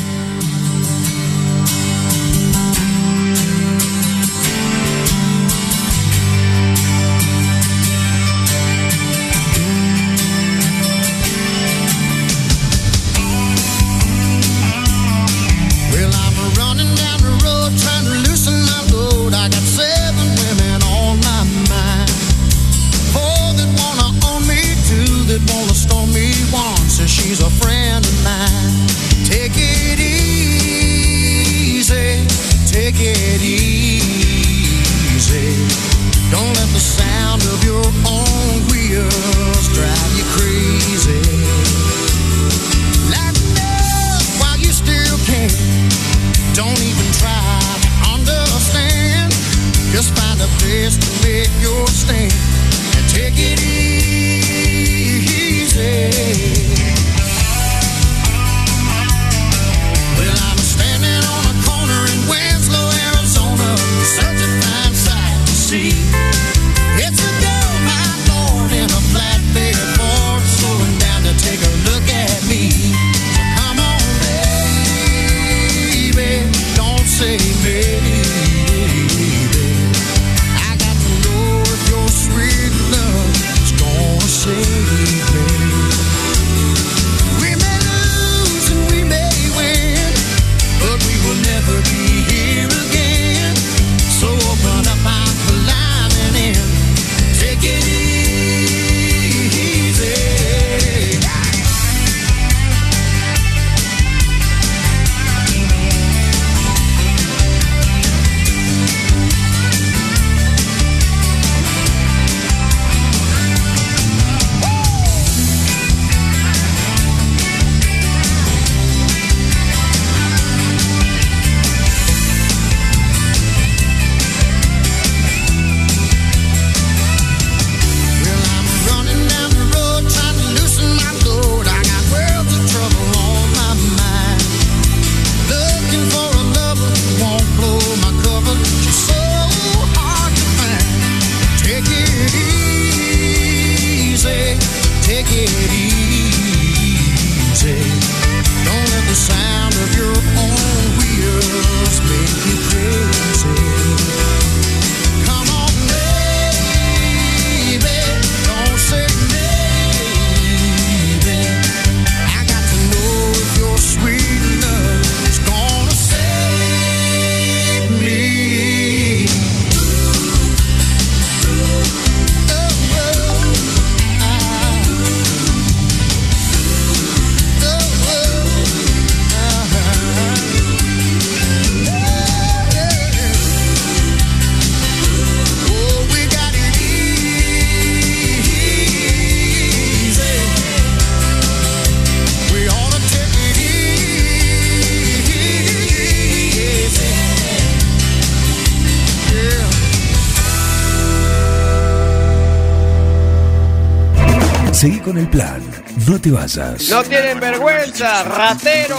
[206.41, 206.89] Vayas.
[206.89, 208.97] No tienen vergüenza, ratero,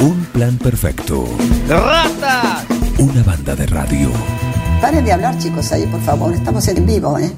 [0.00, 1.24] Un plan perfecto.
[1.68, 2.64] rata.
[2.98, 4.10] Una banda de radio.
[4.80, 6.32] Paren de hablar, chicos, ahí, por favor.
[6.34, 7.32] Estamos en vivo, ¿eh?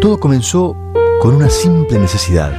[0.00, 0.76] Todo comenzó
[1.20, 2.52] con una simple necesidad,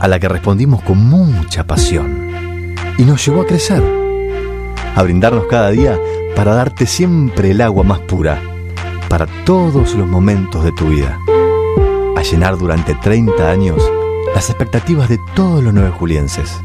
[0.00, 3.82] a la que respondimos con mucha pasión, y nos llevó a crecer,
[4.96, 5.98] a brindarnos cada día
[6.34, 8.40] para darte siempre el agua más pura,
[9.08, 11.18] para todos los momentos de tu vida,
[12.22, 13.82] llenar durante 30 años
[14.34, 16.60] las expectativas de todos los nueve julienses.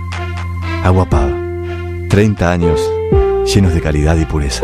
[0.83, 1.35] Agua Pava,
[2.09, 2.81] 30 años
[3.45, 4.63] llenos de calidad y pureza.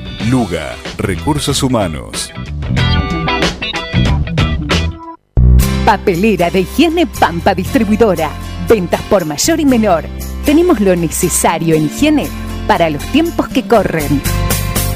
[0.29, 2.31] Luga, Recursos Humanos.
[5.83, 8.29] Papelera de higiene Pampa Distribuidora.
[8.69, 10.05] Ventas por mayor y menor.
[10.45, 12.27] Tenemos lo necesario en higiene
[12.67, 14.21] para los tiempos que corren.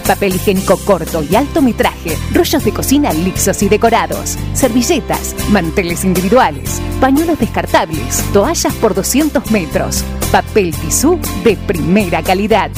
[0.06, 6.80] Papel higiénico corto y alto metraje, rollos de cocina lisos y decorados, servilletas, manteles individuales,
[7.02, 12.70] pañuelos descartables, toallas por 200 metros, papel tisú de primera calidad.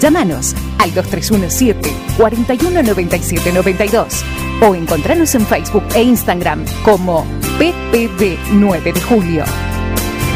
[0.00, 4.24] Llámanos al 2317 419792
[4.60, 7.24] o encontranos en Facebook e Instagram como
[7.58, 9.44] PPD 9 de Julio.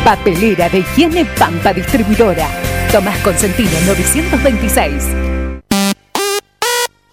[0.05, 2.49] Papelera de Higiene Pampa Distribuidora.
[2.91, 5.32] Tomás Consentino 926.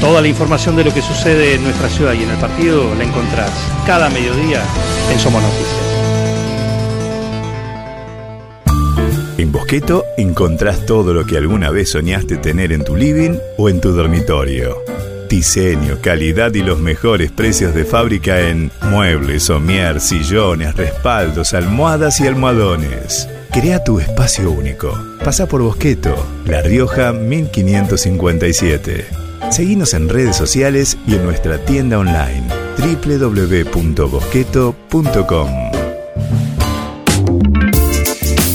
[0.00, 3.02] Toda la información de lo que sucede en nuestra ciudad y en el partido la
[3.02, 3.50] encontrás
[3.84, 4.62] cada mediodía
[5.10, 5.76] en Somos Noticias.
[9.38, 13.80] En Bosqueto encontrás todo lo que alguna vez soñaste tener en tu living o en
[13.80, 14.76] tu dormitorio.
[15.28, 22.28] Diseño, calidad y los mejores precios de fábrica en muebles, somier, sillones, respaldos, almohadas y
[22.28, 23.28] almohadones.
[23.50, 24.96] Crea tu espacio único.
[25.24, 26.14] Pasa por Bosqueto,
[26.46, 29.27] La Rioja 1557.
[29.50, 32.44] Seguinos en redes sociales y en nuestra tienda online
[32.78, 35.67] www.bosqueto.com.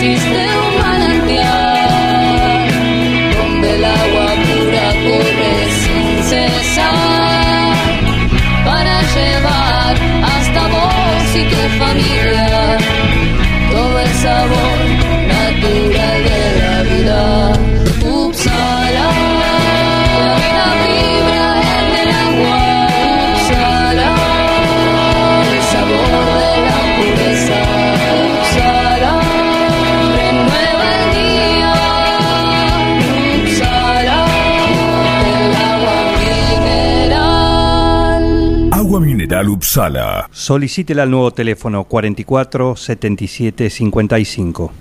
[0.00, 1.48] Existe un manantial
[3.36, 7.74] donde el agua pura corre sin cesar
[8.64, 12.37] para llevar hasta vos y tu familia
[39.38, 40.28] Hospital Uppsala.
[40.32, 44.72] Solicítela al nuevo teléfono 44 77 55.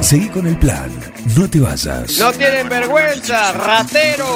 [0.00, 0.90] Seguí con el plan.
[1.36, 2.18] No te vayas.
[2.18, 4.26] No tienen vergüenza, ratero.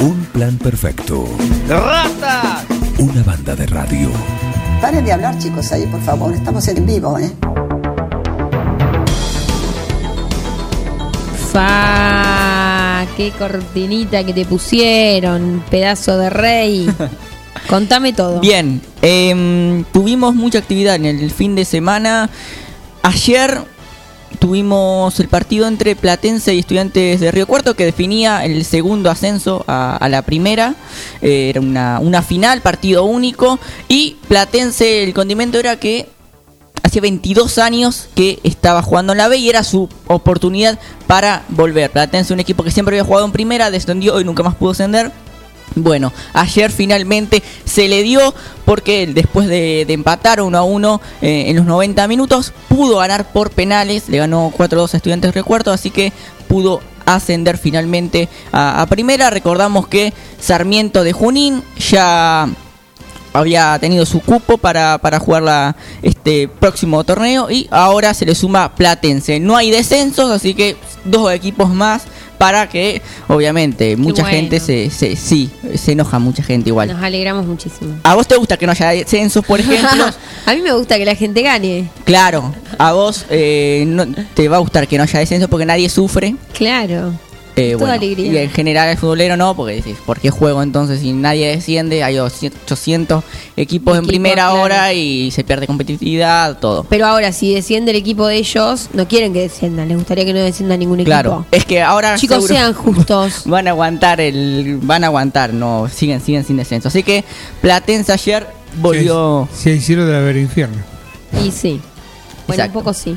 [0.00, 1.24] Un plan perfecto.
[1.68, 2.64] Rata.
[2.98, 4.10] Una banda de radio.
[4.80, 6.34] Paren de hablar, chicos, ahí, por favor.
[6.34, 7.30] Estamos en vivo, ¿eh?
[11.52, 16.90] Fa, qué cortinita que te pusieron, pedazo de rey.
[17.68, 18.40] Contame todo.
[18.40, 22.28] Bien, em, tuvimos mucha actividad en el fin de semana.
[23.02, 23.62] Ayer
[24.38, 29.64] tuvimos el partido entre Platense y Estudiantes de Río Cuarto que definía el segundo ascenso
[29.66, 30.74] a, la primera.
[31.22, 33.58] Eh, era una, una final, partido único.
[33.88, 36.08] Y Platense, el condimento era que
[36.82, 41.90] hacía 22 años que estaba jugando en la B y era su oportunidad para volver.
[41.90, 45.10] Platense, un equipo que siempre había jugado en primera, descendió y nunca más pudo ascender.
[45.76, 51.56] Bueno, ayer finalmente se le dio porque después de, empatar uno a uno eh, en
[51.56, 56.12] los 90 minutos pudo ganar por penales, le ganó 4-2 a Estudiantes Recuerdo, así que
[56.48, 59.30] pudo ascender finalmente a, a primera.
[59.30, 62.48] Recordamos que Sarmiento de Junín ya
[63.34, 68.34] había tenido su cupo para, para jugar la, este próximo torneo y ahora se le
[68.34, 69.40] suma Platense.
[69.40, 72.04] No hay descensos, así que dos equipos más
[72.38, 74.36] para que, obviamente, mucha bueno.
[74.36, 76.88] gente se, se, sí, se enoja mucha gente igual.
[76.88, 77.96] Nos alegramos muchísimo.
[78.02, 80.04] ¿A vos te gusta que no haya descensos, por ejemplo?
[80.46, 81.88] a mí me gusta que la gente gane.
[82.04, 85.88] claro, a vos eh, no, te va a gustar que no haya descensos porque nadie
[85.88, 86.34] sufre.
[86.52, 87.12] Claro.
[87.56, 88.32] Eh, Toda bueno, alegría.
[88.32, 92.02] Y en general el futbolero no, porque decís, ¿por qué juego entonces si nadie desciende?
[92.02, 93.22] Hay 800
[93.56, 94.60] equipos en primera claro.
[94.60, 96.84] hora y se pierde competitividad, todo.
[96.84, 99.86] Pero ahora, si desciende el equipo de ellos, no quieren que desciendan.
[99.88, 101.10] Les gustaría que no descienda ningún equipo.
[101.10, 103.42] Claro, es que ahora Chicos, seguro sean justos.
[103.44, 106.88] van a aguantar el van a aguantar, no siguen siguen sin descenso.
[106.88, 107.24] Así que
[107.60, 108.46] Platense ayer
[108.80, 110.78] volvió Si hay cielo debe haber infierno.
[111.44, 111.80] Y sí.
[112.46, 112.78] Bueno, Exacto.
[112.78, 113.16] un poco sí.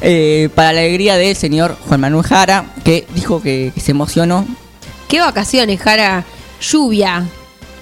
[0.00, 4.46] Eh, para la alegría del señor Juan Manuel Jara, que dijo que, que se emocionó.
[5.08, 6.24] ¿Qué vacaciones, Jara?
[6.60, 7.26] Lluvia.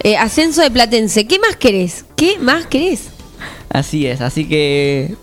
[0.03, 1.25] eh, ascenso de Platense.
[1.25, 2.05] ¿Qué más querés?
[2.15, 3.03] ¿Qué más querés?
[3.69, 5.15] Así es, así que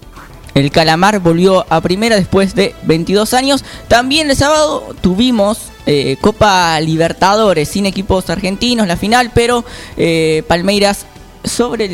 [0.55, 3.65] el Calamar volvió a primera después de 22 años.
[3.89, 9.65] También el sábado tuvimos eh, Copa Libertadores sin equipos argentinos, la final, pero
[9.97, 11.07] eh, Palmeiras
[11.45, 11.85] sobre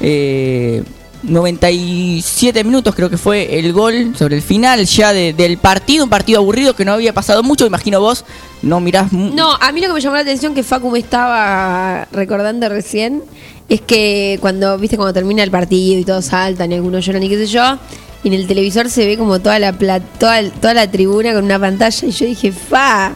[0.00, 0.84] el
[1.26, 6.10] 97 minutos creo que fue el gol sobre el final ya de- del partido, un
[6.10, 8.24] partido aburrido que no había pasado mucho, imagino vos
[8.62, 12.06] no mirás No, a mí lo que me llamó la atención que Facu me estaba
[12.12, 13.22] recordando recién
[13.68, 17.28] es que cuando, viste, cuando termina el partido y todos saltan y algunos lloran y
[17.28, 17.78] qué sé yo,
[18.22, 21.44] y en el televisor se ve como toda la pla- toda, toda la tribuna con
[21.44, 23.12] una pantalla y yo dije, fa,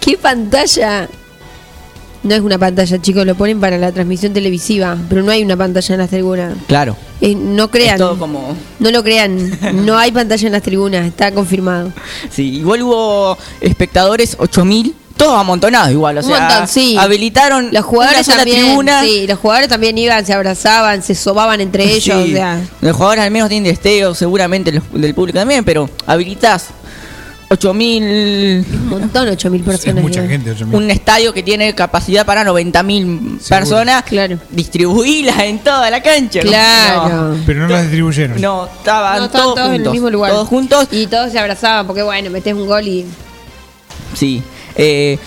[0.00, 1.08] ¿qué pantalla?
[2.24, 5.56] No es una pantalla, chicos, lo ponen para la transmisión televisiva, pero no hay una
[5.56, 6.54] pantalla en las tribunas.
[6.66, 6.96] Claro.
[7.20, 7.94] Eh, no crean.
[7.94, 9.56] Es todo como No lo crean,
[9.86, 11.92] no hay pantalla en las tribunas, está confirmado.
[12.30, 16.96] Sí, igual hubo espectadores 8000, todos amontonados igual, o Un sea, montón, sí.
[16.98, 19.02] habilitaron Los jugadores una también, tribuna.
[19.02, 22.32] sí, los jugadores también iban, se abrazaban, se sobaban entre ellos, Sí.
[22.32, 26.68] o sea, Los jugadores al menos tienen destello, seguramente los del público también, pero habilitas
[27.50, 28.02] 8000
[28.70, 30.02] un montón, 8000 personas.
[30.02, 30.30] mucha iban.
[30.30, 30.74] gente, 8.000.
[30.74, 34.38] un estadio que tiene capacidad para 90.000 personas, Claro.
[34.50, 36.40] distribuirlas en toda la cancha.
[36.40, 37.34] Claro.
[37.34, 38.40] No, Pero no las distribuyeron.
[38.40, 40.30] no, estaban, No, estaban todos, todos en el juntos, mismo lugar.
[40.32, 43.06] Todos juntos, Y todos se abrazaban, porque bueno, metés un gol y.
[44.14, 44.42] Sí.
[44.74, 45.18] Eh,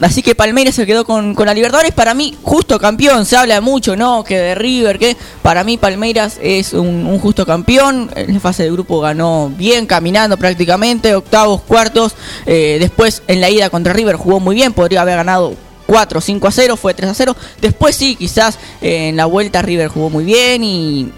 [0.00, 1.92] así que Palmeiras se quedó con, con la Libertadores.
[1.92, 3.26] Para mí, justo campeón.
[3.26, 4.24] Se habla mucho, ¿no?
[4.24, 8.10] Que de River, que para mí Palmeiras es un, justo campeón.
[8.14, 11.14] En la fase de grupo ganó bien, caminando prácticamente.
[11.14, 12.14] Octavos, cuartos.
[12.46, 14.72] Eh, después en la ida contra River jugó muy bien.
[14.72, 15.54] Podría haber ganado
[15.86, 17.36] 4, 5 a 0, fue 3 a 0.
[17.60, 21.12] Después sí, quizás en la vuelta River jugó muy bien y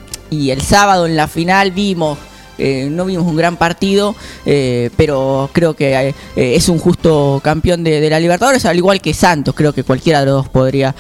[0.51, 2.19] el sábado en la final vimos
[2.59, 7.85] eh, no vimos un gran partido, eh, pero creo que eh, es un justo campeón
[7.85, 9.55] de, la Libertadores, al igual que Santos.
[9.55, 10.95] Creo que cualquiera de los dos podría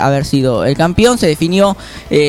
[0.00, 1.18] haber sido el campeón.
[1.18, 1.76] Se definió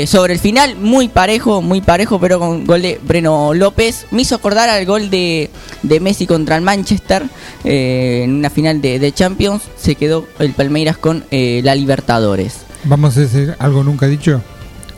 [0.05, 4.05] sobre el final, muy parejo, muy parejo, pero con gol de Breno López.
[4.11, 5.49] Me hizo acordar al gol de,
[6.01, 7.23] Messi contra el Manchester
[7.63, 9.63] en una final de, Champions.
[9.77, 12.57] Se quedó el Palmeiras con la Libertadores.
[12.83, 14.41] Vamos a decir algo nunca dicho.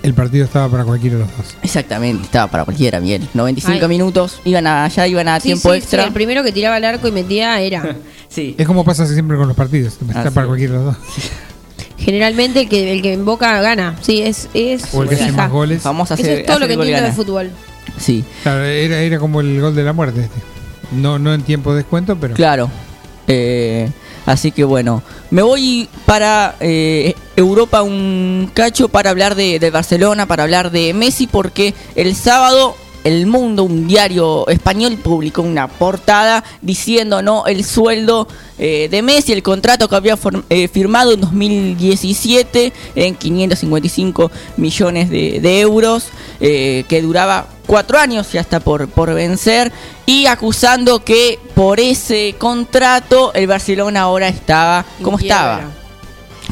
[0.02, 1.56] El partido estaba para cualquiera de los dos.
[1.62, 3.28] Exactamente, estaba para cualquiera, bien.
[3.34, 3.88] 95 Ay.
[3.90, 6.04] minutos, iban a, ya iban a Sí, tiempo sí, extra.
[6.04, 7.96] sí, el primero que tiraba el arco y metía era.
[8.30, 8.54] Sí.
[8.60, 9.98] Es como pasa siempre con los partidos.
[10.08, 10.98] Está para cualquiera de los dos.
[11.98, 13.96] Generalmente el que, el que en boca gana.
[14.02, 14.48] Sí, es.
[14.54, 15.82] es O el que hace más goles.
[15.84, 17.50] Vamos a Eso hacer es todo lo que entiendo de fútbol.
[17.98, 20.40] Sí, Claro, era, era como el gol de la muerte este.
[20.92, 22.36] No, no en tiempo de descuento, pero.
[22.36, 22.70] claro.
[23.28, 23.90] Eh,
[24.30, 25.02] Así que bueno,
[25.32, 30.94] me voy para eh, Europa un cacho para hablar de, de Barcelona, para hablar de
[30.94, 37.64] Messi, porque el sábado el Mundo, un diario español, publicó una portada diciendo no el
[37.64, 38.28] sueldo
[38.58, 40.18] eh, de Messi, el contrato que había
[40.50, 46.08] eh, firmado en 2017 en 555 millones de, de euros,
[46.40, 49.72] eh, que duraba cuatro años, ya está por, por vencer,
[50.06, 55.62] y acusando que por ese contrato el Barcelona ahora estaba como estaba.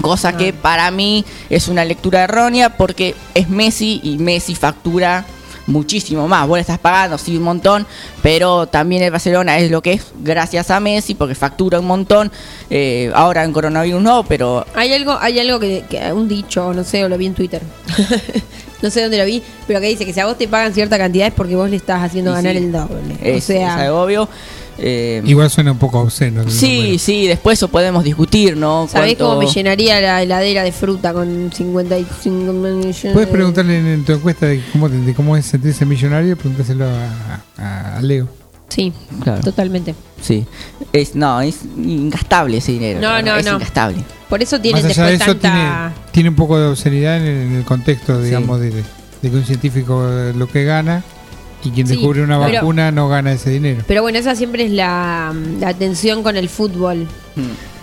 [0.02, 5.26] Cosa que para mí es una lectura errónea porque es Messi y Messi factura
[5.68, 6.48] muchísimo más.
[6.48, 7.86] Vos le estás pagando, sí, un montón,
[8.24, 12.32] pero también el Barcelona es lo que es gracias a Messi porque factura un montón.
[12.70, 16.84] Eh, ahora en coronavirus no, pero Hay algo, hay algo que, que- un dicho, no
[16.84, 17.62] sé, o lo vi en Twitter.
[18.82, 20.98] no sé dónde lo vi, pero que dice que si a vos te pagan cierta
[20.98, 22.58] cantidad es porque vos le estás haciendo Y ganar sí.
[22.60, 23.18] el doble.
[23.22, 24.30] es, o sea, es algo obvio.
[24.80, 26.44] Eh, Igual suena un poco obsceno.
[26.50, 27.00] sí, número.
[27.00, 28.88] sí, después eso podemos discutir, ¿no?
[28.88, 33.08] ¿sabés Cuánto- cómo me llenaría la heladera de fruta con 55 millones?
[33.14, 37.42] Puedes preguntarle en, en tu encuesta de cómo, de cómo es sentirse millonario, preguntáselo a,
[37.58, 38.28] a- a Leo.
[38.70, 38.92] Sí,
[39.24, 39.42] Claro.
[39.42, 39.96] totalmente.
[40.22, 40.46] Sí.
[40.92, 43.00] Es, no, es ingastable ese dinero.
[43.00, 43.54] No, no, es no.
[43.54, 44.04] ingastable.
[44.30, 45.94] Por eso tienen Más allá de después eso, tanta...
[45.94, 48.84] tiene, tiene un poco de obscenidad en el, en el contexto, digamos, de, de
[49.22, 50.06] que un científico
[50.36, 51.02] lo que gana
[51.64, 53.84] y quien Sí, descubre una pero- vacuna no gana ese dinero.
[53.88, 57.08] Pero bueno, esa siempre es la, la tensión con el fútbol.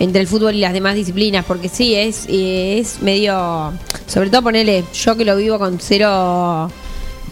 [0.01, 1.45] Entre el fútbol y las demás disciplinas.
[1.45, 3.72] Porque sí, es, eh, es medio.
[4.07, 4.85] Sobre todo ponerle.
[4.93, 6.70] Yo que lo vivo con cero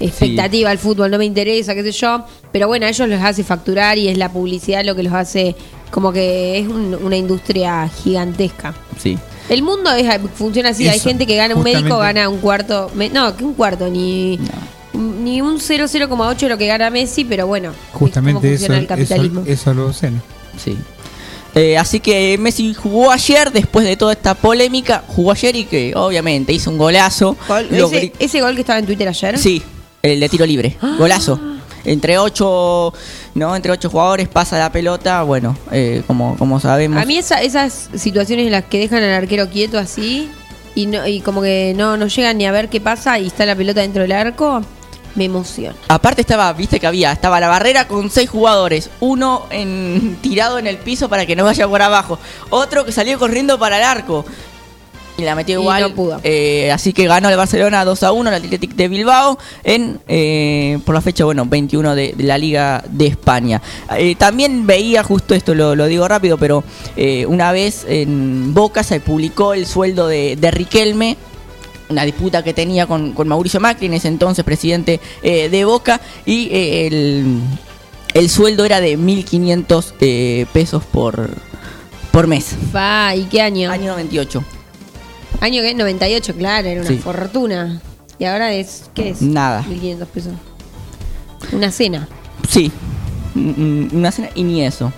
[0.01, 2.25] expectativa al fútbol, no me interesa, qué sé yo.
[2.53, 5.55] Pero bueno, a ellos los hace facturar y es la publicidad lo que los hace.
[5.91, 8.75] Como que es un- una industria gigantesca.
[8.99, 9.19] Sí.
[9.49, 10.89] El mundo es, funciona así.
[10.89, 12.91] Hay gente que gana un médico, gana un cuarto.
[12.95, 14.39] me- no, que un cuarto, ni.
[14.95, 17.71] Ni un 0,0,8 de lo que gana Messi, pero bueno.
[17.71, 19.43] es cómo Justamente eso, funciona el eso, capitalismo.
[19.47, 20.21] eso es lo obsceno.
[20.63, 20.77] Sí.
[21.55, 25.93] Eh, así que Messi jugó ayer, después de toda esta polémica, jugó ayer y que
[25.95, 27.37] obviamente hizo un golazo.
[27.49, 29.39] Gol- Lo ese, gol que estaba en Twitter ayer.
[29.39, 29.63] Sí,
[30.03, 31.39] el de tiro libre, golazo.
[31.85, 32.95] Entre ocho,
[33.35, 37.03] no, entre ocho jugadores pasa la pelota, bueno, eh, como, como sabemos.
[37.03, 40.31] A mí esa- esas situaciones en las que dejan al arquero quieto así
[40.77, 43.45] y no y como que no, no llegan ni a ver qué pasa y está
[43.47, 44.63] la pelota dentro del arco,
[45.15, 45.75] me emociona.
[45.89, 50.67] Aparte estaba, viste que había, estaba la barrera con seis jugadores, uno en, tirado en
[50.67, 52.19] el piso para que no vaya por abajo,
[52.51, 54.25] otro que salió corriendo para el arco
[55.19, 55.83] y la metió Y igual.
[55.83, 56.21] no pudo.
[56.25, 60.79] Eh, así que ganó el Barcelona 2 a 1, el Athletic de Bilbao, en eh,
[60.87, 63.61] por la fecha bueno 21 de, de la Liga de España.
[63.97, 66.65] Eh, también veía justo esto, lo, lo digo rápido, pero
[66.97, 71.17] eh, una vez en Boca se publicó el sueldo de, de Riquelme
[71.93, 76.01] una disputa que tenía con, con Mauricio Macri, en ese entonces presidente eh, de Boca,
[76.27, 77.41] y eh, el,
[78.15, 81.31] el sueldo era de 1.500 eh, pesos por,
[82.11, 82.55] por mes.
[82.75, 83.71] Va, ¿y qué año?
[83.71, 84.43] Año 98.
[85.41, 86.99] Año que 98, claro, era una Sí.
[86.99, 87.81] fortuna.
[88.19, 89.23] Y ahora es, ¿qué es?
[89.23, 89.63] Nada.
[89.63, 90.33] 1500 pesos.
[91.53, 92.09] Una cena.
[92.49, 92.71] Sí,
[93.35, 94.93] Mm, mm, una cena y ni eso.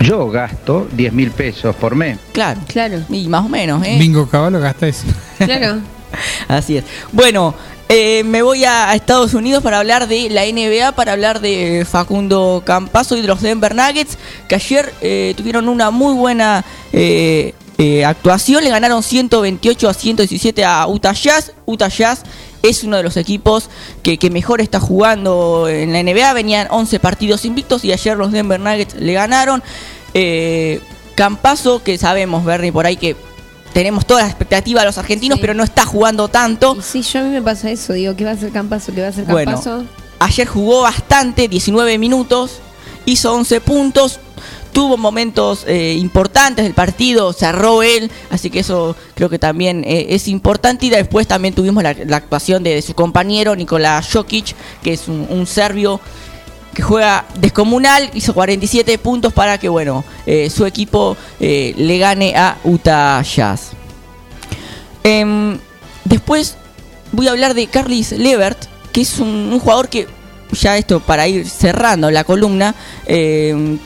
[0.00, 2.18] Yo gasto 10 mil pesos por mes.
[2.32, 3.00] Claro, claro.
[3.08, 3.96] Y más o menos, ¿eh?
[3.98, 5.06] Bingo Caballo gasta eso.
[5.38, 5.80] Claro.
[6.48, 6.84] Así es.
[7.12, 7.54] Bueno,
[7.88, 11.86] eh, me voy a a Estados Unidos para hablar de la NBA, para hablar de
[11.88, 14.18] Facundo Campazo y de los Denver Nuggets,
[14.48, 18.62] que ayer eh, tuvieron una muy buena eh, eh, actuación.
[18.62, 21.52] Le ganaron 128 a 117 a Utah Jazz.
[21.66, 22.22] Utah Jazz
[22.64, 23.68] es uno de los equipos
[24.02, 26.32] que, que mejor está jugando en la NBA.
[26.32, 29.62] Venían 11 partidos invictos y ayer los Denver Nuggets le ganaron.
[30.14, 30.80] Eh,
[31.14, 33.16] Campazo, que sabemos, Bernie, por ahí que
[33.72, 36.76] tenemos toda la expectativa de los argentinos, pero no está jugando tanto.
[36.80, 38.92] Sí, yo a mí me pasa eso, digo, ¿qué va a hacer Campazo?
[38.94, 39.84] ¿Qué va a hacer Bueno, Campazo?
[40.20, 42.58] ayer jugó bastante, 19 minutos,
[43.04, 44.20] hizo 11 puntos,
[44.74, 50.08] tuvo momentos eh, importantes del partido, cerró él, así que eso creo que también eh,
[50.10, 50.84] es importante.
[50.84, 56.00] Y después también tuvimos la, actuación de, su compañero Nicolás Jokic, que es un, serbio
[56.74, 62.58] que juega descomunal, hizo 47 puntos para que bueno eh, su equipo le gane a
[62.64, 63.70] Utah Jazz.
[65.04, 65.56] Em,
[66.04, 66.56] después
[67.12, 68.58] voy a hablar de Carlis Levert,
[68.90, 70.08] que es un, un jugador que,
[70.50, 72.74] ya esto para ir cerrando la columna,
[73.06, 73.78] em,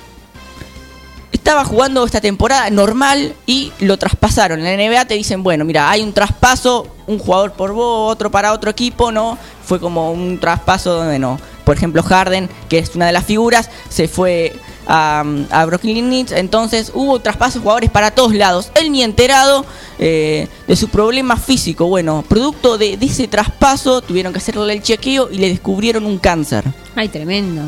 [1.49, 4.59] estaba jugando esta temporada normal y lo traspasaron.
[4.59, 8.31] En la NBA te dicen, bueno, mira, hay un traspaso, un jugador por vos, otro
[8.31, 9.39] para otro equipo, ¿no?
[9.65, 11.41] Fue como un traspaso donde no.
[11.65, 15.25] Por ejemplo, Harden, que es una de las figuras, se fue a,
[15.65, 16.33] Brooklyn Nets.
[16.33, 18.71] Entonces hubo traspasos jugadores para todos lados.
[18.75, 19.65] Él ni enterado
[19.99, 21.87] eh, de su problema físico.
[21.87, 26.19] Bueno, producto de, de ese traspaso, tuvieron que hacerle el chequeo y le descubrieron un
[26.19, 26.65] cáncer.
[26.95, 27.63] Ay, tremendo.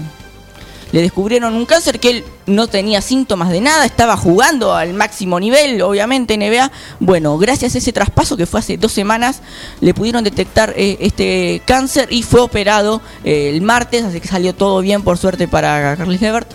[0.92, 5.38] Le descubrieron un cáncer que él no tenía síntomas de nada, estaba jugando al máximo
[5.38, 6.70] nivel, obviamente, NBA.
[6.98, 9.40] Bueno, gracias a ese traspaso que fue hace dos semanas,
[9.80, 14.54] le pudieron detectar eh, este cáncer y fue operado eh, el martes, así que salió
[14.54, 16.50] todo bien, por suerte, para Carlos Levert.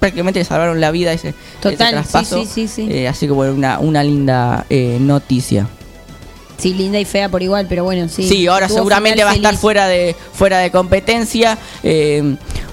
[0.00, 2.40] Prácticamente le salvaron la vida ese, Total, traspaso.
[2.44, 2.88] sí, sí, sí.
[2.88, 5.66] Eh, así que bueno, una, una linda eh, noticia.
[6.58, 8.28] Sí, linda y fea por igual, pero bueno, sí.
[8.28, 9.60] Sí, ahora seguramente va a estar feliz.
[9.60, 12.20] fuera de fuera de competencia eh,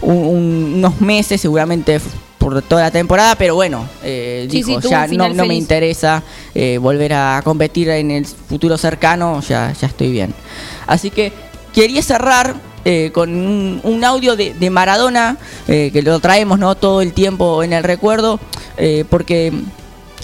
[0.01, 2.01] un- un- unos meses, seguramente
[2.39, 6.21] por toda la temporada, pero bueno, eh, Sí, dijo, sí, ya no, no me interesa
[6.53, 10.33] eh, volver a competir en el futuro cercano, ya, ya estoy bien.
[10.85, 11.31] Así que
[11.73, 12.55] quería cerrar
[12.85, 17.63] eh, con un, un audio de, de Maradona, que lo traemos no todo el tiempo
[17.63, 18.39] en el recuerdo,
[19.09, 19.51] porque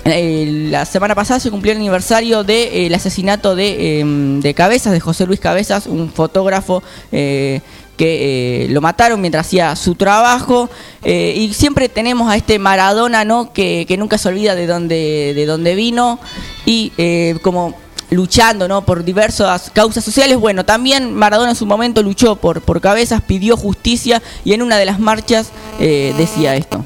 [0.05, 4.99] eh, la semana pasada se cumplió el aniversario del asesinato de, eh, de Cabezas, de
[4.99, 7.61] José Luis Cabezas, un fotógrafo eh,
[8.01, 10.71] que eh, lo mataron mientras hacía su trabajo.
[11.03, 13.53] eh, y siempre tenemos a este Maradona, ¿no?
[13.53, 16.19] Que, nunca se olvida de dónde, de dónde vino.
[16.65, 17.75] Y eh, como
[18.09, 18.85] luchando ¿no?
[18.85, 20.37] por diversas causas sociales.
[20.37, 24.77] Bueno, también Maradona en su momento luchó por, por cabezas, pidió justicia y en una
[24.77, 26.83] de las marchas eh, decía esto.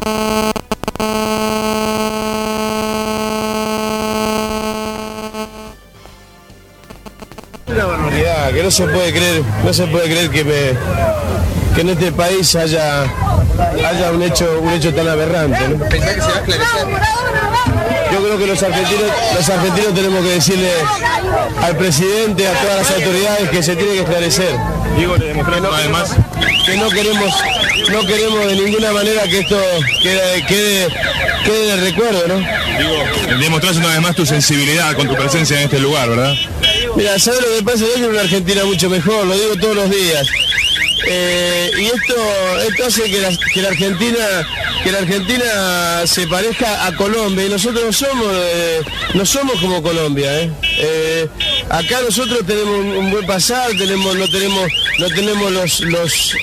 [8.66, 13.03] No se puede creer, no se puede creer que me, que en este país haya,
[13.03, 15.68] haya un hecho, un hecho tan aberrante.
[15.68, 15.88] ¿no?
[15.88, 16.88] que se va a esclarecer?
[18.11, 19.03] Yo creo que los argentinos,
[19.36, 20.72] los argentinos tenemos que decirle
[21.61, 24.55] al presidente, a todas las autoridades que se tiene que esclarecer.
[24.97, 26.16] Digo, le demostramos además
[26.66, 27.36] que no queremos,
[27.92, 29.60] no queremos de ninguna manera que esto
[30.02, 30.88] quede, quede,
[31.46, 32.36] quede en el recuerdo, ¿no?
[32.38, 36.34] Digo, demostrás una vez más tu sensibilidad con tu presencia en este lugar, ¿verdad?
[36.96, 37.80] Mira, ¿sabes lo que pasa?
[37.80, 40.28] Yo quiero una Argentina mucho mejor, lo digo todos los días.
[41.08, 42.16] Eh, y esto,
[42.68, 44.18] esto hace que la, Argentina
[44.84, 48.82] que la Argentina se parezca a Colombia y nosotros no somos eh,
[49.14, 51.30] no somos como Colombia ¿eh?
[51.70, 54.68] Acá nosotros tenemos un, un buen pasar tenemos no tenemos
[54.99, 56.36] no tenemos los los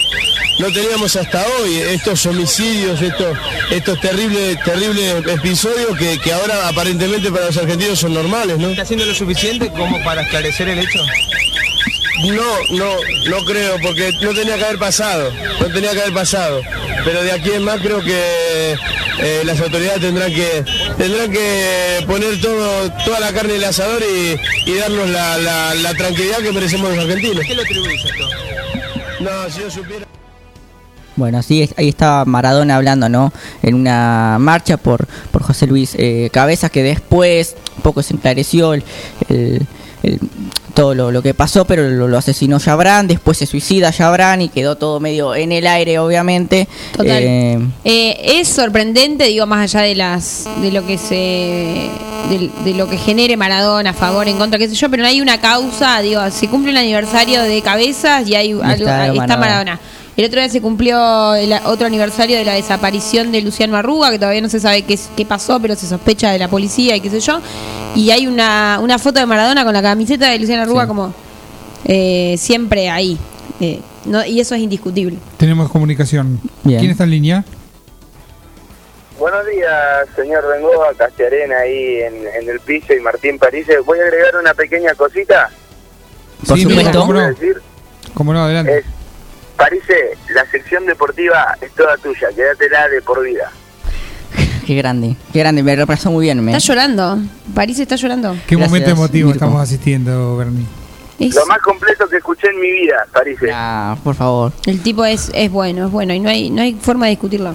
[0.59, 3.37] no teníamos hasta hoy estos homicidios estos
[3.71, 8.69] estos terribles terribles episodios que, que ahora aparentemente para los argentinos son normales ¿no?
[8.69, 11.01] ¿Está haciendo lo suficiente como para esclarecer el hecho?
[12.23, 12.95] No, no,
[13.31, 16.61] no creo, porque no tenía que haber pasado, no tenía que haber pasado.
[17.05, 18.75] Pero de aquí en más creo que
[19.21, 20.65] eh, las autoridades tendrán que
[20.99, 25.75] tendrán que poner todo, toda la carne en el asador y, y darnos la, la-
[25.75, 27.45] la tranquilidad que merecemos los argentinos.
[27.47, 28.29] ¿Qué lo atribuís a esto?
[29.21, 30.07] No, si yo supiera.
[31.17, 33.33] Bueno, así es, ahí estaba Maradona hablando, ¿no?
[33.63, 38.75] En una marcha por, por José Luis eh, Cabezas, que después un poco se esclareció
[38.75, 38.83] el,
[39.29, 39.67] el-
[40.03, 40.21] el-
[40.75, 44.49] todo lo, lo que pasó, pero lo, lo asesinó Jabrán, después se suicida Jabrán y
[44.49, 46.67] quedó todo medio en el aire, obviamente.
[46.97, 47.23] Total.
[47.23, 51.15] Eh, Eh, es sorprendente, digo, más allá de las de lo que se
[52.31, 55.09] de, de lo que genere Maradona a favor, en contra, qué sé yo, pero no
[55.11, 59.37] hay una causa, digo, se cumple un aniversario de cabezas y hay algo, está está,
[59.37, 59.81] Maradona.
[60.23, 64.21] El otro día se cumplió el otro aniversario de la desaparición de Luciano Arruga, que
[64.21, 67.19] todavía no se sabe qué, pasó, pero se sospecha de la policía y qué sé
[67.19, 67.41] yo.
[67.97, 71.13] Y hay una, una foto de Maradona con la camiseta de Luciano Arruga como
[71.87, 73.19] eh, siempre ahí.
[73.61, 75.19] Eh, no, y eso es indiscutible.
[75.39, 76.39] Tenemos comunicación.
[76.63, 76.79] Bien.
[76.79, 77.45] ¿Quién está en línea?
[79.19, 83.67] Buenos días, señor Bengoa, Castiarena ahí en, en el piso y Martín París.
[83.85, 85.51] Voy a agregar una pequeña cosita.
[86.47, 87.01] Por Sí, supuesto.
[87.01, 87.35] ¿cómo no?
[88.15, 88.45] ¿Cómo no?
[88.45, 88.79] Adelante.
[88.79, 88.85] es,
[89.63, 89.83] París,
[90.35, 93.49] la sección deportiva es toda tuya, quédatela de por vida.
[94.67, 96.45] qué grande, qué grande, me represó muy bien.
[96.45, 96.51] Me.
[96.57, 97.19] Está llorando.
[97.55, 98.33] París está llorando.
[98.49, 99.37] ¿Qué Gracias, momento emotivo Mirko.
[99.45, 100.67] estamos asistiendo, Bernie?
[101.21, 103.39] Es- Lo más completo que escuché en mi vida, París.
[103.53, 104.53] Ah, por favor.
[104.67, 107.55] el tipo es, es bueno, es bueno y no hay, no hay forma de discutirlo.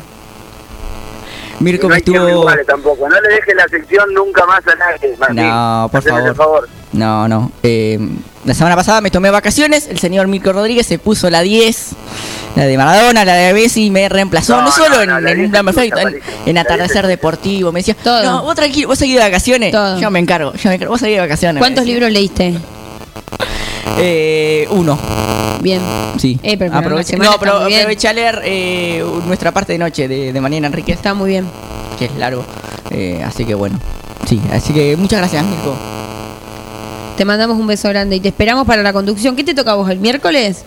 [1.59, 2.45] Mirko no estuvo...
[2.65, 3.09] tampoco.
[3.09, 5.17] No le dejes la sección nunca más a nadie.
[5.17, 5.37] Martín.
[5.37, 6.35] No, por favor.
[6.35, 6.69] favor.
[6.93, 7.51] No, no.
[7.63, 7.99] Eh,
[8.47, 11.89] la semana pasada me tomé vacaciones, el señor Mirko Rodríguez se puso la 10,
[12.55, 15.31] la de Maradona, la de Messi, me reemplazó, no, No, solo no, en, no, la
[15.31, 18.23] en 10 un plan perfecto, en, en atardecer 10 deportivo, me decía, Todo.
[18.23, 19.99] no, vos tranquilo, vos seguís de vacaciones, Todo.
[19.99, 21.59] yo me encargo, yo me encargo, vos seguís de vacaciones.
[21.59, 21.93] ¿Cuántos decía.
[21.95, 22.53] libros leíste?
[23.99, 24.97] Eh, uno,
[25.61, 25.81] Bien.
[26.19, 26.39] sí.
[26.43, 30.41] Eh, pero Aproveché, no, pero aproveché a leer eh, nuestra parte de noche de, de
[30.41, 31.45] Mariana Enríquez, Está muy bien.
[31.97, 32.45] que es largo,
[32.91, 33.79] eh, así que bueno.
[34.27, 35.75] Sí, así que muchas gracias, Mirko.
[37.17, 39.35] Te mandamos un beso grande y te esperamos para la conducción.
[39.35, 40.63] ¿Qué te toca a vos el miércoles?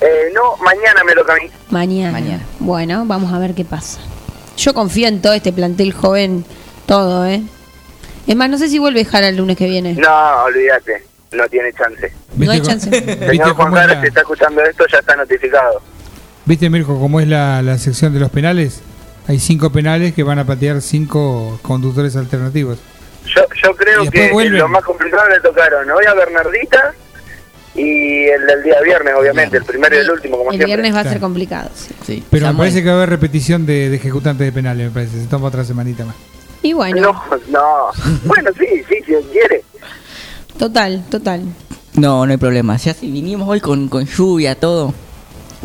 [0.00, 1.48] Eh, no, mañana me lo a mí.
[1.70, 2.12] Mañana.
[2.12, 2.42] Mañana.
[2.58, 4.00] Bueno, vamos a ver qué pasa.
[4.56, 6.44] Yo confío en todo este plantel joven,
[6.86, 7.42] todo, ¿eh?
[8.26, 9.94] Es más, no sé si vuelve Jara el lunes que viene.
[9.94, 11.04] No, olvídate.
[11.32, 12.12] No tiene chance.
[12.36, 12.90] No hay chance.
[12.90, 15.80] ¿Viste Señor cómo Juan la- si está escuchando esto, ya está notificado.
[16.46, 18.80] ¿Viste, Mirko, cómo es la, la sección de los penales?
[19.28, 22.78] Hay cinco penales que van a patear cinco conductores alternativos.
[23.26, 24.58] Yo, yo creo que vuelven.
[24.58, 26.94] lo más complicado le tocaron hoy a Bernardita
[27.74, 30.66] y el del día viernes, obviamente, el primero y el último, como El siempre.
[30.66, 31.20] viernes va a ser Claro.
[31.26, 31.70] complicado.
[32.04, 32.24] sí.
[32.30, 35.20] Pero me parece que va a haber repetición de, de ejecutantes de penales, me parece.
[35.20, 36.16] Se toma otra semanita más.
[36.62, 37.90] Y bueno, No, no.
[38.24, 39.62] bueno, sí, sí, si quiere.
[40.58, 41.42] total, total.
[41.94, 42.76] No, no hay problema.
[42.76, 44.92] Ya si vinimos hoy con, con lluvia, todo.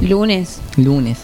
[0.01, 0.59] Lunes.
[0.77, 1.17] Lunes.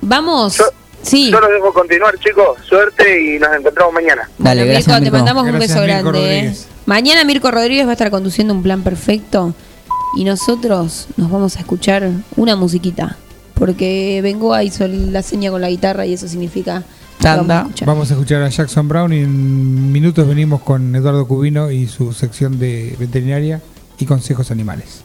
[0.00, 0.62] Vamos.
[1.02, 1.30] Sí.
[1.30, 2.58] Yo los dejo continuar, chicos.
[2.68, 4.28] Suerte y nos encontramos mañana.
[4.38, 5.16] Dale, Mirko, gracias, te Mirko.
[5.16, 6.38] mandamos un beso Mirko grande.
[6.38, 6.56] ¿eh?
[6.86, 9.54] Mañana Mirko Rodríguez va a estar conduciendo un plan perfecto
[10.16, 13.16] y nosotros nos vamos a escuchar una musiquita.
[13.54, 16.82] Porque Bengoa hizo la seña con la guitarra y eso significa...
[17.20, 17.86] que vamos a escuchar.
[17.86, 22.12] Vamos a escuchar a Jackson Brown y en minutos venimos con Eduardo Cubino y su
[22.12, 23.60] sección de veterinaria
[23.98, 25.02] y consejos animales.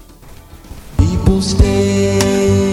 [0.98, 2.67] People stay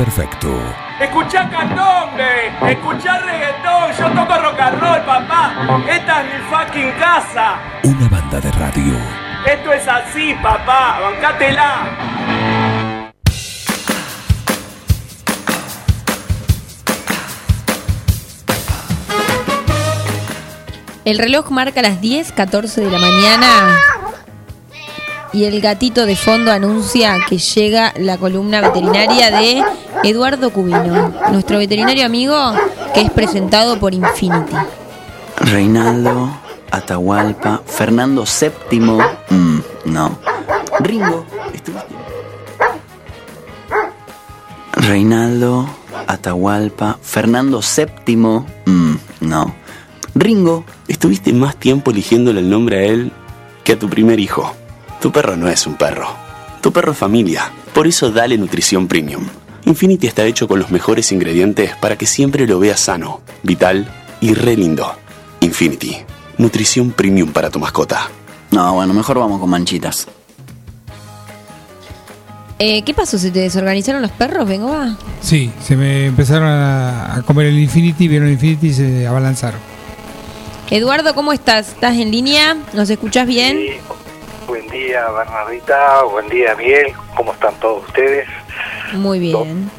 [0.00, 0.48] perfecto.
[0.98, 5.84] Escuchá candombe, escuchá reggaetón, yo toco rock and roll, papá.
[5.86, 7.58] Esta es mi fucking casa.
[7.84, 8.94] Una banda de radio.
[9.44, 11.84] Esto es así, papá, bancátela.
[21.04, 23.76] El reloj marca las 10.14 de la mañana
[25.32, 29.62] y el gatito de fondo anuncia que llega la columna veterinaria de
[30.02, 32.34] Eduardo Cubino, nuestro veterinario amigo
[32.94, 34.56] que es presentado por Infinity.
[35.36, 36.30] Reinaldo,
[36.70, 40.18] Atahualpa, Fernando VII, mm, no.
[40.80, 41.94] Ringo, ¿estuviste?
[44.72, 45.68] Reinaldo,
[46.06, 49.54] Atahualpa, Fernando VII, mm, no.
[50.14, 53.12] Ringo, Estuviste más tiempo eligiéndole el nombre a él
[53.62, 54.56] que a tu primer hijo.
[55.00, 56.08] Tu perro no es un perro.
[56.60, 57.52] Tu perro es familia.
[57.72, 59.24] Por eso dale nutrición premium.
[59.70, 63.88] Infinity está hecho con los mejores ingredientes para que siempre lo veas sano, vital
[64.20, 64.92] y re lindo.
[65.40, 65.96] Infinity.
[66.38, 68.10] Nutrición premium para tu mascota.
[68.50, 70.08] No, bueno, mejor vamos con manchitas.
[72.58, 73.16] Eh, ¿Qué pasó?
[73.16, 74.96] ¿Se te desorganizaron los perros, Bengoa?
[75.22, 79.60] Sí, se me empezaron a, a comer el Infinity, vieron el Infinity y se abalanzaron.
[80.70, 81.68] Eduardo, ¿cómo estás?
[81.68, 82.56] ¿Estás en línea?
[82.74, 83.58] ¿Nos escuchás bien?
[84.46, 86.02] Buen día, Bernardita.
[86.10, 86.92] Buen día, Miguel.
[87.16, 88.26] ¿Cómo están todos ustedes?
[88.94, 89.70] Muy bien.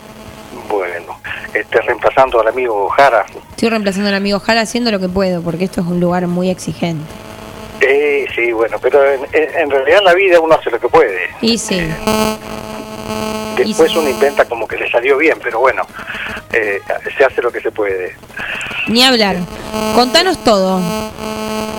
[0.69, 1.19] Bueno,
[1.53, 3.25] este, reemplazando al amigo Jara.
[3.51, 6.49] Estoy reemplazando al amigo Jara haciendo lo que puedo, porque esto es un lugar muy
[6.49, 7.05] exigente.
[7.81, 11.29] Eh, sí, bueno, pero en, realidad en la vida uno hace lo que puede.
[11.41, 11.81] Y sí.
[13.57, 15.85] Después uno intenta como que le salió bien, pero bueno,
[16.53, 16.81] eh,
[17.17, 18.15] se hace lo que se puede.
[18.87, 19.37] Ni hablar.
[19.95, 20.79] Contanos todo.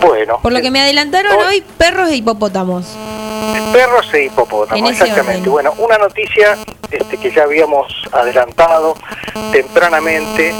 [0.00, 2.96] Bueno, Por lo que me adelantaron hoy, perros e hipopótamos.
[3.72, 5.48] Perros e hipopótamos, exactamente.
[5.48, 5.52] orden.
[5.52, 6.56] Bueno, una noticia
[6.90, 8.94] este, que ya habíamos adelantado
[9.50, 10.52] tempranamente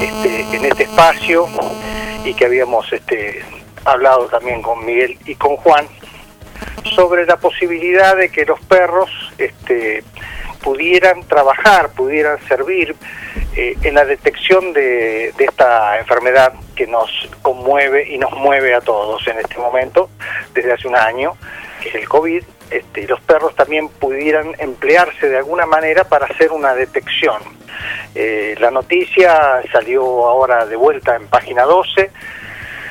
[0.00, 1.46] este, en este espacio
[2.24, 3.44] y que habíamos este,
[3.84, 5.86] hablado también con Miguel y con Juan
[6.94, 10.02] sobre la posibilidad de que los perros este,
[10.62, 12.96] pudieran trabajar, pudieran servir
[13.56, 17.10] eh, en la detección de, de esta enfermedad que nos
[17.42, 20.08] conmueve y nos mueve a todos en este momento,
[20.54, 21.36] desde hace un año,
[21.84, 22.42] que es el COVID.
[22.70, 27.42] Este, y los perros también pudieran emplearse de alguna manera para hacer una detección.
[28.14, 32.10] Eh, la noticia salió ahora de vuelta en página 12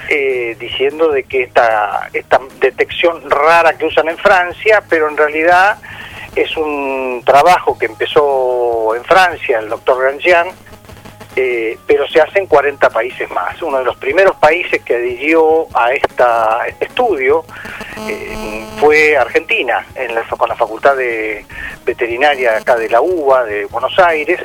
[0.10, 5.78] eh, diciendo de que esta, esta detección rara que usan en Francia, pero en realidad
[6.36, 10.48] es un trabajo que empezó en Francia el doctor Grandjean,
[11.36, 13.62] eh, pero se hace en 40 países más.
[13.62, 17.44] Uno de los primeros países que adhirió a esta, a este estudio
[18.08, 21.46] eh, fue Argentina, en la- con la Facultad de
[21.86, 24.40] Veterinaria acá de la UBA de Buenos Aires,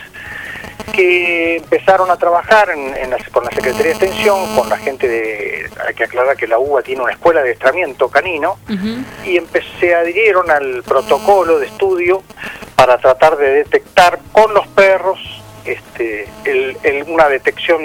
[0.93, 5.07] que empezaron a trabajar en, en la- con la Secretaría de Extensión, con la gente
[5.07, 8.59] de, hay que aclarar que la UBA tiene una escuela de adiestramiento canino,
[9.25, 12.23] y empe- se adhirieron al protocolo de estudio
[12.75, 15.19] para tratar de detectar con los perros
[15.73, 17.81] este, el- una detección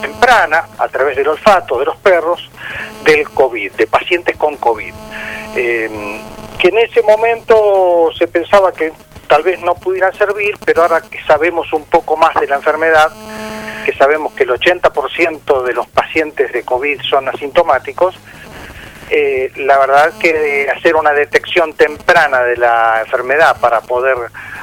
[0.00, 2.50] temprana a través del olfato de los perros
[3.04, 4.92] del COVID, de pacientes con COVID.
[5.56, 6.20] Eh,
[6.58, 8.92] que en ese momento se pensaba que
[9.28, 13.10] tal vez no pudieran servir, pero ahora que sabemos un poco más de la enfermedad,
[13.84, 18.16] que sabemos que el 80% de los pacientes de COVID son asintomáticos,
[19.10, 24.16] eh, la verdad que hacer una detección temprana de la enfermedad para poder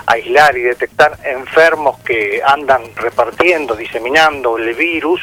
[0.05, 5.21] aislar y detectar enfermos que andan repartiendo, diseminando el virus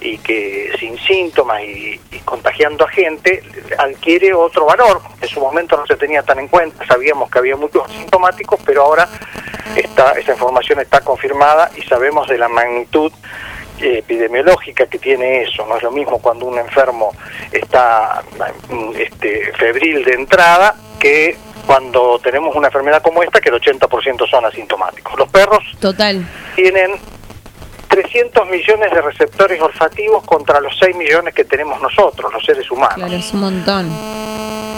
[0.00, 3.42] y que sin síntomas y, y contagiando a gente,
[3.78, 5.00] adquiere otro valor.
[5.20, 8.82] En su momento no se tenía tan en cuenta, sabíamos que había muchos asintomáticos, pero
[8.82, 9.08] ahora
[9.76, 13.12] esta, esta información está confirmada y sabemos de la magnitud
[13.78, 15.66] epidemiológica que tiene eso.
[15.66, 17.12] No es lo mismo cuando un enfermo
[17.50, 18.22] está
[18.68, 21.36] mm, este, febril de entrada que
[21.66, 25.18] cuando tenemos una enfermedad como esta, que el 80% son asintomáticos.
[25.18, 26.24] Los perros Total.
[26.54, 26.92] tienen
[27.88, 32.96] 300 millones de receptores olfativos contra los 6 millones que tenemos nosotros, los seres humanos.
[32.96, 33.90] Claro, es un montón.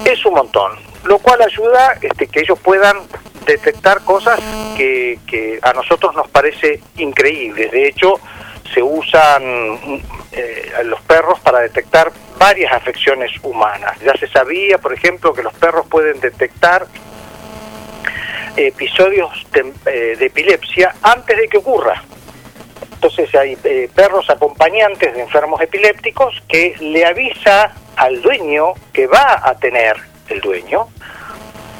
[0.05, 0.73] Es un montón,
[1.05, 2.99] lo cual ayuda este, que ellos puedan
[3.47, 4.39] detectar cosas
[4.77, 7.71] que, que a nosotros nos parece increíbles.
[7.73, 8.21] De hecho,
[8.77, 9.43] se usan
[10.33, 13.97] eh, los perros para detectar varias afecciones humanas.
[14.05, 16.87] Ya se sabía, por ejemplo, que los perros pueden detectar
[18.55, 22.03] episodios tem- eh, de epilepsia antes de que ocurra.
[22.93, 29.41] Entonces hay eh, perros acompañantes de enfermos epilépticos que le avisa al dueño que va
[29.43, 29.97] a tener
[30.29, 30.87] el dueño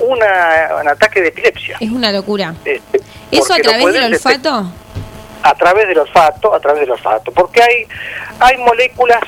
[0.01, 1.77] una, un ataque de epilepsia.
[1.79, 2.55] Es una locura.
[2.65, 3.01] Este,
[3.31, 4.73] ¿Eso a través del olfato?
[5.49, 7.87] A través del olfato, a través del olfato, porque hay
[8.41, 9.23] hay moléculas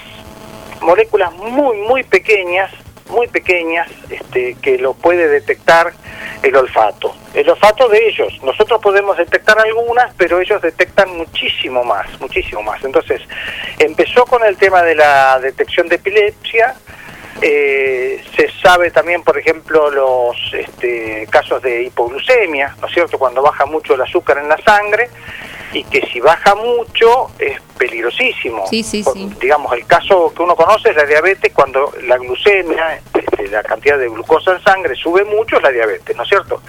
[0.81, 2.70] moléculas muy muy pequeñas,
[3.09, 5.93] muy pequeñas, este, que lo puede detectar
[6.43, 7.15] el olfato.
[7.35, 12.82] El olfato de ellos, nosotros podemos detectar algunas, pero ellos detectan muchísimo más, muchísimo más.
[12.85, 13.20] Entonces,
[13.78, 16.74] empezó con el tema de la detección de epilepsia,
[17.40, 23.16] eh, se sabe también, por ejemplo, los este, casos de hipoglucemia, ¿no es cierto?
[23.16, 25.09] Cuando baja mucho el azúcar en la sangre
[25.73, 28.66] y que si baja mucho es peligrosísimo.
[28.69, 29.31] Sí, sí, Por- sí.
[29.40, 33.99] Digamos, el caso que uno conoce es la diabetes, cuando la glucemia, este, la cantidad
[33.99, 36.62] de glucosa en sangre sube mucho, es la diabetes, ¿no es cierto?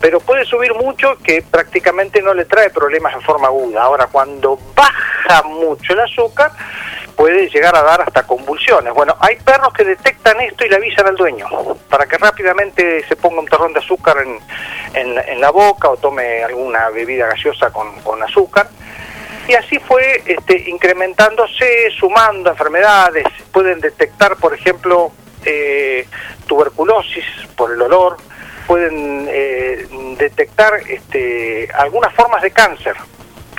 [0.00, 3.82] pero puede subir mucho que prácticamente no le trae problemas en forma aguda.
[3.82, 6.52] Ahora, cuando baja mucho el azúcar,
[7.20, 8.94] puede llegar a dar hasta convulsiones.
[8.94, 11.46] Bueno, hay perros que detectan esto y le avisan al dueño
[11.90, 14.16] para que rápidamente se ponga un terrón de azúcar
[14.94, 18.70] en, en la- boca o tome alguna bebida gaseosa con, con azúcar.
[19.46, 23.26] Y así fue este, incrementándose, sumando enfermedades.
[23.52, 25.12] Pueden detectar, por ejemplo,
[25.44, 26.06] eh,
[26.46, 28.16] tuberculosis por el olor,
[28.66, 29.86] pueden eh,
[30.16, 32.96] detectar este, algunas formas de cáncer,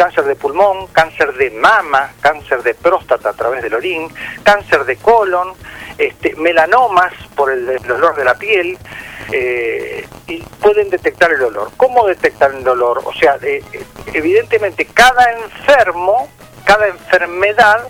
[0.02, 4.08] cáncer de pulmón, cáncer de mama, cáncer de próstata a través del orín,
[4.42, 5.54] cáncer de colon,
[5.96, 8.80] este, melanomas por el, el de la piel,
[9.32, 11.70] eh, y pueden detectar el olor.
[11.78, 13.04] ¿Cómo detectan el olor?
[13.06, 13.84] O sea, eh, eh,
[14.14, 16.28] evidentemente cada enfermo,
[16.66, 17.88] cada enfermedad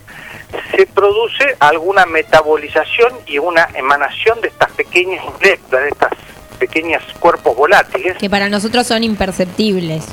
[0.76, 6.12] se produce alguna metabolización y una emanación de estas pequeñas de estas
[6.60, 10.06] pequeños cuerpos volátiles, Que para nosotros son imperceptibles.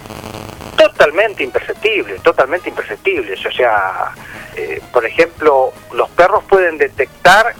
[0.79, 3.45] Totalmente imperceptibles, totalmente imperceptibles.
[3.45, 4.13] O sea,
[4.57, 7.55] eh, por ejemplo, los perros pueden detectar,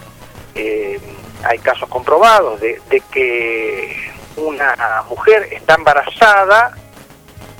[0.55, 0.99] eh,
[1.43, 6.75] hay casos comprobados, de, de que una mujer está embarazada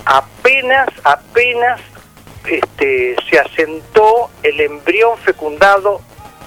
[0.06, 1.82] apenas, apenas
[2.48, 6.02] este, se asentó el embrión fecundado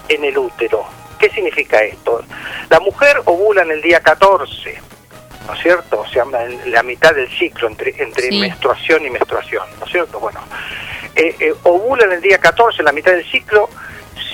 [0.09, 0.85] en el útero.
[1.19, 2.21] ¿Qué significa esto?
[2.69, 4.81] La mujer ovula en el día 14,
[5.47, 6.01] ¿no es cierto?
[6.01, 8.39] O sea, en la mitad del ciclo, entre, entre Sí.
[8.39, 10.19] menstruación y menstruación, ¿no es cierto?
[10.19, 10.39] Bueno,
[11.15, 13.69] eh, eh, ovula en el día 14, en la mitad del ciclo,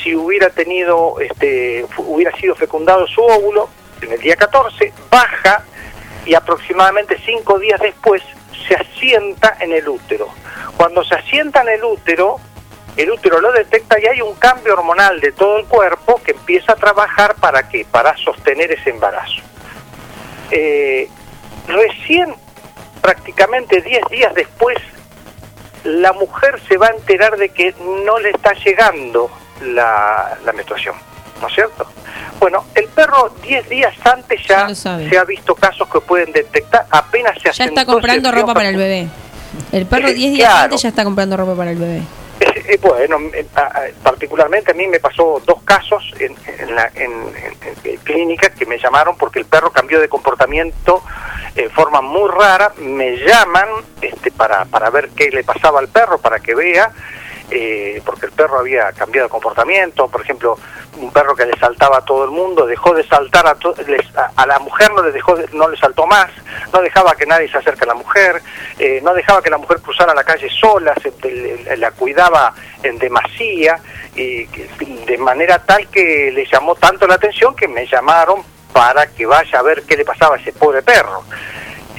[0.03, 3.69] si hubiera tenido, este, hubiera sido fecundado su óvulo,
[4.02, 5.64] en el día 14, baja
[6.26, 8.22] y aproximadamente cinco días después
[8.68, 10.30] se asienta en el útero.
[10.77, 12.38] Cuando se asienta en el útero,
[12.95, 16.73] el útero lo detecta y hay un cambio hormonal de todo el cuerpo que empieza
[16.73, 17.86] a trabajar para qué?
[17.90, 19.41] Para sostener ese embarazo.
[20.52, 21.08] Eh,
[21.68, 22.34] recién,
[23.02, 24.78] prácticamente 10 días después,
[25.84, 27.74] la mujer se va a enterar de que
[28.06, 29.30] no le está llegando
[29.62, 30.96] la, la menstruación,
[31.42, 31.86] ¿no es cierto?
[32.40, 37.38] Bueno, el perro 10 días antes ya, se ha visto casos que pueden detectar, apenas
[37.42, 39.08] se Ya está comprando ropa para el bebé.
[39.72, 40.64] El perro 10 días Claro.
[40.66, 42.02] antes ya está comprando ropa para el bebé.
[42.70, 43.46] Eh, bueno, eh,
[44.04, 48.00] particularmente a mí me pasó dos casos en, en la en, en-
[48.56, 51.04] que me llamaron porque el perro cambió de comportamiento
[51.56, 52.72] en forma muy rara.
[52.78, 53.68] Me llaman
[54.02, 56.91] este, para, para ver qué le pasaba al perro, para que vea,
[57.52, 60.08] eh, porque el perro había cambiado de comportamiento.
[60.08, 60.58] Por ejemplo,
[60.98, 64.16] un perro que le saltaba a todo el mundo dejó de saltar a, to- les-
[64.18, 66.30] a, a la mujer, no le, dejó de- no le saltó más,
[66.74, 68.42] no dejaba que nadie se acerque a la mujer,
[68.78, 72.54] eh, no dejaba que la mujer cruzara la calle sola, se- le- la cuidaba
[72.84, 73.78] en demasía,
[74.16, 78.44] y de manera tal que le llamó tanto la atención que me llamaron
[78.74, 81.24] para que vaya a ver qué le pasaba a ese pobre perro.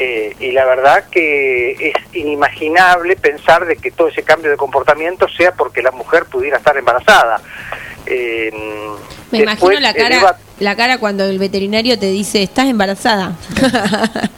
[0.02, 5.28] Eh, y la verdad que es inimaginable pensar de que todo ese cambio de comportamiento
[5.28, 7.38] sea porque la mujer pudiera estar embarazada.
[8.06, 8.50] Eh,
[9.30, 13.36] Me imagino la eh, cara, la cara cuando el veterinario te dice, estás embarazada.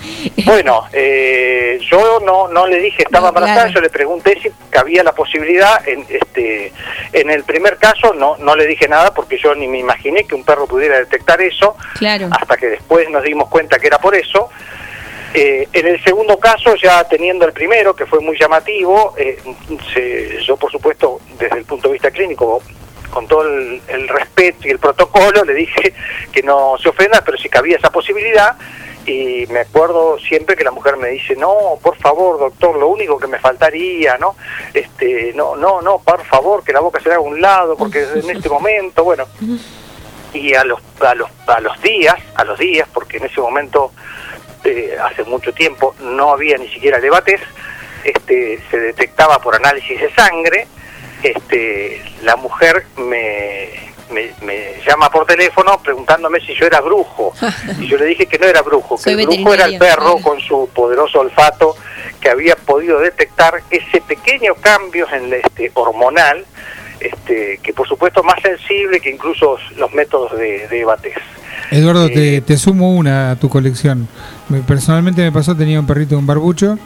[0.44, 3.74] Bueno, eh, yo no, no le dije estaba No, embarazada, claro.
[3.74, 6.72] yo le pregunté si había la posibilidad, en, este,
[7.12, 10.34] en el primer caso no, no le dije nada porque yo ni me imaginé que
[10.34, 12.28] un perro pudiera detectar eso, Claro.
[12.32, 14.48] hasta que después nos dimos cuenta que era por eso.
[15.34, 19.38] Eh, en el segundo caso, ya teniendo el primero, que fue muy llamativo, eh,
[19.94, 22.62] se- yo por supuesto, desde el punto de vista clínico,
[23.10, 25.94] con todo el, el respeto y el protocolo, le dije
[26.32, 28.56] que no se ofenda, pero si cabía esa posibilidad.
[29.04, 31.52] Y me acuerdo siempre que la mujer me dice, no,
[31.82, 34.36] por favor, doctor, lo único que me faltaría, ¿no?
[34.72, 38.02] Este, no, no, no, por favor, que la boca se haga a un lado, porque
[38.14, 39.24] en este momento, bueno,
[40.32, 43.90] y a los, a los, a los días, a los días, porque en ese momento,
[44.64, 47.40] eh, hace mucho tiempo, no había ni siquiera debates,
[48.05, 50.66] este, se detectaba por análisis de sangre,
[51.22, 53.68] este, la mujer me,
[54.10, 57.32] me, me llama por teléfono preguntándome si yo era brujo,
[57.78, 60.16] y yo le dije que no era brujo, que Soy el brujo era el perro
[60.18, 61.76] con su poderoso olfato
[62.20, 66.44] que había podido detectar ese pequeño cambio en este, hormonal,
[67.01, 71.16] este, que por supuesto más sensible que incluso los métodos de, de Bates.
[71.72, 74.06] Eduardo, te, te sumo una a tu colección.
[74.52, 76.78] Me- personalmente me pasó, tenía un perrito un barbucho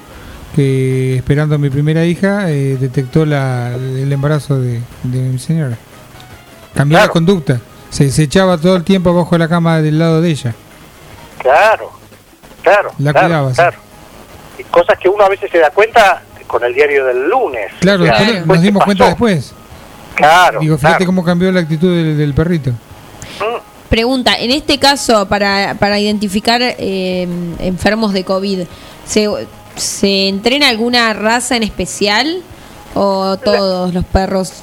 [0.54, 5.76] que esperando a mi primera hija eh, detectó la, el embarazo de, de mi señora.
[6.74, 7.60] Cambió la conducta.
[7.90, 10.54] Se, se echaba todo el tiempo abajo de la cama del lado de ella.
[11.38, 11.90] Claro,
[12.62, 12.90] claro.
[12.98, 13.78] La claro, cuidaba, claro.
[14.58, 17.72] Y cosas que uno a veces se da cuenta con el diario del lunes.
[17.80, 19.52] Claro, O sea, después nos ¿qué dimos cuenta después.
[20.14, 20.60] Claro.
[20.60, 21.06] Digo, fíjate claro.
[21.06, 22.70] cómo cambió la actitud del, del perrito.
[23.88, 27.26] Pregunta, en este caso, para, para identificar eh,
[27.60, 28.60] enfermos de COVID,
[29.06, 29.28] ¿se,
[29.76, 32.42] ¿se entrena alguna raza en especial
[32.94, 34.62] o todos los perros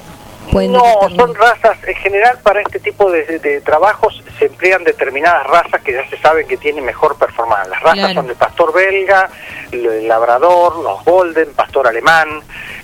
[0.51, 0.83] pueden No,
[1.15, 5.93] son razas, en general para este tipo de, de- trabajos se emplean determinadas razas que
[5.93, 7.69] ya se saben que tienen mejor performance.
[7.69, 8.13] Las razas Claro.
[8.15, 9.29] son el pastor belga,
[9.71, 12.27] el, el labrador, los golden, pastor alemán,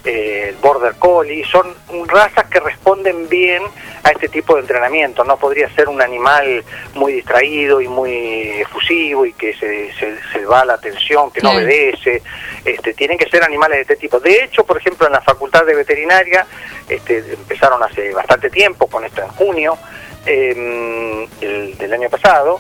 [0.09, 1.73] eh, el border collie, son
[2.07, 3.63] razas que responden bien
[4.03, 5.23] a este tipo de entrenamiento.
[5.23, 6.63] No podría ser un animal
[6.95, 11.51] muy distraído y muy efusivo y que se, se, se va la atención, que no
[11.57, 12.21] obedece.
[12.65, 14.19] Este, tienen que ser animales de este tipo.
[14.19, 16.45] De hecho, por ejemplo, en la Facultad de Veterinaria
[16.87, 19.77] este, empezaron hace bastante tiempo, con esto en junio
[20.25, 22.59] eh, el- del año pasado,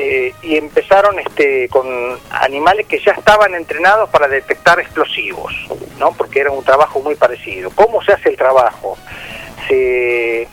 [0.00, 1.84] eh, y empezaron este, con
[2.30, 5.52] animales que ya estaban entrenados para detectar explosivos,
[5.98, 6.12] ¿no?
[6.12, 7.70] porque era un trabajo muy parecido.
[7.74, 8.96] ¿Cómo se hace el trabajo?
[9.66, 10.46] Se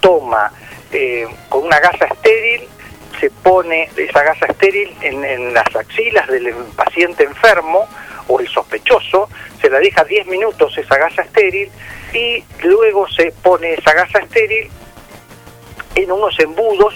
[0.00, 0.52] toma
[0.90, 2.62] eh, con una gasa estéril,
[3.20, 7.86] se pone esa gasa estéril en, en las axilas del paciente enfermo
[8.26, 9.28] o el sospechoso,
[9.60, 11.70] se la deja 10 minutos esa gasa estéril
[12.12, 14.68] y luego se pone esa gasa estéril
[16.02, 16.94] en unos embudos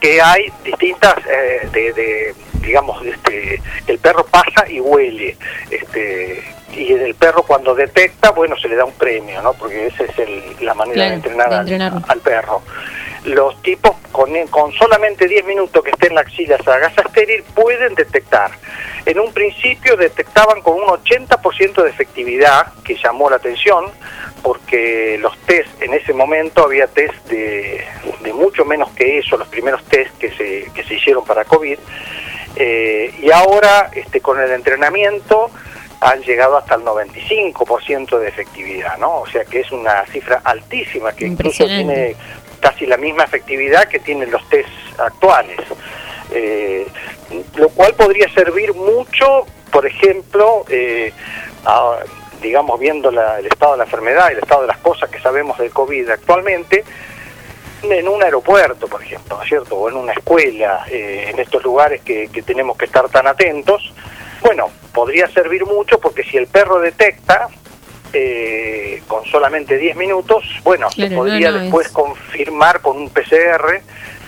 [0.00, 5.36] que hay distintas eh, de, de, digamos este el perro pasa y huele
[5.70, 6.42] este
[6.76, 10.18] y el perro cuando detecta bueno se le da un premio no porque esa es
[10.18, 12.00] el- la manera Claro, de entrenar, de al- entrenarlo.
[12.08, 12.62] al, perro.
[13.24, 17.42] Los tipos con, con solamente 10 minutos que esté en la axila esa gasa estéril
[17.54, 18.50] pueden detectar.
[19.06, 23.86] En un principio detectaban con un 80% de efectividad que llamó la atención
[24.44, 27.82] porque los test en ese momento había test de,
[28.20, 31.78] de mucho menos que eso, los primeros test que se, que se hicieron para COVID,
[32.56, 35.50] eh, y ahora este, con el entrenamiento
[36.00, 39.20] han llegado hasta el 95% de efectividad, ¿no?
[39.20, 42.14] O sea que es una cifra altísima que incluso tiene
[42.60, 44.68] casi la misma efectividad que tienen los test
[44.98, 45.58] actuales.
[46.32, 46.86] Eh,
[47.56, 51.12] lo cual podría servir mucho, por ejemplo, eh,
[51.64, 51.98] a-
[52.44, 55.58] digamos, viendo la- el estado de la enfermedad, el estado de las cosas que sabemos
[55.58, 56.84] del COVID actualmente,
[57.82, 59.76] en un aeropuerto, por ejemplo, ¿no es cierto?
[59.76, 63.92] O en una escuela, eh, en estos lugares que, que tenemos que estar tan atentos,
[64.42, 67.48] bueno, podría servir mucho porque si el perro detecta
[68.12, 73.10] eh, con solamente 10 minutos, bueno, se podría no, no, después es- confirmar con un
[73.10, 73.82] PCR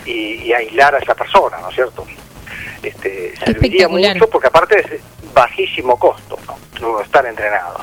[0.05, 2.05] y, y aislar a esa persona, ¿no es cierto?
[2.83, 5.01] Este, serviría mucho porque aparte es
[5.33, 6.37] bajísimo costo,
[6.81, 7.01] ¿no?
[7.01, 7.83] Estar entrenados.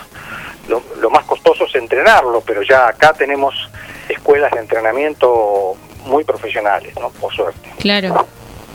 [0.67, 3.53] Lo, lo más costoso es entrenarlo, pero ya acá tenemos
[4.07, 5.75] escuelas de entrenamiento
[6.05, 7.09] muy profesionales, ¿no?
[7.09, 7.69] Por suerte.
[7.79, 8.25] Claro.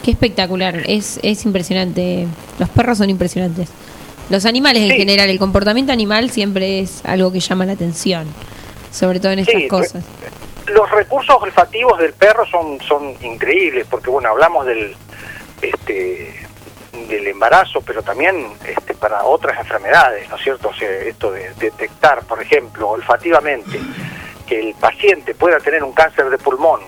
[0.04, 0.82] Qué espectacular.
[0.86, 2.26] Es, es impresionante.
[2.58, 3.70] Los perros son impresionantes.
[4.30, 8.26] Los animales en general, el comportamiento animal siempre es algo que llama la atención.
[8.90, 10.04] Sobre todo en estas Sí, cosas.
[10.66, 14.94] Los recursos olfativos del perro son, son increíbles, porque bueno, hablamos del
[15.62, 16.34] este
[17.06, 20.68] del embarazo, pero también este, para otras enfermedades, ¿no es cierto?
[20.70, 23.78] O sea, esto de detectar, por ejemplo, olfativamente,
[24.46, 26.80] que el paciente pueda tener un cáncer de pulmón,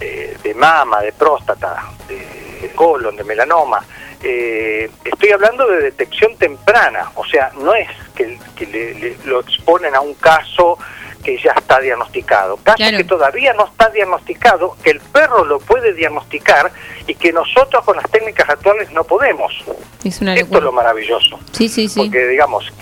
[0.00, 3.84] eh, de mama, de próstata, de colon, de melanoma.
[4.22, 10.00] Eh, estoy hablando de detección temprana, o sea, no es que, le- lo exponen a
[10.00, 10.76] un caso
[11.22, 12.56] que ya está diagnosticado.
[12.58, 12.96] Caso Claro.
[12.96, 16.70] que todavía no está diagnosticado, que el perro lo puede diagnosticar
[17.06, 19.52] y que nosotros con las técnicas actuales no podemos.
[20.04, 21.38] Es una Esto es lo maravilloso.
[21.52, 22.00] Sí, sí, sí.
[22.00, 22.72] Porque, digamos,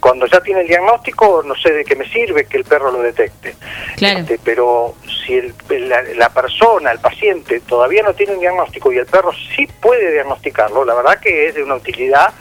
[0.00, 3.00] cuando ya tiene el diagnóstico, no sé de qué me sirve que el perro lo
[3.00, 3.56] detecte.
[3.96, 4.20] Claro.
[4.20, 4.94] Este, pero
[5.24, 5.54] si el-
[5.88, 10.12] la, la persona, el paciente, todavía no tiene un diagnóstico y el perro sí puede
[10.12, 12.34] diagnosticarlo, la verdad que es de una utilidad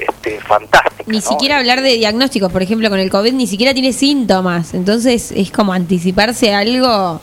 [0.00, 1.04] este, fantástica.
[1.06, 1.22] Ni ¿no?
[1.22, 4.74] siquiera hablar de diagnósticos, por ejemplo, con el COVID, ni siquiera tiene síntomas.
[4.74, 7.20] Entonces es como anticiparse a algo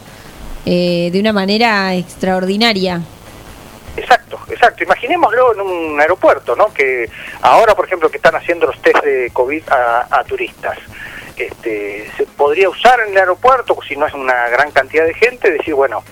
[0.65, 3.01] eh, de una manera extraordinaria.
[3.97, 4.83] Exacto, exacto.
[4.83, 6.73] Imaginémoslo en un aeropuerto, ¿no?
[6.73, 7.09] Que
[7.41, 10.77] ahora, por ejemplo, que están haciendo los test de COVID a, a turistas.
[11.35, 15.51] Este, se podría usar en el aeropuerto, si no es una gran cantidad de gente,
[15.51, 16.03] decir, bueno,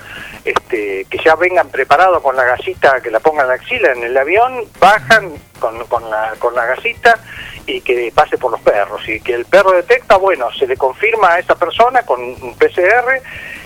[0.43, 4.17] este, que ya vengan preparados con la gasita, que la pongan la axila en el
[4.17, 7.19] avión, bajan con, con, la, con la gasita
[7.65, 9.07] y que pase por los perros.
[9.07, 13.21] Y que el perro detecta, bueno, se le confirma a esa persona con un PCR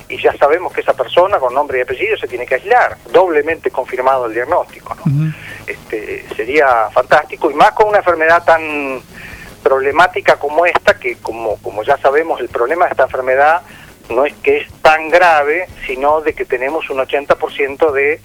[0.08, 3.72] y ya sabemos que esa persona con nombre y apellido se tiene que aislar, doblemente
[3.72, 4.96] confirmado el diagnóstico.
[4.96, 5.34] ¿no?
[5.68, 9.02] este, sería fantástico y más con una enfermedad tan
[9.64, 13.62] problemática como esta, que como, como ya sabemos el problema de esta enfermedad
[14.10, 18.22] no es que es tan grave, sino de que tenemos un 80% de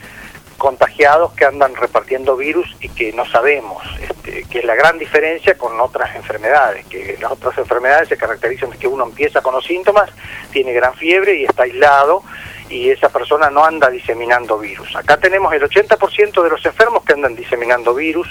[0.60, 5.56] contagiados que andan repartiendo virus y que no sabemos, este, que es la gran diferencia
[5.56, 9.64] con otras enfermedades, que las otras enfermedades se caracterizan de que uno empieza con los
[9.64, 10.10] síntomas,
[10.52, 12.22] tiene gran fiebre y está aislado
[12.68, 14.94] y esa persona no anda diseminando virus.
[14.94, 18.28] Acá tenemos el 80% de los enfermos que andan diseminando virus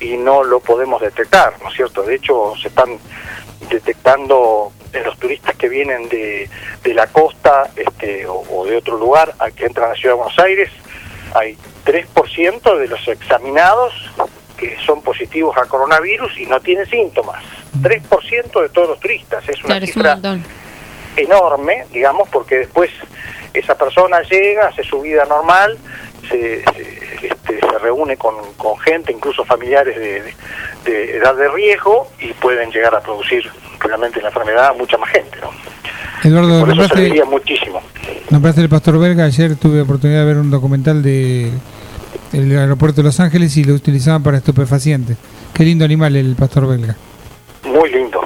[0.00, 2.02] y no lo podemos detectar, ¿no es cierto?
[2.02, 2.98] De hecho, se están
[3.70, 6.48] detectando en los turistas que vienen de,
[6.82, 10.14] de la costa este, o, o de otro lugar a que entran a la ciudad
[10.14, 10.70] de Buenos Aires,
[11.34, 13.92] hay 3% de los examinados
[14.56, 17.42] que son positivos a coronavirus y no tienen síntomas.
[17.80, 19.48] 3% de todos los turistas.
[19.48, 20.18] Es una Claro, es un cifra
[21.16, 22.90] enorme, digamos, porque después
[23.54, 25.78] esa persona llega, hace su vida normal,
[26.30, 30.34] se, se, este, se reúne con, con gente, incluso familiares de, de-
[30.84, 33.44] de edad de riesgo, y pueden llegar a producir
[33.80, 35.36] realmente la enfermedad a mucha más gente.
[35.42, 35.50] ¿no?
[36.28, 37.82] Eduardo, Por eso serviría muchísimo.
[38.30, 39.24] nombraste el pastor belga.
[39.24, 41.50] Ayer tuve oportunidad de ver un documental de
[42.32, 45.16] el aeropuerto de Los Ángeles y lo utilizaban para estupefacientes.
[45.54, 46.96] Qué lindo animal el pastor belga.
[47.64, 48.20] Muy lindo,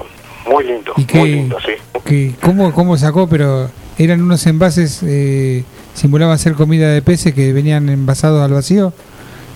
[0.47, 1.73] muy lindo, ¿Y qué- muy lindo, sí.
[2.05, 3.29] Que, ¿cómo, ¿Cómo sacó?
[3.29, 5.65] Pero eran unos envases, eh,
[5.95, 8.93] simulaban ser comida de peces que venían envasados al vacío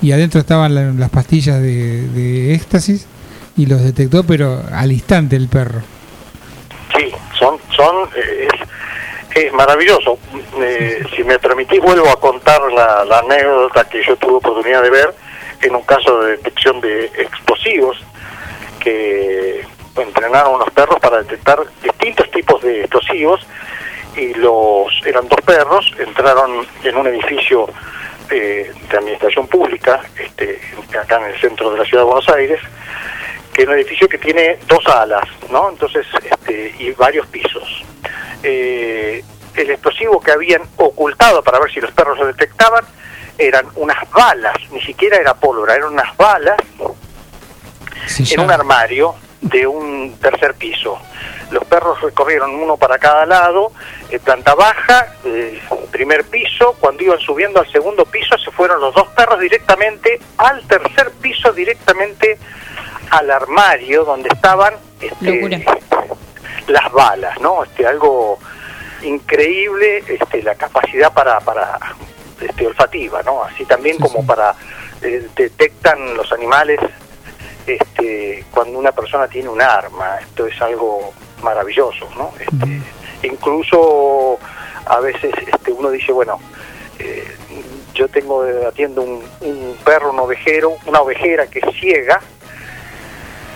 [0.01, 3.07] y adentro estaban la- las pastillas de, éxtasis
[3.57, 5.81] y los detectó, pero al instante el perro.
[6.97, 8.49] Sí, son, son eh,
[9.35, 10.19] es, maravilloso.
[10.61, 14.91] Eh, si me permitís, vuelvo a contar la, la anécdota que yo tuve oportunidad de
[14.91, 15.15] ver
[15.63, 17.97] en un caso de detección de explosivos
[18.81, 19.63] que
[19.97, 23.41] entrenaron unos perros para detectar distintos tipos de explosivos
[24.19, 27.69] y los eran dos perros entraron en un edificio
[28.31, 30.61] eh, de administración pública este,
[31.01, 32.61] acá en el centro de la ciudad de Buenos Aires
[33.53, 35.71] que es un edificio que tiene dos alas, ¿no?
[35.71, 37.85] Entonces, este, y varios pisos.
[38.45, 39.25] Eh,
[39.57, 42.85] el explosivo que habían ocultado para ver si los perros lo detectaban
[43.37, 46.57] eran unas balas, ni siquiera era pólvora, eran unas balas
[48.31, 50.99] en un armario de un tercer piso.
[51.51, 53.73] Los perros recorrieron uno para cada lado,
[54.11, 55.61] eh, planta baja, eh,
[55.91, 60.63] primer piso, cuando iban subiendo al segundo piso se fueron los dos perros directamente al
[60.67, 62.39] tercer piso, directamente
[63.11, 65.65] al armario donde estaban este,
[66.67, 67.65] las balas, ¿no?
[67.65, 68.39] Este, algo
[69.03, 71.79] increíble, este, la capacidad para, para
[72.41, 73.45] este, olfativa, ¿no?
[73.45, 74.55] Así también como para
[75.03, 76.81] eh, detectan los animales
[77.69, 80.17] este, cuando una persona tiene un arma.
[80.21, 81.13] Esto es algo
[81.43, 82.33] maravilloso, ¿no?
[82.39, 82.81] Este,
[83.27, 84.39] incluso
[84.87, 86.39] a veces este, uno dice, bueno,
[86.99, 87.37] eh,
[87.95, 92.21] yo tengo atiendo un, un perro, un ovejero, una ovejera que es ciega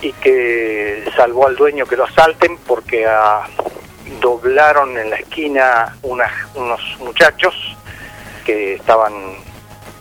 [0.01, 3.47] y que salvó al dueño que lo asalten porque ah,
[4.19, 7.55] doblaron en la esquina unas- unos muchachos
[8.45, 9.13] que estaban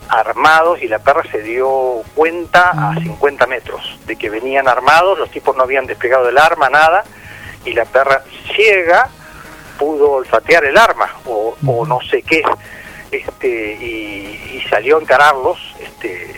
[0.08, 5.30] armados y la perra se dio cuenta a 50 metros de que venían armados, los
[5.30, 7.04] tipos no habían desplegado el arma, nada,
[7.64, 8.22] y la perra
[8.54, 9.08] ciega
[9.78, 12.42] pudo olfatear el arma o, o no sé qué,
[13.10, 16.34] este, y, y salió a encararlos este,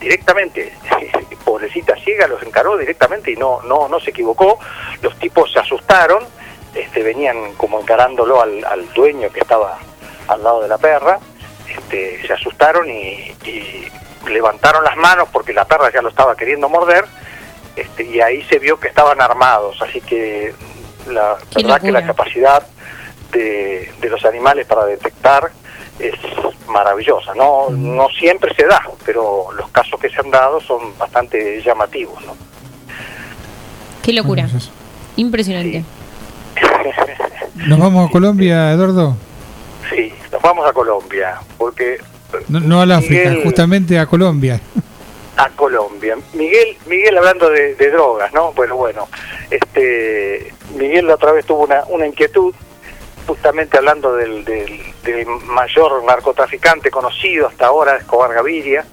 [0.00, 0.74] directamente.
[1.44, 4.58] Pobrecita ciega los encaró directamente y no, no, no se equivocó.
[5.00, 6.24] Los tipos se asustaron,
[6.74, 9.78] este, venían como encarándolo al, al dueño que estaba
[10.28, 11.18] al lado de la perra,
[11.76, 13.88] este, se asustaron y, y
[14.28, 17.04] levantaron las manos porque la perra ya lo estaba queriendo morder,
[17.76, 20.52] este, y ahí se vio que estaban armados, así que
[21.08, 22.62] la Qué verdad que la capacidad
[23.32, 25.50] de, de los animales para detectar
[25.98, 26.14] es
[26.68, 27.34] maravillosa.
[27.34, 32.22] No, no siempre se da, pero los casos que se han dado son bastante llamativos.
[32.24, 32.36] ¿no?
[34.02, 34.46] Qué locura.
[35.16, 35.84] Impresionante.
[37.54, 39.16] ¿Nos vamos a Colombia, Eduardo?
[39.90, 41.98] Sí, nos vamos a Colombia, porque
[42.48, 44.60] No, no al África, justamente a Colombia.
[45.36, 46.16] a Colombia.
[46.34, 48.52] Miguel, Miguel hablando de, de drogas, ¿no?
[48.52, 49.08] Bueno, bueno,
[49.50, 52.54] este, Miguel la otra vez tuvo una, una inquietud,
[53.26, 58.84] justamente hablando del, del, del mayor narcotraficante conocido hasta ahora, Escobar Gaviria,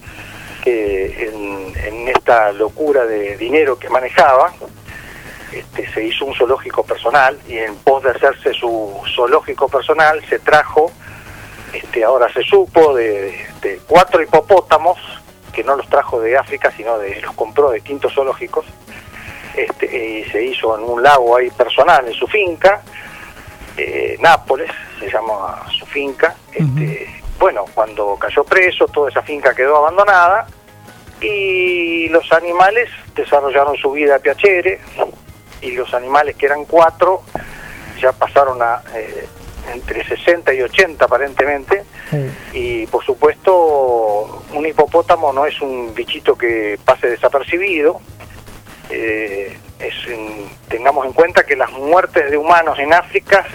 [0.64, 4.54] que en, en esta locura de dinero que manejaba,
[5.56, 10.40] este, se hizo un zoológico personal y en pos de hacerse su zoológico personal se
[10.40, 10.92] trajo,
[11.74, 14.98] este, ahora se supo, de, de cuatro hipopótamos,
[15.54, 18.66] que no los trajo de África, sino de los compró de distintos zoológicos,
[19.56, 22.82] este, y se hizo en un lago ahí personal, en su finca,
[23.78, 26.36] eh, Nápoles, se llama su finca.
[26.52, 30.48] Este, bueno, cuando cayó preso, toda esa finca quedó abandonada
[31.22, 34.80] y los animales desarrollaron su vida a Piacere
[35.62, 37.22] y los animales que eran cuatro
[38.00, 39.26] ya pasaron a eh,
[39.74, 41.84] entre 60 y 80 aparentemente.
[42.54, 48.00] Y por supuesto un hipopótamo no es un bichito que pase desapercibido.
[48.90, 53.46] Eh, es en- tengamos en cuenta que las muertes de humanos en África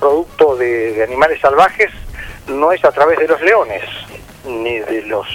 [0.00, 1.90] producto de, de animales salvajes
[2.46, 3.82] no es a través de los leones,
[4.46, 5.26] ni de los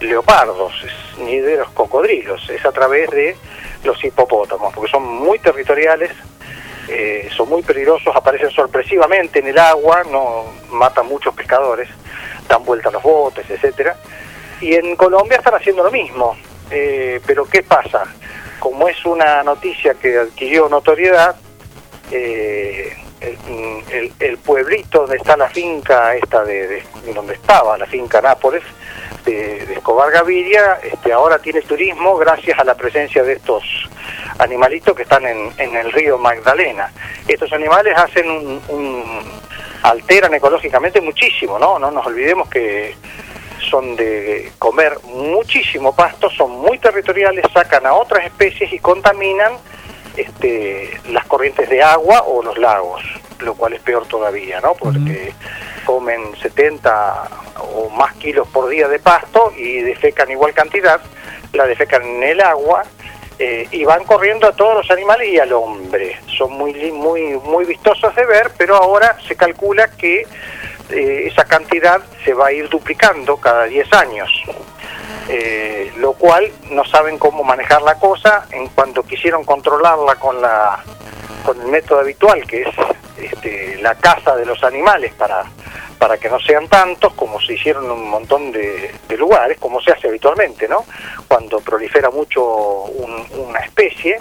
[0.00, 0.72] leopardos,
[1.18, 3.36] ni de los cocodrilos, es a través de
[3.84, 6.10] los hipopótamos, porque son muy territoriales,
[6.88, 11.88] eh, son muy peligrosos, aparecen sorpresivamente en el agua, no matan muchos pescadores,
[12.48, 13.96] dan vuelta a los botes, etcétera.
[14.60, 16.36] Y en Colombia están haciendo lo mismo.
[16.70, 18.04] Eh, pero ¿qué pasa?
[18.58, 21.36] Como es una noticia que adquirió notoriedad,
[22.10, 23.38] eh, el,
[23.90, 28.62] el- el pueblito donde está la finca esta de, de- donde estaba la finca Nápoles
[29.32, 33.62] de, Escobar Gaviria este ahora tiene turismo gracias a la presencia de estos
[34.38, 36.90] animalitos que están en, en el río Magdalena.
[37.26, 39.22] Estos animales hacen un, un-
[39.82, 42.94] alteran ecológicamente muchísimo no no nos olvidemos que
[43.70, 49.52] son de comer muchísimo pasto, son muy territoriales, sacan a otras especies y contaminan
[50.16, 53.02] este, las corrientes de agua o los lagos,
[53.40, 54.74] lo cual es peor todavía, ¿no?
[54.74, 55.32] Porque
[55.84, 57.28] comen 70
[57.74, 61.00] o más kilos por día de pasto y defecan igual cantidad,
[61.52, 62.84] la defecan en el agua
[63.38, 66.18] eh, y van corriendo a todos los animales y al hombre.
[66.36, 70.26] Son muy, muy, muy vistosos de ver, pero ahora se calcula que
[70.90, 74.30] eh, esa cantidad se va a ir duplicando cada 10 años.
[75.28, 78.46] Eh, lo cual no saben cómo manejar la cosa.
[78.50, 80.82] En cuanto quisieron controlarla con la
[81.44, 82.68] con el método habitual que es
[83.18, 85.44] este, la caza de los animales para
[85.98, 89.80] para que no sean tantos como se hicieron en un montón de, de lugares como
[89.82, 90.84] se hace habitualmente no
[91.28, 94.18] cuando prolifera mucho un- una especie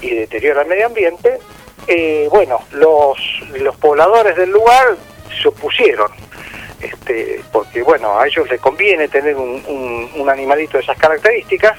[0.00, 1.38] y deteriora el medio ambiente
[1.86, 3.18] eh, bueno los
[3.58, 4.96] los pobladores del lugar
[5.40, 6.10] se opusieron
[6.84, 11.76] este, porque bueno, a ellos les conviene tener un, un- un animalito de esas características,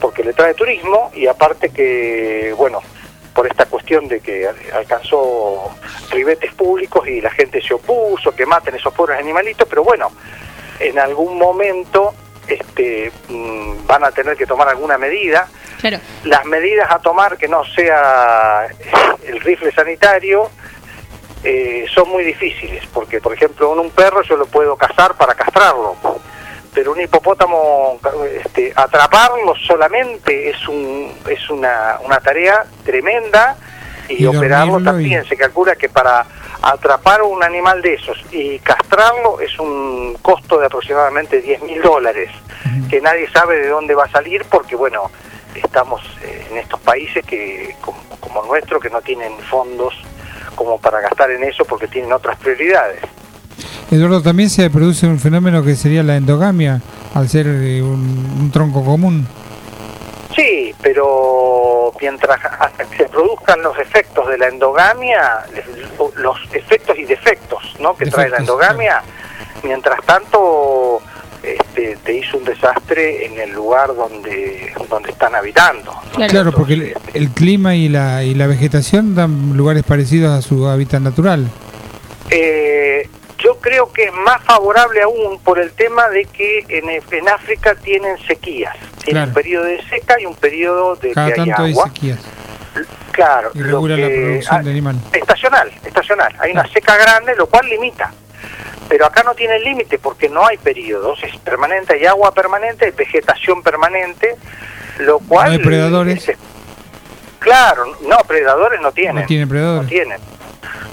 [0.00, 2.80] porque le trae turismo y aparte que, bueno,
[3.34, 5.70] por esta cuestión de que al- alcanzó
[6.10, 10.10] ribetes públicos y la gente se opuso, que maten esos pobres animalitos, pero bueno,
[10.80, 12.14] en algún momento
[12.48, 15.48] este, mm, van a tener que tomar alguna medida.
[15.80, 15.98] Claro.
[16.24, 18.66] Las medidas a tomar que no sea
[19.26, 20.50] el rifle sanitario,
[21.44, 25.34] eh, son muy difíciles, porque por ejemplo en un perro yo lo puedo cazar para
[25.34, 25.96] castrarlo,
[26.74, 27.98] pero un hipopótamo
[28.44, 33.56] este, atraparlo solamente es un es una, una tarea tremenda
[34.08, 36.26] y, Y operarlo también y- se calcula que para
[36.62, 42.28] atrapar un animal de esos y castrarlo es un costo de aproximadamente 10 mil dólares
[42.90, 45.10] que nadie sabe de dónde va a salir porque bueno
[45.54, 49.94] estamos eh, en estos países que como, como nuestro que no tienen fondos
[50.60, 53.00] como para gastar en eso porque tienen otras prioridades.
[53.90, 56.82] Eduardo, también se produce un fenómeno que sería la endogamia,
[57.14, 59.26] al ser eh, un, un tronco común.
[60.36, 65.46] Sí, pero mientras hasta que se produzcan los efectos de la endogamia,
[66.16, 67.96] los efectos y defectos ¿no?
[67.96, 69.02] que trae la endogamia,
[69.62, 71.00] mientras tanto
[71.42, 75.92] este, te hizo un desastre en el lugar donde, donde están habitando.
[76.18, 76.26] ¿no?
[76.26, 80.66] Claro, porque el, el clima y la, y la vegetación dan lugares parecidos a su
[80.68, 81.46] hábitat natural.
[82.30, 83.08] Eh,
[83.38, 87.74] yo creo que es más favorable aún por el tema de que en, en África
[87.74, 88.76] tienen sequías.
[89.02, 89.28] Tienen Claro.
[89.28, 91.84] un periodo de seca y un periodo de Cada que hay tanto hay agua.
[91.86, 92.18] sequías
[93.12, 94.96] Claro, y lo regula la que- producción ah, de animal.
[95.12, 96.32] estacional, estacional.
[96.38, 98.12] Hay una seca grande, lo cual limita.
[98.90, 102.90] Pero acá no tiene límite porque no hay periodos, es permanente, hay agua permanente, hay
[102.90, 104.34] vegetación permanente,
[104.98, 105.46] lo cual...
[105.46, 106.28] No hay predadores.
[106.28, 106.36] es-
[107.38, 109.22] claro, no, predadores no tienen.
[109.22, 109.82] No tiene predadores.
[109.84, 110.20] No tienen.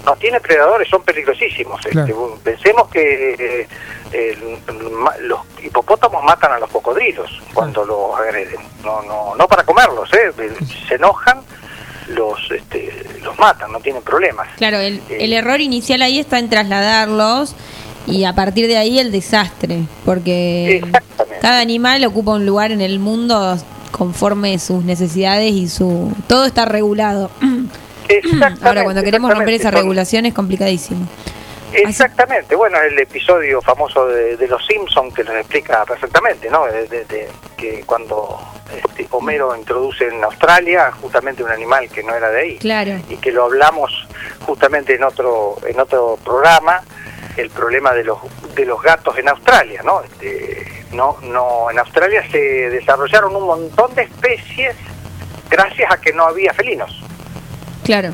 [0.05, 1.85] No tiene predadores, son peligrosísimos.
[1.85, 3.67] Este, pensemos que
[4.13, 4.37] eh,
[4.91, 8.61] ma- los hipopótamos matan a los cocodrilos cuando los agreden.
[8.85, 10.31] No, no, no para comerlos, ¿eh?
[10.87, 11.41] se enojan,
[12.09, 14.47] los, este, los matan, no tienen problemas.
[14.55, 17.53] Claro, el, Eh, el error inicial ahí está en trasladarlos
[18.07, 20.81] y a partir de ahí el desastre, porque
[21.41, 23.57] cada animal ocupa un lugar en el mundo
[23.91, 27.29] conforme sus necesidades y su todo está regulado.
[28.61, 31.07] Ahora cuando queremos romper esa regulación es complicadísimo.
[31.73, 36.65] Exactamente, bueno, el episodio famoso de, de Los Simpson que nos explica perfectamente, ¿no?
[36.65, 37.27] De
[37.57, 38.39] que cuando
[38.73, 42.93] este, Homero introduce en Australia justamente un animal que no era de ahí Claro.
[43.09, 44.07] y que lo hablamos
[44.45, 46.81] justamente en otro en otro programa,
[47.37, 48.17] el problema de los
[48.55, 50.01] de los gatos en Australia, ¿no?
[50.01, 52.37] Este, no no en Australia se
[52.69, 54.75] desarrollaron un montón de especies
[55.49, 56.91] gracias a que no había felinos.
[57.83, 58.13] Claro.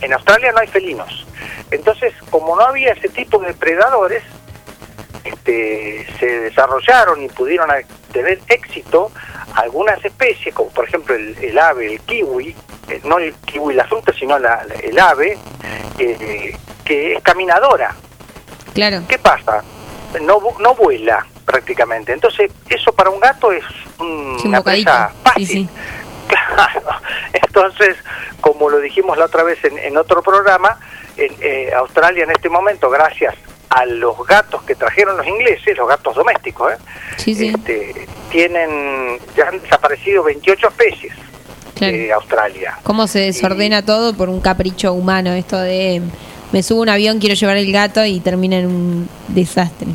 [0.00, 1.26] En Australia no hay felinos.
[1.70, 4.22] Entonces, como no había ese tipo de predadores,
[5.24, 7.68] este, se desarrollaron y pudieron
[8.12, 9.10] tener éxito
[9.54, 12.54] algunas especies, como por ejemplo el, el ave, el kiwi,
[12.88, 15.38] eh, no el kiwi la fruta, sino la- la- el ave,
[15.98, 17.94] eh, que es caminadora.
[18.72, 19.02] Claro.
[19.08, 19.62] ¿Qué pasa?
[20.22, 22.12] No, no vuela prácticamente.
[22.12, 23.64] Entonces, eso para un gato es
[23.98, 25.68] un- Sí, un una presa fácil.
[26.26, 26.80] Claro.
[27.34, 27.96] Entonces,
[28.40, 30.78] como lo dijimos la otra vez en, en otro programa,
[31.18, 33.34] en eh, Australia en este momento, gracias
[33.68, 36.76] a los gatos que trajeron los ingleses, los gatos domésticos, ¿eh?
[37.18, 37.48] Sí, sí.
[37.54, 41.12] Este, tienen, ya han desaparecido 28 especies
[41.74, 41.92] Claro.
[41.96, 42.78] de Australia.
[42.84, 46.00] Cómo se desordena todo por un capricho humano, esto de
[46.52, 49.88] me subo a un avión, quiero llevar el gato y termina en un desastre.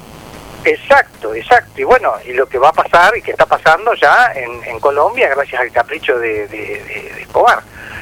[0.65, 1.79] Exacto, exacto.
[1.79, 4.79] Y bueno, y lo que va a pasar y que está pasando ya en, en
[4.79, 7.59] Colombia gracias al capricho de, de, de- de Escobar.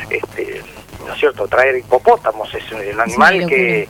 [0.10, 0.62] Este,
[1.06, 1.48] ¿No es cierto?
[1.48, 3.88] Traer hipopótamos es un animal que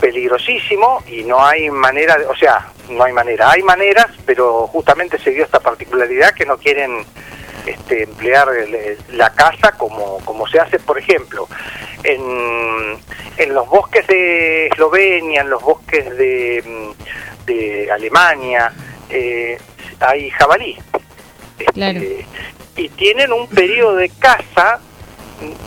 [0.00, 5.18] peligrosísimo y no hay manera, de- o sea, no hay manera, hay maneras, pero justamente
[5.18, 7.04] se dio esta particularidad que no quieren
[7.66, 8.48] este, emplear
[9.12, 11.48] la caza como, como se hace, por ejemplo,
[12.02, 12.98] en,
[13.36, 18.72] en los bosques de Eslovenia, en los bosques de, mm, de Alemania,
[19.10, 19.58] eh,
[20.00, 20.76] hay jabalí.
[21.58, 22.26] Este,
[22.76, 24.80] Y tienen un periodo de caza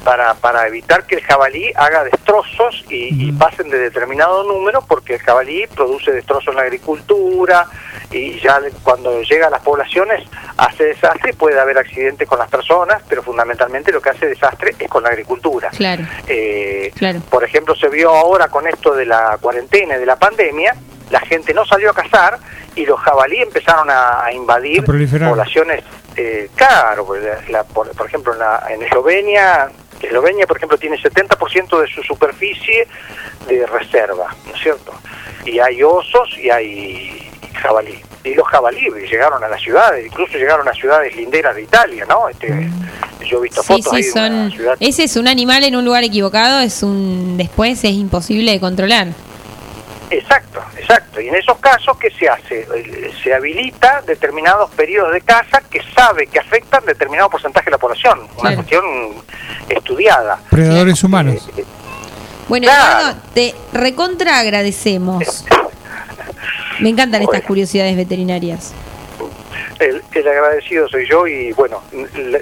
[0.03, 5.15] para, para evitar que el jabalí haga destrozos y, y pasen de determinado número, porque
[5.15, 7.68] el jabalí produce destrozos en la agricultura
[8.11, 10.23] y ya cuando llega a las poblaciones
[10.57, 14.89] hace desastre, puede haber accidentes con las personas, pero fundamentalmente lo que hace desastre es
[14.89, 15.69] con la agricultura.
[15.69, 16.03] Claro.
[16.27, 17.22] Eh, Claro.
[17.30, 20.76] Por ejemplo, se vio ahora con esto de la cuarentena y de la pandemia,
[21.11, 22.39] la gente no salió a cazar
[22.76, 25.84] y los jabalí empezaron a, a invadir A poblaciones,
[26.18, 29.69] eh, claro, pues, la- la- por, por ejemplo, en, la- en Eslovenia,
[30.02, 32.88] Eslovenia, por ejemplo, tiene 70% de su superficie
[33.48, 34.91] de reserva, ¿no es cierto?
[35.45, 37.30] Y hay osos y hay
[37.61, 37.99] jabalí.
[38.23, 42.27] Y los jabalí llegaron a las ciudades, incluso llegaron a ciudades linderas de Italia, ¿no?
[42.27, 42.69] Este,
[43.26, 45.76] yo he visto Sí, fotos sí, ahí de una ciudad Ese es un animal en
[45.77, 47.38] un lugar equivocado, es un.
[47.38, 49.07] Después es imposible de controlar.
[50.09, 51.19] Exacto, exacto.
[51.19, 52.67] Y en esos casos, ¿qué se hace?
[52.75, 57.77] Eh, Se habilita determinados periodos de caza que sabe que afectan determinado porcentaje de la
[57.77, 58.19] población.
[58.19, 58.55] Una Claro.
[58.55, 58.85] cuestión
[59.67, 60.39] estudiada.
[60.49, 61.49] Predadores humanos.
[62.47, 62.99] Bueno, Claro.
[62.99, 65.45] Eduardo, te recontra agradecemos.
[66.79, 68.73] Me encantan estas curiosidades veterinarias.
[69.79, 71.81] El, el agradecido soy yo y bueno,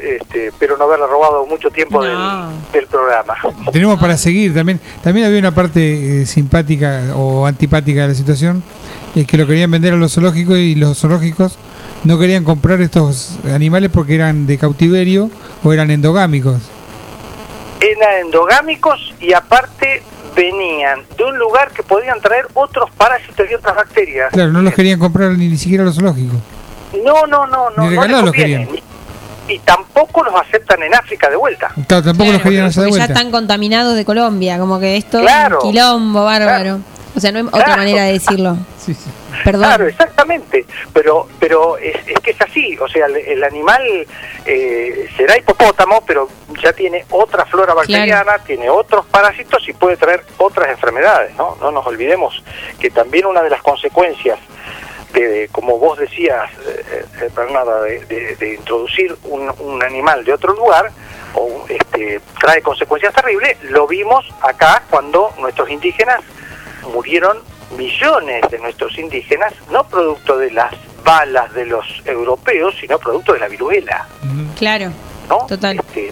[0.02, 2.18] este, espero no haberle robado mucho tiempo del,
[2.72, 3.36] del programa.
[3.72, 4.80] Tenemos para seguir también.
[5.04, 8.64] También había una parte eh, simpática o antipática de la situación,
[9.16, 11.58] es que lo querían vender a los zoológicos y los zoológicos
[12.04, 15.30] no querían comprar estos animales porque eran de cautiverio
[15.64, 16.62] o eran endogámicos.
[17.82, 20.02] Eran endogámicos y aparte
[20.36, 24.32] venían de un lugar que podían traer otros parásitos y otras bacterias.
[24.32, 26.38] Claro, no los querían comprar ni, ni siquiera los zoológicos.
[27.04, 27.84] No, no, no, no.
[27.90, 28.68] Ni no regalados los conviene.
[28.68, 28.86] querían.
[29.48, 31.72] Y tampoco los aceptan en África de vuelta.
[31.88, 33.20] Claro, tampoco los querían hacer de Porque ya vuelta.
[33.20, 35.60] están contaminados de Colombia, como que esto Claro.
[35.60, 36.80] es un quilombo bárbaro.
[37.16, 38.58] O sea, no hay otra manera de decirlo.
[39.44, 39.64] Perdón.
[39.68, 40.66] Claro, exactamente.
[40.94, 42.76] Pero pero es, es que es así.
[42.80, 43.82] O sea, el, el animal
[44.46, 46.28] eh, será hipopótamo, pero
[46.64, 51.36] ya tiene otra flora bacteriana, tiene otros parásitos y puede traer otras enfermedades.
[51.36, 51.56] ¿no?
[51.62, 52.44] no nos olvidemos
[52.80, 54.40] que también una de las consecuencias
[55.16, 60.34] de, de, como vos decías, eh, eh, Bernarda, de, de- introducir un, un animal de
[60.34, 60.92] otro lugar,
[61.34, 63.58] o, este, trae consecuencias terribles.
[63.64, 66.20] Lo vimos acá cuando nuestros indígenas
[66.94, 67.40] murieron
[67.78, 70.74] millones de nuestros indígenas, no producto de las
[71.04, 74.08] balas de los europeos, sino producto de la viruela,
[74.58, 74.92] Claro,
[75.30, 75.46] ¿no?
[75.48, 75.78] Total.
[75.78, 76.12] Este,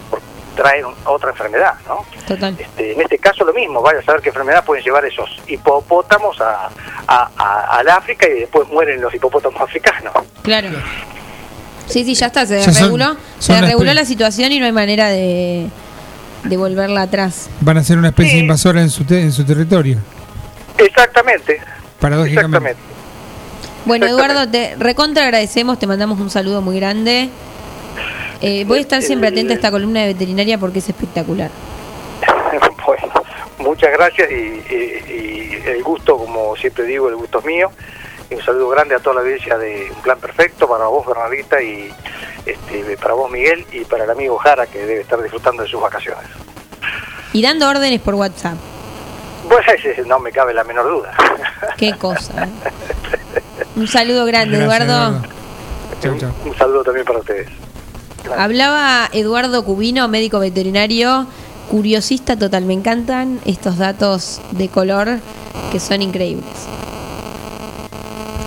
[0.54, 2.04] traer un- otra enfermedad, ¿no?
[2.26, 2.56] total.
[2.58, 6.40] Este, en este caso lo mismo, vaya a saber qué enfermedad pueden llevar esos hipopótamos
[6.40, 6.70] a,
[7.06, 10.12] a- a- al África y después mueren los hipopótamos africanos.
[10.42, 10.68] Claro.
[11.86, 13.04] Sí, sí, ya está, se Ya son- desreguló.
[13.04, 15.68] son se desreguló la situación y no hay manera de,
[16.44, 17.50] de volverla atrás.
[17.60, 19.98] Van a ser una especie invasora en su, te- en su territorio.
[20.78, 21.60] Exactamente,
[22.00, 22.56] Paradójicamente.
[22.70, 22.94] exactamente.
[23.84, 27.28] Bueno, Eduardo, te recontra agradecemos, te mandamos un saludo muy grande.
[28.46, 31.50] Eh, voy a estar siempre atenta a esta columna de veterinaria porque es espectacular.
[32.86, 33.12] bueno,
[33.58, 37.70] muchas gracias y, y- y el gusto, como siempre digo, el gusto es mío.
[38.30, 41.62] Y un saludo grande a toda la audiencia de Un Plan Perfecto, para vos, Bernardita,
[41.62, 41.90] y
[42.46, 45.80] este, para vos, Miguel, y para el amigo Jara, que debe estar disfrutando de sus
[45.80, 46.24] vacaciones.
[47.32, 48.54] Y dando órdenes por WhatsApp.
[49.48, 51.12] Bueno, ese no me cabe la menor duda.
[51.76, 52.44] Qué cosa.
[52.44, 52.48] ¿eh?
[53.76, 55.22] Un saludo grande, Gracias, Eduardo.
[56.00, 56.32] Chau, chau.
[56.44, 57.48] Un saludo también para ustedes.
[58.36, 61.26] Hablaba Eduardo Cubino, médico veterinario,
[61.70, 62.64] curiosista total.
[62.64, 65.20] Me encantan estos datos de color
[65.70, 66.44] que son increíbles.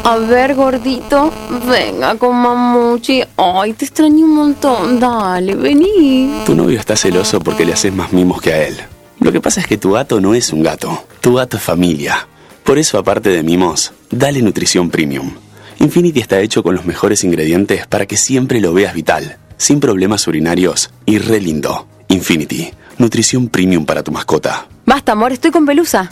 [0.03, 1.31] A ver, gordito,
[1.69, 3.21] venga con mamuchi.
[3.35, 4.99] Ay, te extraño un montón.
[4.99, 6.43] Dale, vení.
[6.45, 8.77] Tu novio está celoso porque le haces más mimos que a él.
[9.19, 11.03] Lo que pasa es que tu gato no es un gato.
[11.19, 12.27] Tu gato es familia.
[12.63, 15.31] Por eso, aparte de mimos, dale nutrición premium.
[15.79, 20.27] Infinity está hecho con los mejores ingredientes para que siempre lo veas vital sin problemas
[20.27, 21.87] urinarios y re lindo.
[22.07, 24.67] Infinity, nutrición premium para tu mascota.
[24.85, 26.11] Basta, amor, estoy con pelusa.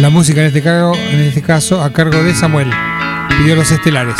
[0.00, 2.70] La música en este, caso, en este caso a cargo de Samuel.
[3.38, 4.16] Pidió los estelares.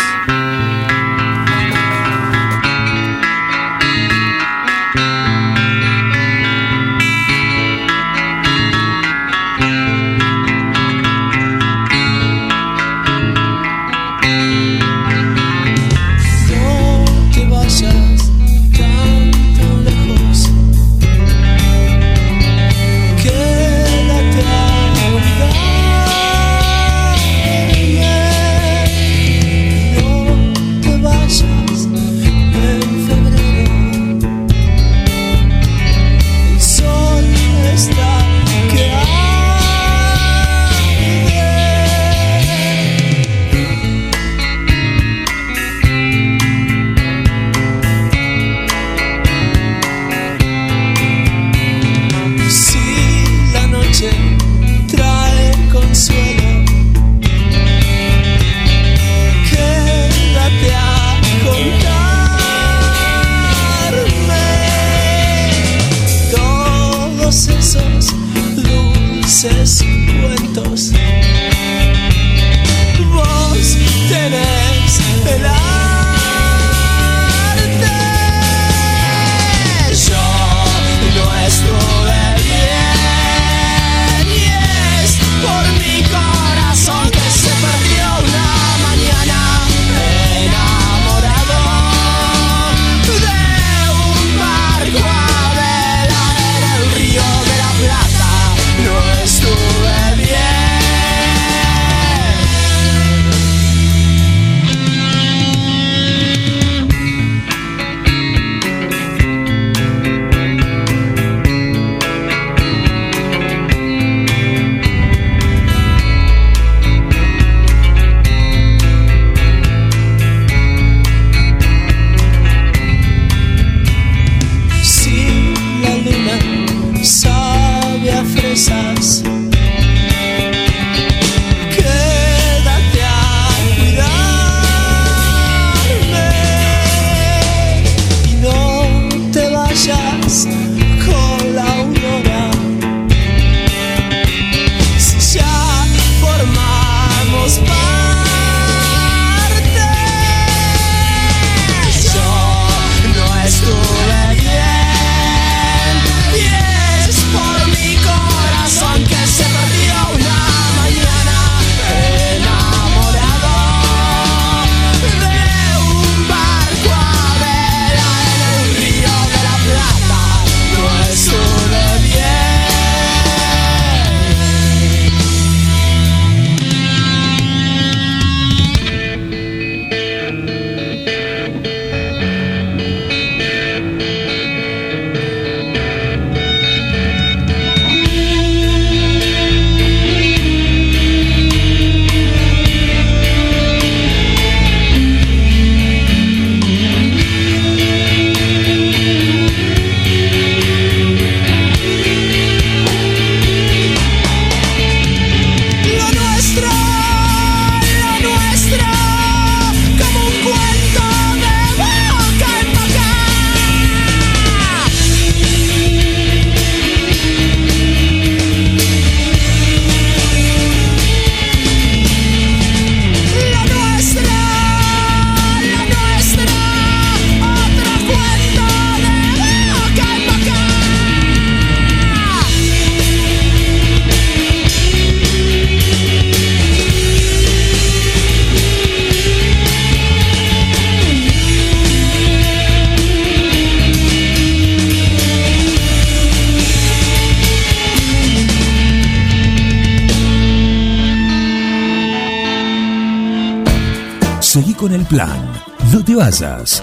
[254.58, 255.52] Seguí con el plan.
[255.92, 256.82] No te vayas.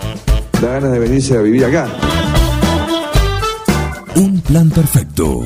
[0.61, 1.89] Da ganas de venirse a vivir acá.
[4.15, 5.43] Un plan perfecto.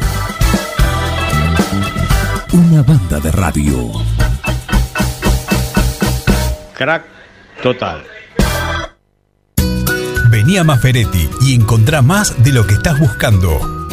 [2.53, 3.91] Una banda de radio.
[6.77, 7.03] Crack
[7.63, 8.03] total.
[10.29, 13.78] Vení a Maferetti y encontrá más de lo que estás buscando.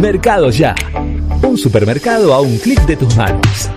[0.00, 0.76] Mercado Ya.
[1.42, 3.68] Un supermercado a un clic de tus manos.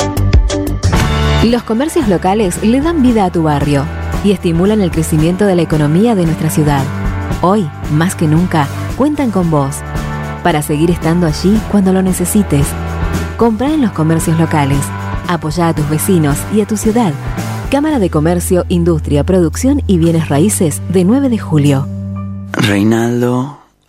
[1.43, 3.85] Los comercios locales le dan vida a tu barrio
[4.23, 6.84] y estimulan el crecimiento de la economía de nuestra ciudad.
[7.41, 8.68] Hoy, más que nunca,
[8.98, 9.77] cuentan con vos
[10.43, 12.68] para seguir estando allí cuando lo necesites.
[13.38, 14.81] Compra en los comercios locales.
[15.27, 17.14] Apoya a tus vecinos y a tu ciudad.
[17.72, 21.88] Cámara de Comercio, Industria, Producción y Bienes Raíces de 9 de julio.
[22.52, 23.60] Reinaldo,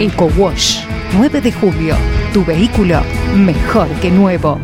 [0.00, 0.78] Eco Wash
[1.14, 1.96] 9 de julio.
[2.32, 3.02] Tu vehículo
[3.34, 4.60] mejor que nuevo.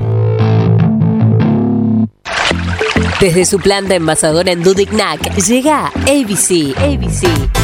[3.20, 6.76] Desde su planta envasadora en Dudignac llega ABC.
[6.78, 7.63] ABC.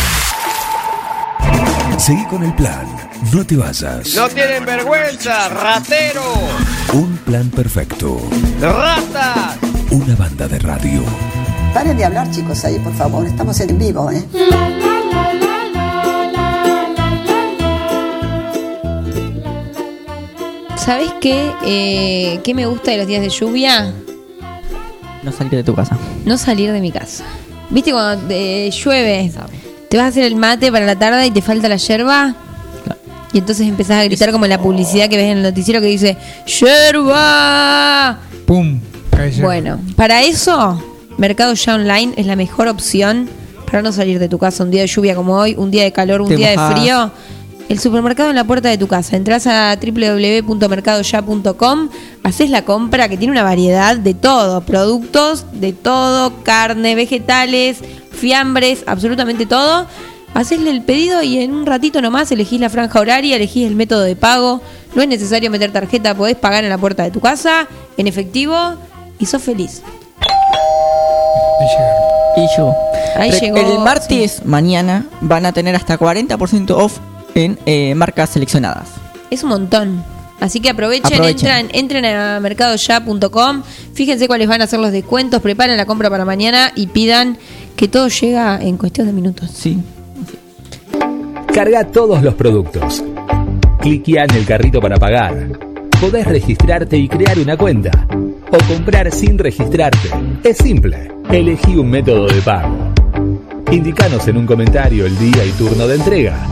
[2.01, 2.87] Seguí con el plan.
[3.31, 4.15] No te vayas.
[4.15, 6.33] No tienen vergüenza, ratero.
[6.93, 8.19] Un plan perfecto.
[8.59, 9.55] Rata.
[9.91, 11.03] Una banda de radio.
[11.75, 13.27] Paren de hablar, chicos, ahí, por favor.
[13.27, 14.25] Estamos en vivo, ¿eh?
[20.77, 21.51] ¿Sabes qué?
[21.63, 23.93] Eh, ¿Qué me gusta de los días de lluvia?
[25.21, 25.95] No salir de tu casa.
[26.25, 27.25] No salir de mi casa.
[27.69, 29.31] ¿Viste cuando eh, llueve?
[29.91, 32.33] Te vas a hacer el mate para la tarde y te falta la yerba.
[33.33, 35.87] Y entonces empezás a gritar como en la publicidad que ves en el noticiero que
[35.87, 36.15] dice
[36.47, 38.17] ¡Yerba!
[38.45, 38.79] ¡Pum!
[39.41, 40.81] Bueno, para eso,
[41.17, 43.29] Mercado Ya Online es la mejor opción
[43.65, 45.91] para no salir de tu casa un día de lluvia como hoy, un día de
[45.91, 47.11] calor, un Te día de frío.
[47.71, 49.15] El supermercado en la puerta de tu casa.
[49.15, 51.89] Entrás a www.mercadoya.com,
[52.21, 57.77] haces la compra que tiene una variedad de todo, productos de todo, carne, vegetales,
[58.11, 59.85] fiambres, absolutamente todo.
[60.33, 64.01] Hacesle el pedido y en un ratito nomás elegís la franja horaria, elegís el método
[64.01, 64.59] de pago.
[64.93, 68.57] No es necesario meter tarjeta, podés pagar en la puerta de tu casa, en efectivo,
[69.17, 69.81] y sos feliz.
[72.35, 72.75] Y yo.
[73.15, 76.99] Ahí Re- llegó, El martes, mañana, van a tener hasta 40% off
[77.35, 78.89] en eh, marcas seleccionadas.
[79.29, 80.03] Es un montón.
[80.39, 81.49] Así que aprovechen, Aprovechen.
[81.49, 83.61] Entran, entren a mercadoya.com,
[83.93, 87.37] fíjense cuáles van a ser los descuentos, preparen la compra para mañana y pidan
[87.75, 89.51] que todo llega en cuestión de minutos.
[89.53, 89.79] Sí.
[91.53, 93.03] Carga todos los productos.
[93.81, 95.49] Cliquea en el carrito para pagar.
[95.99, 98.07] Podés registrarte y crear una cuenta.
[98.51, 100.09] O comprar sin registrarte.
[100.43, 101.11] Es simple.
[101.29, 102.93] Elegí un método de pago.
[103.71, 106.47] Indicanos en un comentario el día y turno de entrega.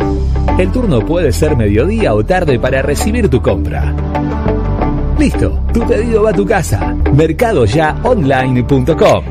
[0.58, 3.94] El turno puede ser mediodía o tarde para recibir tu compra.
[5.18, 6.94] Listo, tu pedido va a tu casa.
[7.14, 9.24] Mercadoyaonline.com.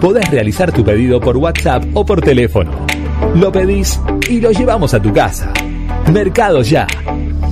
[0.00, 2.72] Podés realizar tu pedido por WhatsApp o por teléfono.
[3.34, 5.52] Lo pedís y lo llevamos a tu casa.
[6.12, 6.88] Mercado Ya.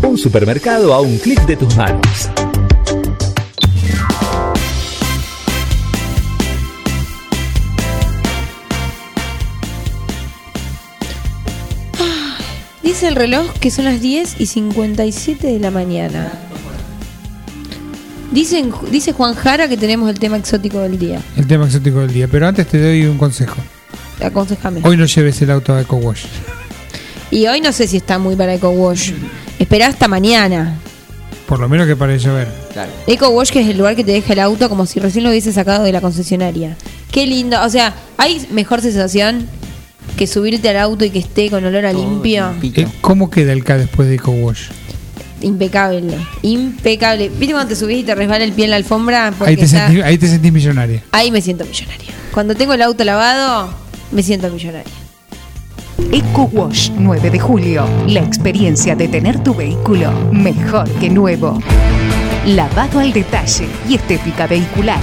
[0.02, 2.30] Un supermercado a un clic de tus manos.
[12.82, 16.32] Dice el reloj que son las 10 y 57 de la mañana.
[18.32, 21.20] Dicen, dice Juan Jara que tenemos el tema exótico del día.
[21.36, 22.28] El tema exótico del día.
[22.28, 23.56] Pero antes te doy un consejo.
[24.22, 24.80] Aconsejame.
[24.84, 26.24] Hoy no lleves el auto a Eco Wash.
[27.30, 29.12] Y hoy no sé si está muy para Eco Wash.
[29.58, 30.78] Esperá hasta mañana.
[31.46, 32.48] Por lo menos que para llover.
[33.06, 35.30] Eco Wash que es el lugar que te deja el auto como si recién lo
[35.30, 36.76] hubiese sacado de la concesionaria.
[37.10, 37.60] Qué lindo.
[37.62, 39.48] O sea, ¿hay mejor sensación
[40.16, 42.52] que subirte al auto y que esté con olor a limpio?
[42.62, 44.68] Eh, ¿Cómo queda el K después de Eco Wash?
[45.42, 46.16] Impecable.
[46.42, 47.28] Impecable.
[47.30, 49.32] ¿Viste cuando te subís y te resbala el pie en la alfombra?
[49.36, 51.02] Porque Ahí te, está- sentís, ahí te sentís millonaria.
[51.12, 52.08] Ahí me siento millonaria.
[52.32, 53.72] Cuando tengo el auto lavado,
[54.12, 54.92] me siento millonaria.
[56.12, 57.86] Eco Wash 9 de julio.
[58.08, 61.58] La experiencia de tener tu vehículo mejor que nuevo.
[62.46, 64.98] Lavado al detalle y estética vehicular.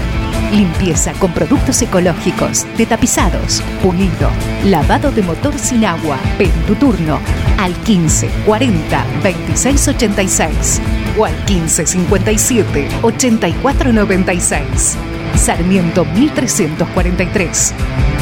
[0.51, 4.29] Limpieza con productos ecológicos, de tapizados, pulido,
[4.65, 6.17] lavado de motor sin agua.
[6.37, 7.19] Pedí tu turno
[7.57, 10.81] al 15 40 26 86
[11.17, 14.97] o al 15 57 84 96.
[15.35, 17.73] Sarmiento 1343.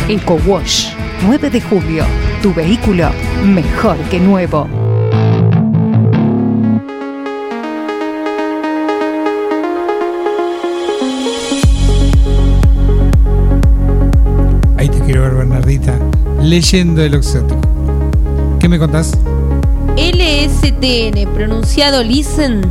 [0.10, 0.94] Eco Wash
[1.28, 2.06] 9 de julio.
[2.42, 3.10] Tu vehículo
[3.46, 4.85] mejor que nuevo.
[16.46, 17.60] Leyendo el exótico.
[18.60, 19.14] ¿Qué me contás?
[19.98, 22.62] LSTN, pronunciado Listen,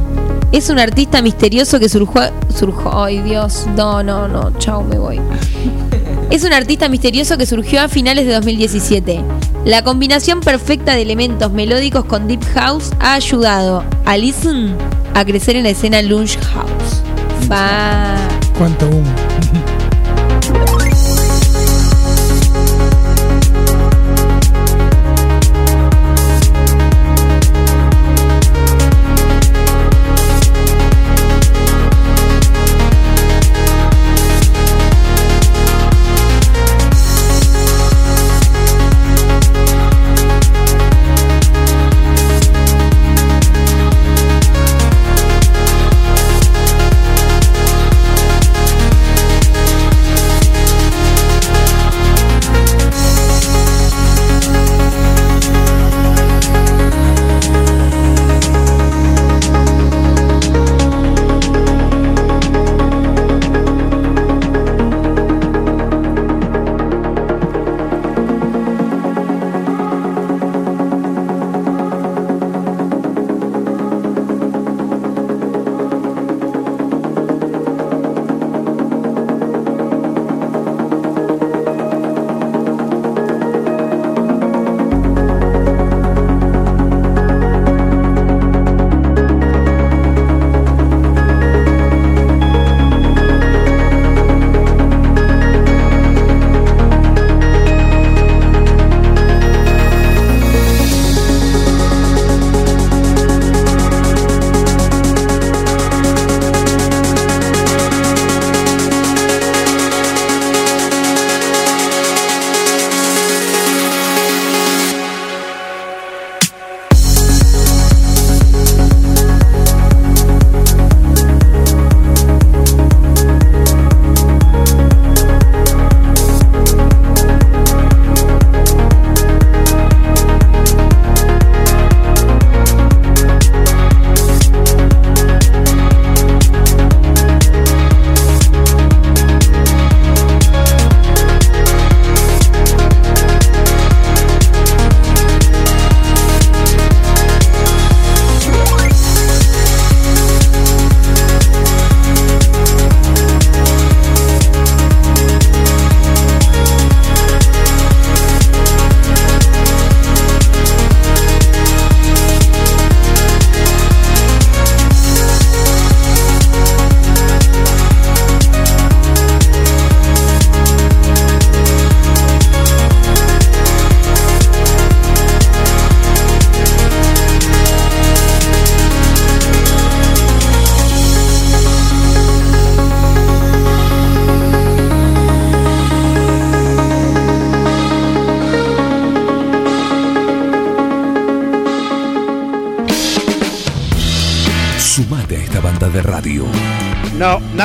[0.53, 2.23] es un artista misterioso que surgió.
[2.57, 3.67] surgió ay, Dios.
[3.75, 4.57] No, no, no.
[4.59, 5.21] Chao, me voy.
[6.31, 9.25] Es un artista misterioso que surgió a finales de 2017.
[9.65, 14.77] La combinación perfecta de elementos melódicos con Deep House ha ayudado a Listen
[15.15, 17.03] a crecer en la escena Lunch House.
[17.51, 18.15] Va.
[18.57, 19.24] ¿Cuánto humo?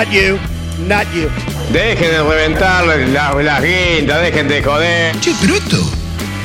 [0.10, 0.40] Not you,
[0.88, 1.30] not you.
[1.72, 5.20] Dejen de reventar las la guindas, dejen de joder.
[5.20, 5.78] Che, pero esto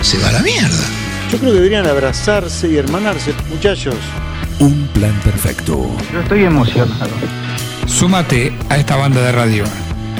[0.02, 0.84] se va a la mierda.
[1.30, 3.96] Yo creo que deberían abrazarse y hermanarse, muchachos.
[4.58, 5.90] Un plan perfecto.
[6.12, 7.10] Yo estoy emocionado.
[7.86, 9.64] Súmate a esta banda de radio.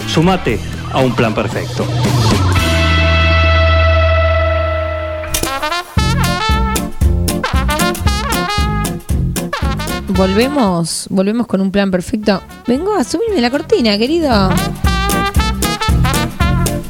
[0.08, 0.58] Sumate
[0.92, 1.86] a un plan perfecto.
[10.08, 12.42] Volvemos, volvemos con un plan perfecto.
[12.66, 14.30] Vengo a subirme la cortina, querido.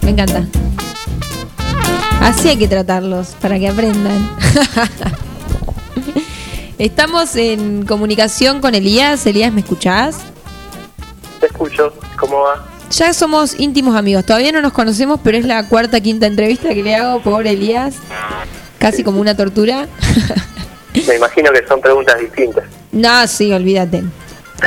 [0.03, 0.47] Me encanta.
[2.21, 4.31] Así hay que tratarlos, para que aprendan.
[6.79, 9.27] Estamos en comunicación con Elías.
[9.27, 10.19] Elías, ¿me escuchás?
[11.41, 12.65] Te escucho, ¿cómo va?
[12.91, 14.25] Ya somos íntimos amigos.
[14.25, 17.97] Todavía no nos conocemos, pero es la cuarta, quinta entrevista que le hago, pobre Elías.
[18.79, 19.89] Casi como una tortura.
[21.09, 22.65] Me imagino que son preguntas distintas.
[22.93, 24.05] No, sí, olvídate.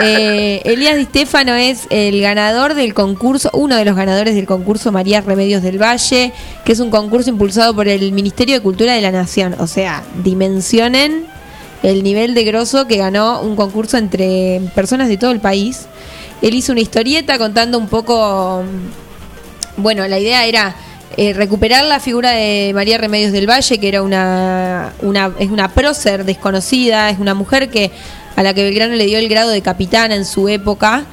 [0.02, 4.92] Eh, Elías Di Stefano es el ganador del concurso, uno de los ganadores del concurso
[4.92, 6.34] María Remedios del Valle,
[6.66, 9.56] que es un concurso impulsado por el Ministerio de Cultura de la Nación.
[9.60, 11.26] O sea, dimensionen
[11.84, 15.88] el nivel de grosso que ganó un concurso entre personas de todo el país.
[16.42, 18.64] Él hizo una historieta contando un poco.
[19.78, 20.76] Bueno, la idea era
[21.16, 24.92] eh, recuperar la figura de María Remedios del Valle, que era una,
[25.40, 27.92] es una prócer desconocida, es una mujer que
[28.38, 31.06] a la que Belgrano le dio el grado de capitana en su época.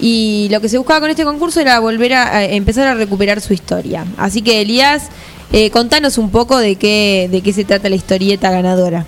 [0.00, 3.52] Y lo que se buscaba con este concurso era volver a, empezar a recuperar su
[3.52, 4.04] historia.
[4.18, 5.08] Así que Elías,
[5.52, 9.06] eh, contanos un poco de qué, de qué se trata la historieta ganadora.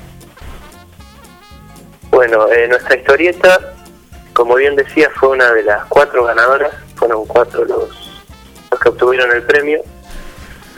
[2.12, 3.58] Bueno, eh, nuestra historieta,
[4.34, 7.88] como bien decía, fue una de las cuatro ganadoras, fueron cuatro los,
[8.70, 9.80] los que obtuvieron el premio.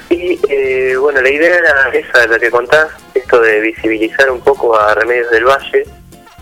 [0.09, 4.75] Y eh, bueno, la idea era esa, la que contás, esto de visibilizar un poco
[4.79, 5.85] a Remedios del Valle,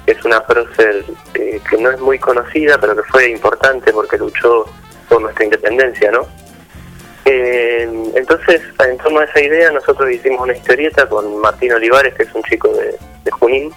[0.06, 1.04] es una prócer
[1.34, 4.66] eh, que no es muy conocida, pero que fue importante porque luchó
[5.08, 6.26] por nuestra independencia, ¿no?
[7.24, 12.24] Eh, entonces, en torno a esa idea, nosotros hicimos una historieta con Martín Olivares, que
[12.24, 13.72] es un chico de, de Junín,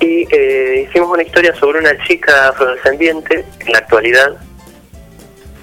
[0.00, 4.36] y eh, hicimos una historia sobre una chica afrodescendiente en la actualidad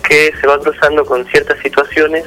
[0.07, 2.25] que se va cruzando con ciertas situaciones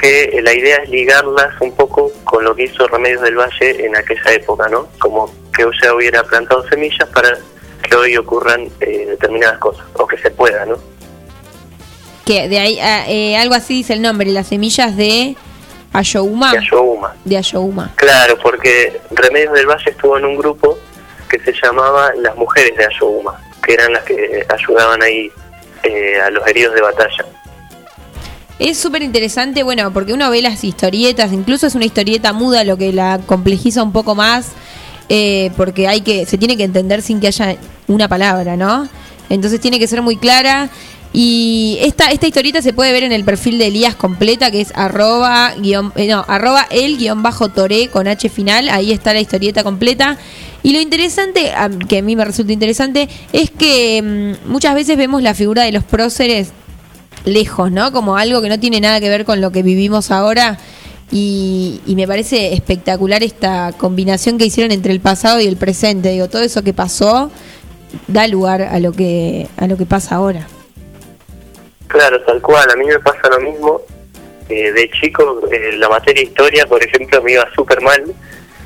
[0.00, 3.96] que la idea es ligarlas un poco con lo que hizo Remedios del Valle en
[3.96, 4.88] aquella época, ¿no?
[4.98, 7.36] Como que ella hubiera plantado semillas para
[7.82, 10.76] que hoy ocurran eh, determinadas cosas, o que se pueda, ¿no?
[12.24, 15.36] Que de ahí, ah, eh, algo así dice el nombre, las semillas de
[15.92, 16.52] Ayohuma.
[16.52, 17.16] De Ayohuma.
[17.24, 17.92] De Ayohuma.
[17.96, 20.78] Claro, porque Remedios del Valle estuvo en un grupo
[21.28, 25.30] que se llamaba Las Mujeres de Ayohuma, que eran las que ayudaban ahí
[25.82, 27.24] eh, a los heridos de batalla.
[28.58, 32.76] Es súper interesante, bueno, porque uno ve las historietas, incluso es una historieta muda, lo
[32.76, 34.48] que la complejiza un poco más,
[35.08, 37.56] eh, porque hay que, se tiene que entender sin que haya
[37.86, 38.88] una palabra, ¿no?
[39.30, 40.70] Entonces tiene que ser muy clara.
[41.12, 44.72] Y esta, esta historieta se puede ver en el perfil de Elías completa, que es
[44.74, 49.20] arroba, guion, eh, no, arroba el guion bajo toré con H final, ahí está la
[49.20, 50.18] historieta completa.
[50.64, 51.52] Y lo interesante,
[51.88, 54.02] que a mí me resulta interesante, es que
[54.44, 56.52] mm, muchas veces vemos la figura de los próceres
[57.24, 57.92] lejos, ¿no?
[57.92, 60.58] Como algo que no tiene nada que ver con lo que vivimos ahora.
[61.10, 66.10] Y, me parece espectacular esta combinación que hicieron entre el pasado y el presente.
[66.10, 67.30] Digo, todo eso que pasó
[68.06, 70.46] da lugar a lo que, a lo que pasa ahora.
[71.86, 73.80] Claro, tal cual, a mí me pasa lo mismo.
[74.50, 78.02] Eh, de chico, eh, la materia historia, por ejemplo, me iba súper mal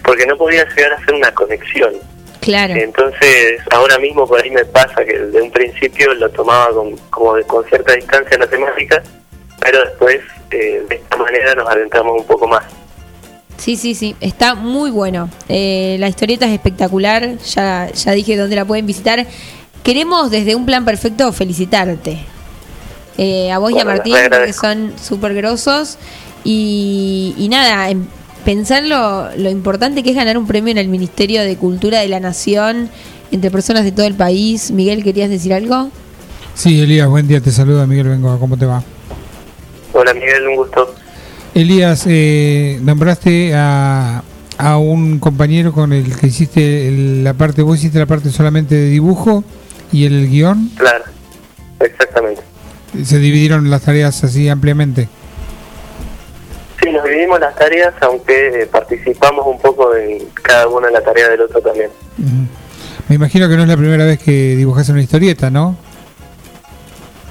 [0.05, 1.95] porque no podía llegar a hacer una conexión.
[2.43, 2.74] Claro.
[2.74, 7.35] Entonces, ahora mismo por ahí me pasa que de un principio lo tomaba con, como
[7.36, 9.02] de- con cierta distancia en la temática,
[9.60, 10.19] pero después
[10.51, 12.64] eh, de esta manera nos adentramos un poco más.
[13.56, 15.31] Sí, sí, sí, está muy bueno.
[15.48, 19.24] Eh, la historieta es espectacular, ya, ya dije dónde la pueden visitar.
[19.85, 22.19] Queremos desde un plan perfecto felicitarte.
[23.19, 24.16] Eh, a vos y a Martín,
[24.47, 25.97] que son súper grosos.
[26.44, 28.09] Y, y nada, en-
[28.44, 32.09] pensar lo, lo importante que es ganar un premio en el Ministerio de Cultura de
[32.09, 32.89] la Nación
[33.31, 34.70] entre personas de todo el país.
[34.70, 35.90] Miguel, ¿querías decir algo?
[36.55, 38.82] Sí, Elías, buen día, te saluda Miguel Bengoa, ¿cómo te va?
[39.94, 40.94] Hola Miguel, un gusto.
[41.55, 44.23] Elías, eh, nombraste a,
[44.59, 48.74] a un compañero con el que hiciste el- la parte, vos hiciste la parte solamente
[48.74, 49.44] de dibujo
[49.93, 51.05] y el, guion, Claro,
[51.81, 52.43] exactamente.
[53.05, 55.09] se dividieron las tareas así ampliamente.
[56.93, 61.40] Nos dividimos las tareas, aunque participamos un poco en cada una de la tarea del
[61.40, 61.90] otro también.
[63.09, 65.77] Me imagino que no es la primera vez que dibujas una historieta, ¿no?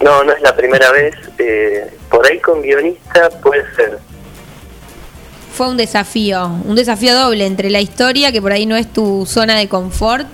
[0.02, 1.16] No, no es la primera vez.
[1.38, 4.00] eh, por ahí con guionista puede ser.
[5.54, 9.26] Fue un desafío, un desafío doble entre la historia, que por ahí no es tu
[9.26, 10.28] zona de confort,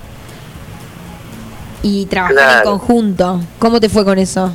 [1.82, 3.40] y trabajar en conjunto.
[3.58, 4.52] ¿Cómo te fue con eso?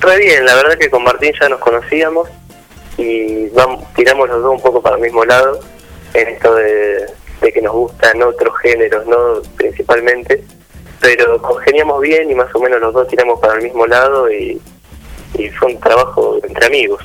[0.00, 2.28] Re bien, la verdad que con Martín ya nos conocíamos
[2.96, 5.60] y vamos, tiramos los dos un poco para el mismo lado
[6.14, 7.06] en esto de,
[7.40, 10.44] de que nos gustan otros géneros, no principalmente,
[11.00, 14.60] pero congeniamos bien y más o menos los dos tiramos para el mismo lado y,
[15.36, 17.04] y fue un trabajo entre amigos.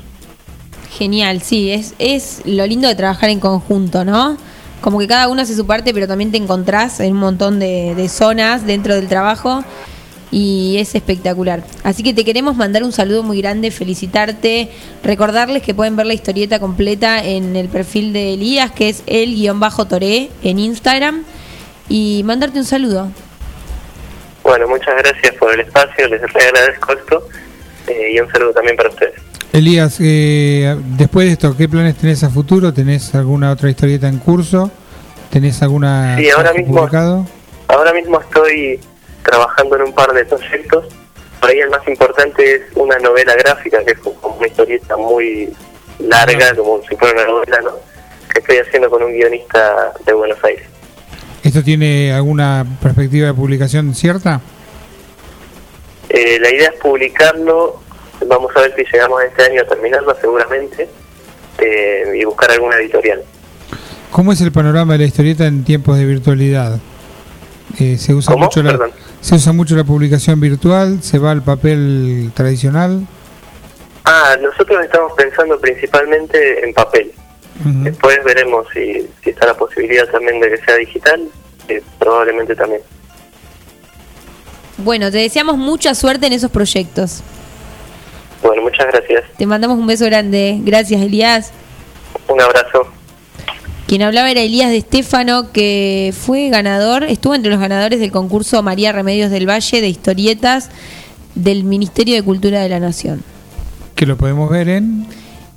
[0.91, 4.37] Genial, sí, es, es lo lindo de trabajar en conjunto, ¿no?
[4.81, 7.93] Como que cada uno hace su parte, pero también te encontrás en un montón de,
[7.95, 9.63] de zonas dentro del trabajo
[10.31, 11.63] y es espectacular.
[11.83, 14.69] Así que te queremos mandar un saludo muy grande, felicitarte,
[15.03, 20.29] recordarles que pueden ver la historieta completa en el perfil de Elías, que es el-toré
[20.43, 21.23] en Instagram,
[21.87, 23.09] y mandarte un saludo.
[24.43, 27.27] Bueno, muchas gracias por el espacio, les agradezco esto
[27.87, 29.13] eh, y un saludo también para ustedes.
[29.51, 32.71] Elías, eh, después de esto, ¿qué planes tenés a futuro?
[32.71, 34.71] ¿Tenés alguna otra historieta en curso?
[35.31, 37.25] ¿Tenés alguna Sí, ahora mismo- publicado?
[37.67, 38.79] Ahora mismo estoy
[39.23, 40.85] trabajando en un par de proyectos.
[41.39, 45.53] Por ahí el más importante es una novela gráfica, que es como una historieta muy
[45.99, 47.71] larga, como si fuera una novela, ¿no?
[48.33, 50.65] Que estoy haciendo con un guionista de Buenos Aires.
[51.43, 54.41] ¿Esto tiene alguna perspectiva de publicación cierta?
[56.09, 57.79] Eh, la idea es publicarlo,
[58.27, 60.89] vamos a ver si llegamos este año a terminarlo seguramente,
[61.59, 63.21] eh, y buscar alguna editorial.
[64.11, 66.79] ¿Cómo es el panorama de la historieta en tiempos de virtualidad?
[67.79, 68.45] Eh, se usa ¿Cómo?
[68.45, 68.91] mucho la Perdón.
[69.21, 73.05] Se usa mucho la publicación virtual, se va al papel tradicional.
[74.05, 77.11] Ah, nosotros estamos pensando principalmente en papel.
[77.61, 81.27] Después veremos si, si está la posibilidad también de que sea digital,
[81.67, 82.81] eh, probablemente también.
[84.77, 87.21] Bueno, te deseamos mucha suerte en esos proyectos.
[88.41, 89.25] Bueno, muchas gracias.
[89.37, 90.57] Te mandamos un beso grande.
[90.61, 91.51] Gracias, Elías.
[92.29, 92.87] Un abrazo.
[93.89, 98.61] Quien hablaba era Elías de Estéfano, que fue ganador, estuvo entre los ganadores del concurso
[98.61, 100.69] María Remedios del Valle de historietas
[101.33, 103.23] del Ministerio de Cultura de la Nación.
[103.95, 105.07] Que lo podemos ver en.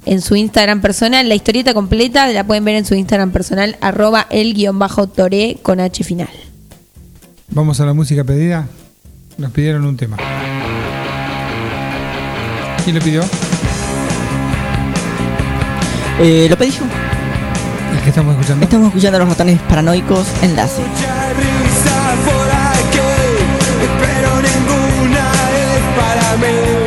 [0.07, 4.27] En su Instagram personal, la historieta completa la pueden ver en su Instagram personal, arroba
[4.31, 6.31] el guion bajo toré con H final.
[7.51, 8.67] Vamos a la música pedida.
[9.37, 10.17] Nos pidieron un tema.
[12.83, 13.23] ¿Quién lo pidió?
[16.19, 16.85] Eh, lo pedí yo.
[18.07, 18.65] Estamos escuchando.
[18.65, 20.83] Estamos escuchando a los ratones paranoicos enlace.
[20.83, 22.99] risa por aquí,
[24.01, 26.83] pero ninguna es para mí.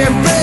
[0.00, 0.37] Everybody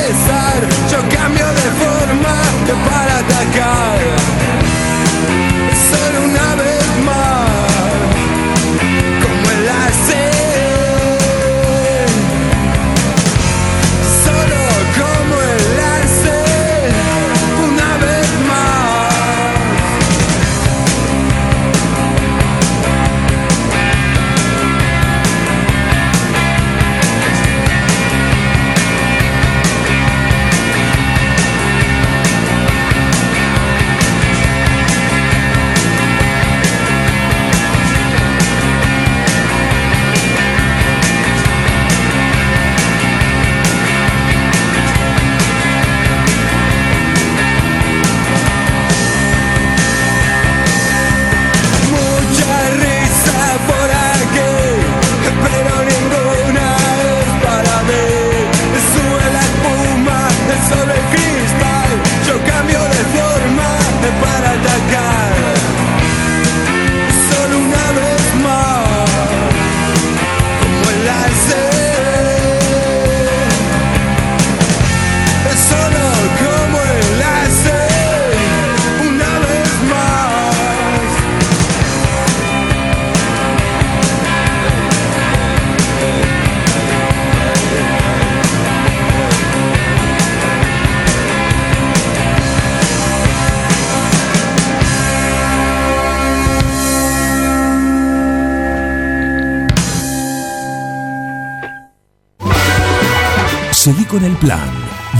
[104.15, 104.69] con el plan.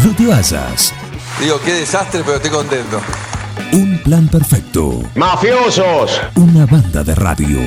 [0.06, 0.94] No te vayas.
[1.42, 3.02] Digo, qué desastre, pero estoy contento.
[3.74, 5.02] Un plan perfecto.
[5.16, 6.22] ¡Mafiosos!
[6.36, 7.60] Una banda de radio.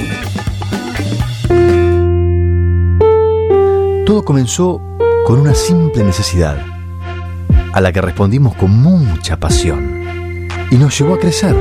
[4.07, 4.81] Todo comenzó
[5.27, 6.65] con una simple necesidad,
[7.75, 11.55] a la que respondimos con mucha pasión, y nos llevó a crecer,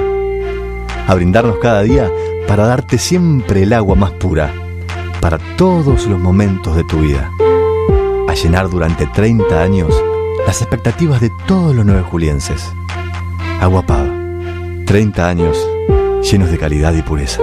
[1.07, 2.09] a brindarnos cada día
[2.47, 4.53] para darte siempre el agua más pura,
[5.19, 7.29] para todos los momentos de tu vida,
[8.43, 9.93] llenar durante 30 años
[10.45, 12.63] las expectativas de todos los nueve julienses.
[13.59, 14.13] Agua Pava,
[14.85, 15.57] 30 años
[16.29, 17.41] llenos de calidad y pureza.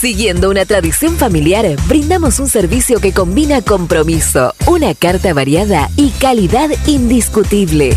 [0.00, 6.68] Siguiendo una tradición familiar, brindamos un servicio que combina compromiso, una carta variada y calidad
[6.86, 7.96] indiscutible.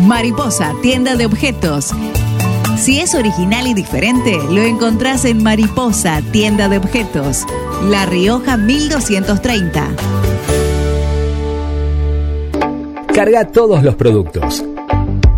[0.00, 1.92] Mariposa, tienda de objetos.
[2.76, 7.44] Si es original y diferente, lo encontrás en Mariposa, tienda de objetos.
[7.88, 9.88] La Rioja 1230.
[13.12, 14.64] Carga todos los productos.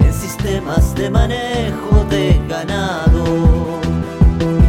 [0.06, 3.24] en sistemas de manejo de ganado.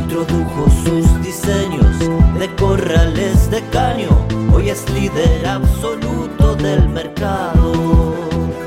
[0.01, 1.95] Introdujo sus diseños
[2.41, 4.11] de corrales de caño,
[4.53, 8.15] hoy es líder absoluto del mercado.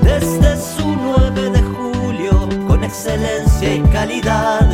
[0.01, 2.33] Desde su 9 de julio,
[2.67, 4.67] con excelencia y calidad,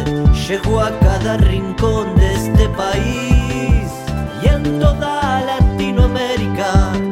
[0.48, 3.90] llegó a cada rincón de este país
[4.44, 6.70] y en toda Latinoamérica.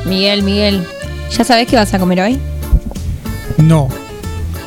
[0.06, 0.88] Miguel, Miguel.
[1.36, 2.40] ¿Ya sabes qué vas a comer hoy?
[3.58, 3.88] No,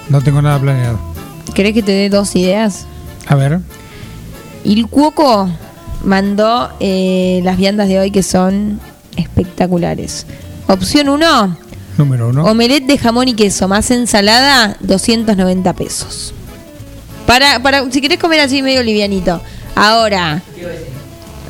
[0.08, 0.98] no tengo nada planeado.
[1.54, 2.84] ¿Querés que te dé dos ideas?
[3.28, 3.60] A ver,
[4.64, 5.48] Il Cuoco
[6.02, 8.80] mandó eh, las viandas de hoy que son
[9.16, 10.26] espectaculares.
[10.66, 11.56] Opción 1,
[11.96, 12.44] número uno.
[12.44, 16.34] omelette de jamón y queso más ensalada, 290 pesos.
[17.24, 19.40] Para, para, si querés comer así medio livianito.
[19.76, 20.42] Ahora,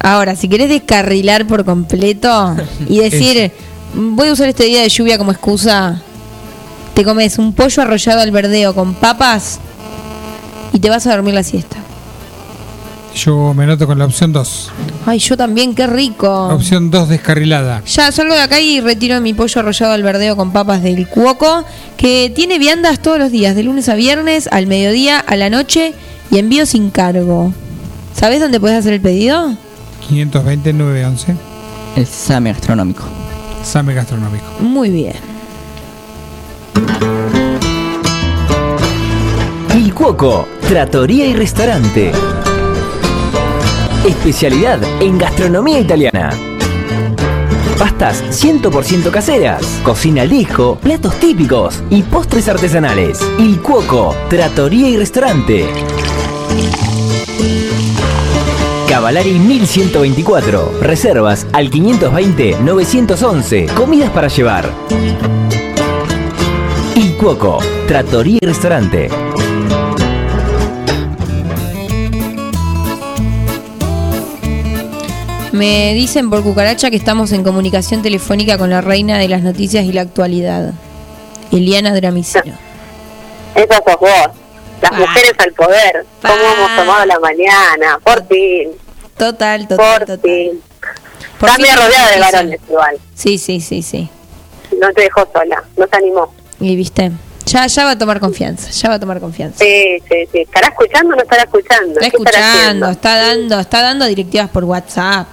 [0.01, 2.57] ahora, si querés descarrilar por completo
[2.89, 3.53] y decir,
[3.95, 6.03] voy a usar este día de lluvia como excusa,
[6.95, 9.61] te comes un pollo arrollado al verdeo con papas
[10.73, 11.77] y te vas a dormir la siesta.
[13.15, 14.71] Yo me noto con la opción 2.
[15.05, 16.49] Ay, yo también, qué rico.
[16.49, 17.83] Opción 2 descarrilada.
[17.85, 21.65] Ya salgo de acá y retiro mi pollo arrollado al verdeo con papas del Cuoco,
[21.97, 25.93] que tiene viandas todos los días, de lunes a viernes, al mediodía, a la noche
[26.31, 27.53] y envío sin cargo.
[28.15, 29.57] ¿Sabes dónde puedes hacer el pedido?
[30.01, 31.37] 520 911.
[31.97, 33.05] El SAME gastronómico.
[33.63, 34.47] Same gastronómico.
[34.61, 35.15] Muy bien.
[39.75, 42.13] El Il Cuoco, Trattoria y Restaurante.
[44.07, 46.31] Especialidad en gastronomía italiana.
[47.79, 53.21] Pastas 100% caseras, cocina al disco, platos típicos y postres artesanales.
[53.39, 55.67] Il Cuoco, Trattoria y Restaurante.
[58.91, 60.81] Cavalari 1124.
[60.81, 63.73] Reservas al 520-911.
[63.73, 64.69] Comidas para llevar.
[66.97, 69.09] Il Cuoco, Trattoria y Restaurante.
[75.53, 79.85] Me dicen por cucaracha que estamos en comunicación telefónica con la reina de las noticias
[79.85, 80.75] y la actualidad,
[81.53, 82.55] Eliana Dramicino.
[83.55, 84.40] Esa sos vos.
[84.83, 86.07] Las mujeres al poder.
[86.23, 87.99] ¿Cómo hemos tomado la mañana?
[88.03, 88.71] Por fin.
[89.17, 90.63] Total, total, Por fin.
[91.39, 92.99] Por Está fin hay rodeada de varones igual.
[93.15, 94.09] Sí, sí, sí, sí.
[94.81, 95.63] No te dejó sola.
[95.77, 96.33] No te animó.
[96.61, 97.11] Y viste,
[97.47, 99.59] ya, ya va a tomar confianza, ya va a tomar confianza.
[99.59, 100.39] Sí, sí, sí.
[100.41, 101.99] ¿Estará escuchando o no estará escuchando?
[102.01, 105.27] Está ¿Qué estará escuchando, está dando, está dando directivas por WhatsApp.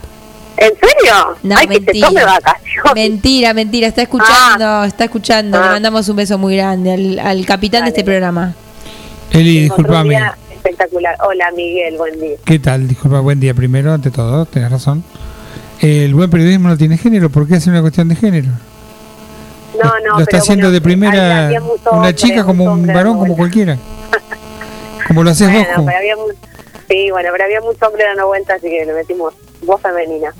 [0.57, 1.37] ¿En serio?
[1.43, 2.07] No, Ay, que se mentira.
[2.07, 2.93] tome vacaciones.
[2.95, 5.61] Mentira, mentira, está escuchando, está escuchando.
[5.61, 8.55] Le mandamos un beso muy grande al, al capitán de este programa.
[9.31, 11.15] Eli, día Espectacular.
[11.25, 11.97] Hola, Miguel.
[11.97, 12.37] Buen día.
[12.43, 12.87] ¿Qué tal?
[12.87, 15.03] Disculpa, buen día primero, ante todo, tenés razón.
[15.79, 18.47] El buen periodismo no tiene género, ¿por qué hace una cuestión de género?
[19.81, 22.93] No, no, Lo está haciendo bueno, de primera había mucho una chica como un hombre
[22.95, 23.77] varón, como cualquiera.
[25.07, 25.55] Como lo haces vos.
[25.55, 26.15] Bueno, como- pero había
[26.89, 30.33] sí, bueno, pero había mucho hombre dando vueltas, así que le metimos voz femenina.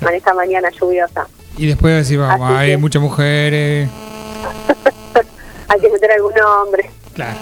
[0.00, 1.26] En esta mañana lluviosa.
[1.58, 3.88] Y después decís, vamos, Así hay que- muchas mujeres.
[5.68, 6.90] Hay que meter algún hombre.
[7.12, 7.36] Claro.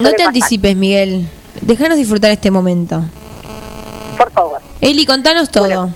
[0.00, 1.28] No te anticipes, Miguel.
[1.60, 3.02] Déjanos disfrutar este momento.
[4.18, 4.60] Por favor.
[4.80, 5.90] Eli, contanos todo.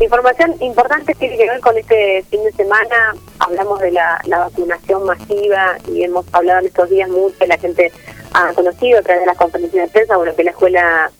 [0.00, 3.14] Información importante tiene que ver con este fin de semana.
[3.38, 7.36] Hablamos de la, la vacunación masiva y hemos hablado en estos días mucho.
[7.46, 7.92] La gente
[8.32, 11.10] ha conocido a través de las conferencias de prensa, bueno, que la Escuela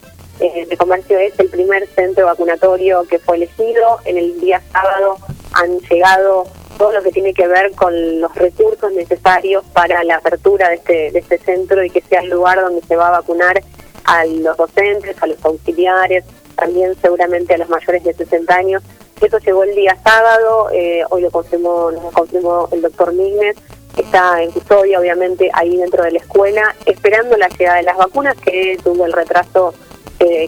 [0.41, 3.99] eh, de Comercio es el primer centro vacunatorio que fue elegido.
[4.05, 5.17] En el día sábado
[5.53, 6.47] han llegado
[6.79, 11.11] todo lo que tiene que ver con los recursos necesarios para la apertura de este,
[11.11, 13.63] de este centro y que sea el lugar donde se va a vacunar
[14.05, 16.25] a los docentes, a los auxiliares,
[16.57, 18.83] también seguramente a los mayores de 60 años.
[19.21, 23.57] Eso llegó el día sábado, eh, hoy lo confirmó, lo confirmó el doctor Mignes,
[23.97, 28.37] está en custodia obviamente ahí dentro de la escuela, esperando la llegada de las vacunas,
[28.39, 29.75] que tuvo el retraso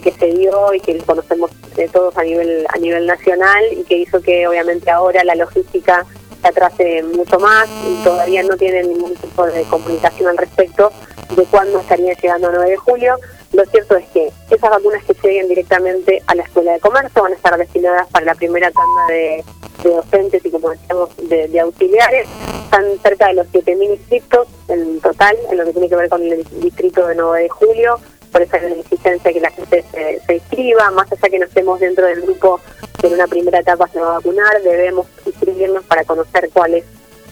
[0.01, 3.97] que se dio y que conocemos eh, todos a nivel, a nivel nacional y que
[3.97, 6.05] hizo que obviamente ahora la logística
[6.41, 10.91] se atrase mucho más y todavía no tienen ningún tipo de comunicación al respecto
[11.35, 13.15] de cuándo estaría llegando el 9 de julio.
[13.51, 17.33] Lo cierto es que esas vacunas que lleguen directamente a la Escuela de Comercio van
[17.33, 19.43] a estar destinadas para la primera tanda de,
[19.83, 22.27] docentes y, como decíamos, de, de auxiliares.
[22.63, 26.23] Están cerca de los 7.000 inscriptos en total, en lo que tiene que ver con
[26.23, 27.99] el distrito de 9 de julio.
[28.35, 32.05] Por una insistencia que la gente se, se inscriba, más allá que no estemos dentro
[32.05, 32.59] del grupo
[32.99, 36.83] que en una primera etapa se va a vacunar, debemos inscribirnos para conocer cuál es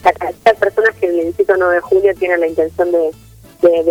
[0.02, 3.12] la cantidad de personas que el distrito 9 de julio tienen la intención de,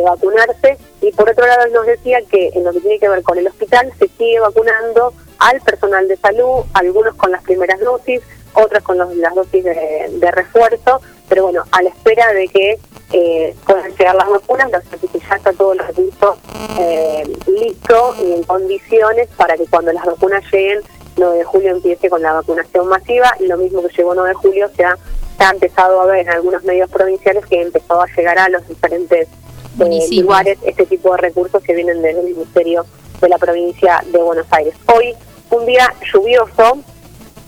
[0.03, 0.79] vacunarse.
[1.03, 3.47] Y por otro lado, nos decía que en lo que tiene que ver con el
[3.47, 8.23] hospital se sigue vacunando al personal de salud, algunos con las primeras dosis,
[8.55, 12.79] otros con las dosis de refuerzo, pero bueno, a la espera de que
[13.13, 16.37] eh, puedan llegar las vacunas, es que ya está todo el recurso
[16.79, 20.81] eh, listo y en condiciones para que cuando las vacunas lleguen,
[21.17, 24.35] 9 de julio empiece con la vacunación masiva y lo mismo que llegó 9 de
[24.35, 24.97] julio se ha,
[25.37, 28.67] se ha empezado a ver en algunos medios provinciales que empezó a llegar a los
[28.67, 29.29] diferentes
[29.81, 32.87] eh, lugares este tipo de recursos que vienen desde el Ministerio
[33.21, 34.75] de la provincia de Buenos Aires.
[34.95, 35.15] Hoy,
[35.51, 36.79] un día lluvioso,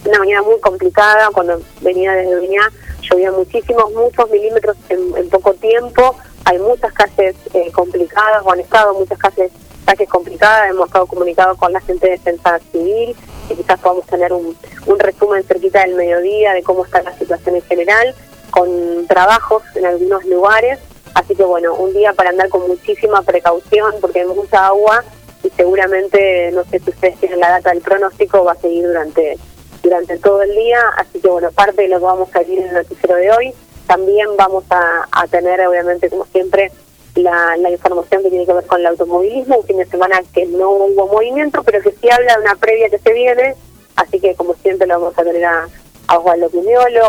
[0.04, 2.70] una mañana muy complicada, cuando venía desde Viñá,
[3.10, 8.94] llovía muchísimos, muchos milímetros en, poco tiempo, hay muchas calles eh, complicadas, o han estado
[8.94, 9.50] muchas calles,
[9.84, 13.16] calles complicadas, hemos estado comunicados con la gente de Defensa Civil,
[13.50, 14.56] y quizás podamos tener un,
[14.86, 18.14] un resumen cerquita del mediodía de cómo está la situación en general,
[18.50, 20.78] con trabajos en algunos lugares,
[21.14, 25.04] así que bueno, un día para andar con muchísima precaución, porque hay mucha agua,
[25.42, 29.36] y seguramente, no sé si ustedes tienen la data del pronóstico, va a seguir durante
[29.84, 32.68] durante todo el día, así que bueno, parte de lo que vamos a ver en
[32.68, 33.54] el noticiero de hoy,
[33.86, 36.72] también vamos a, tener obviamente como siempre
[37.14, 40.46] la, la información que tiene que ver con el automovilismo, un fin de semana que
[40.46, 43.54] no hubo movimiento, pero que sí habla de una previa que se viene,
[43.96, 45.68] así que como siempre lo vamos a tener a,
[46.08, 46.50] a Osvaldo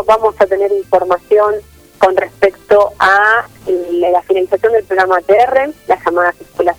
[0.06, 1.54] vamos a tener información
[1.98, 6.76] con respecto a la, la finalización del programa ATR, las llamadas escuelas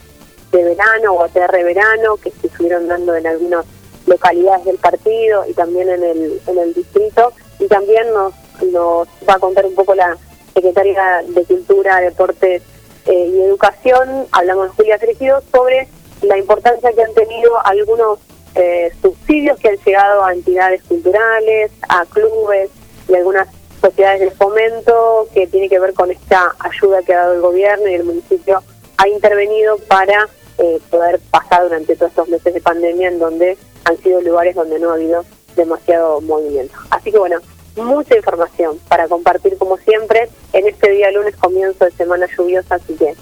[0.51, 3.65] de verano o ATR verano que se estuvieron dando en algunas
[4.07, 7.33] localidades del partido y también en el, en el distrito.
[7.59, 8.33] Y también nos,
[8.71, 10.17] nos va a contar un poco la
[10.53, 12.63] secretaria de Cultura, Deportes
[13.05, 15.87] eh, y educación, hablamos Julia Frigido, sobre
[16.23, 18.19] la importancia que han tenido algunos
[18.55, 22.69] eh, subsidios que han llegado a entidades culturales, a clubes
[23.07, 23.47] y algunas
[23.79, 27.87] sociedades de fomento que tiene que ver con esta ayuda que ha dado el gobierno
[27.87, 28.63] y el municipio
[28.97, 30.27] ha intervenido para
[30.57, 33.57] eh, poder pasar durante todos estos meses de pandemia en donde
[33.87, 35.23] han sido lugares donde no ha habido
[35.55, 36.75] demasiado movimiento.
[36.89, 37.37] Así que bueno,
[37.75, 42.93] mucha información para compartir como siempre en este día lunes comienzo de semana lluviosa, así
[42.95, 43.15] que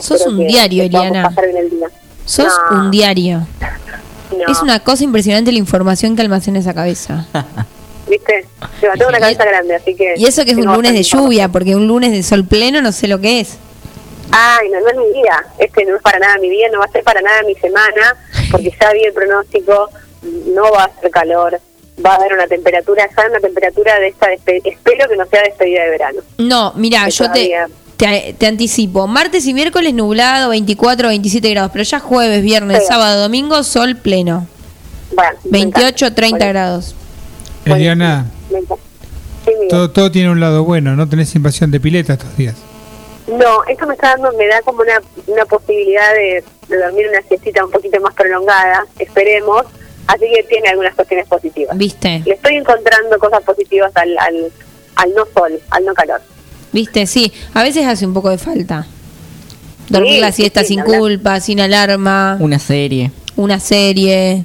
[0.00, 1.34] Sos un que- diario, que Eliana.
[1.58, 1.88] el día.
[2.24, 3.46] Sos No, un diario.
[4.32, 4.52] no.
[4.52, 7.26] Es una cosa impresionante la información que almacena esa cabeza.
[8.08, 8.46] ¿Viste?
[8.82, 10.14] Yo tengo una cabeza grande, así que...
[10.16, 12.92] Y eso que es un lunes de lluvia, porque un lunes de sol pleno no
[12.92, 13.58] sé lo que es.
[14.30, 15.44] Ay, no, no es mi día.
[15.58, 18.16] Este no es para nada mi día, no va a ser para nada mi semana,
[18.52, 19.88] porque ya vi el pronóstico,
[20.54, 21.60] no va a ser calor,
[22.04, 25.84] va a haber una temperatura, ya una temperatura de esta, espero que no sea despedida
[25.84, 26.20] de verano.
[26.38, 29.06] No, mira, yo te, todavía- te, te anticipo.
[29.06, 31.70] Martes y miércoles nublado, 24, 27 grados.
[31.72, 32.86] Pero ya jueves, viernes, Sí.
[32.88, 34.46] sábado, domingo, sol pleno.
[35.14, 36.14] Bueno, me 28, encanta.
[36.14, 36.94] 30 Bueno, grados.
[37.64, 38.26] Eliana.
[39.44, 42.56] Sí, todo, todo tiene un lado bueno, no tenés invasión de pileta estos días.
[43.28, 47.22] No, esto me está dando, me da como una, una posibilidad de, de dormir una
[47.22, 49.64] siestita un poquito más prolongada, esperemos,
[50.06, 51.76] así que tiene algunas cuestiones positivas.
[51.76, 52.22] ¿Viste?
[52.24, 54.52] Le estoy encontrando cosas positivas al, al,
[54.96, 56.20] al no sol, al no calor.
[56.72, 57.06] ¿Viste?
[57.06, 58.86] Sí, a veces hace un poco de falta.
[59.88, 60.98] Dormir Sí, la siesta sí, sin hablar.
[60.98, 63.12] culpa, sin alarma, Una serie.
[63.36, 64.44] una serie.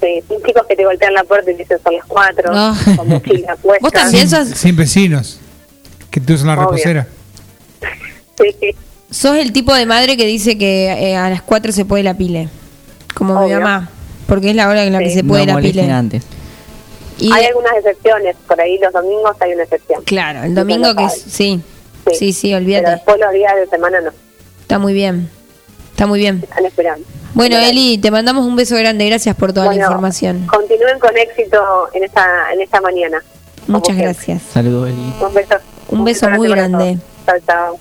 [0.00, 2.76] Sí, sin chicos que te voltean la puerta y dicen son las cuatro, No.
[2.96, 3.56] con mochila.
[3.80, 5.40] ¿Vos también sos, Sin vecinos
[6.10, 6.64] que te usan la Obvio.
[6.66, 7.08] reposera.
[8.38, 8.54] Sí,
[9.10, 12.14] sos el tipo de madre que dice que eh, a las 4 se puede la
[12.16, 12.48] pile?
[13.14, 13.90] Como mi mamá.
[14.28, 15.16] Porque es la hora en la que Sí.
[15.16, 15.90] se puede no la pile.
[15.90, 16.22] antes.
[17.18, 20.04] Y hay algunas excepciones, por ahí los domingos hay una excepción.
[20.04, 21.60] Claro, el domingo que sí,
[22.12, 22.90] sí, sí, Pero olvídate.
[22.90, 24.10] después los días de semana no,
[24.60, 25.28] Está muy bien.
[25.90, 26.40] Está muy bien.
[26.44, 27.04] están esperando.
[27.34, 27.56] Bueno.
[27.58, 29.04] Eli, te mandamos un beso grande.
[29.06, 30.46] Gracias por toda Bueno, la información.
[30.46, 31.58] Continúen con éxito
[31.92, 33.20] en esta, en esta mañana.
[33.66, 34.42] Muchas gracias.
[34.52, 35.12] Saludos, Eli.
[35.26, 35.54] Un beso.
[35.88, 36.78] Un beso muy para todos.
[36.78, 36.98] grande.
[37.26, 37.78] Chao, chao.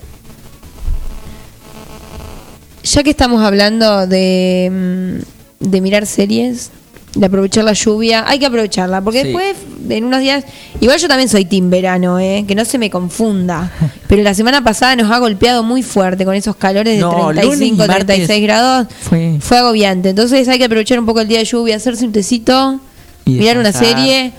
[2.84, 6.72] Ya que estamos hablando de, mm, de mirar series,
[7.16, 9.28] de aprovechar la lluvia, hay que aprovecharla, porque Sí.
[9.30, 9.56] después,
[9.90, 10.44] en unos días,
[10.82, 12.46] igual yo también soy team verano, ¿eh?
[12.48, 13.72] que no se me confunda,
[14.08, 17.46] pero la semana pasada nos ha golpeado muy fuerte con esos calores de No, lunes
[17.46, 19.38] y 35, martes 36 grados, Fue.
[19.40, 22.80] fue agobiante, entonces hay que aprovechar un poco el día de lluvia, hacerse un tecito,
[23.26, 24.32] Y mirar una serie,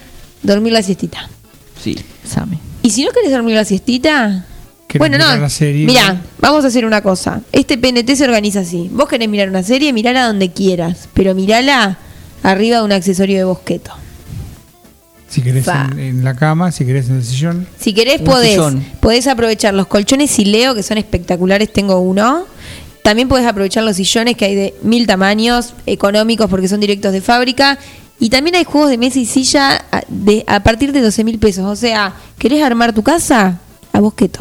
[0.42, 1.28] dormir la siestita.
[1.82, 2.58] Sí, Same.
[2.82, 4.57] Y si no querés dormir la siestita, ¿Querés
[4.96, 5.42] bueno, mirar no.
[5.42, 5.84] la serie?
[5.84, 7.42] Mira, vamos a hacer una cosa.
[7.52, 8.88] Este PNT se organiza así.
[8.92, 11.98] Vos querés mirar una serie, mirala donde quieras, pero mirala
[12.42, 13.92] arriba de un accesorio de bosqueto.
[15.28, 17.66] Si querés en, en la cama, si querés en el sillón.
[17.78, 18.82] Si querés podés, sillón.
[19.00, 22.46] podés aprovechar los colchones Sileo que son espectaculares, tengo uno.
[23.02, 27.20] También podés aprovechar los sillones que hay de mil tamaños, económicos porque son directos de
[27.20, 27.78] fábrica.
[28.20, 31.38] Y también hay juegos de mesa y silla a, de, a partir de 12 mil
[31.38, 31.64] pesos.
[31.64, 33.60] O sea, ¿querés armar tu casa?
[33.92, 34.40] A Bosqueto.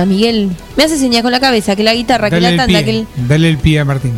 [0.00, 0.50] ¿Qué pasa, Miguel?
[0.76, 3.06] Me hace señas con la cabeza, que la guitarra, que la tanda, pie, que el...
[3.28, 4.12] dale el pie a Martín.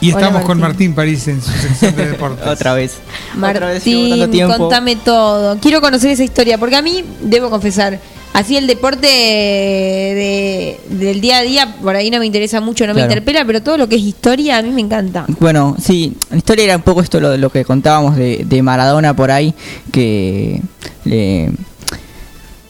[0.00, 0.90] Y Hola, estamos con Martín.
[0.90, 2.46] Martín París en su sección de deportes.
[2.46, 2.98] Otra vez.
[3.36, 5.58] Otra vez Martín, contame todo.
[5.58, 7.98] Quiero conocer esa historia, porque a mí, debo confesar,
[8.32, 12.94] así el deporte de- del día a día, por ahí no me interesa mucho, no
[12.94, 15.24] me interpela, pero todo lo que es historia a mí me encanta.
[15.40, 19.14] Bueno, sí, la historia era un poco esto lo, lo que contábamos de, de Maradona
[19.16, 19.52] por ahí,
[19.90, 20.60] que
[21.06, 21.50] eh,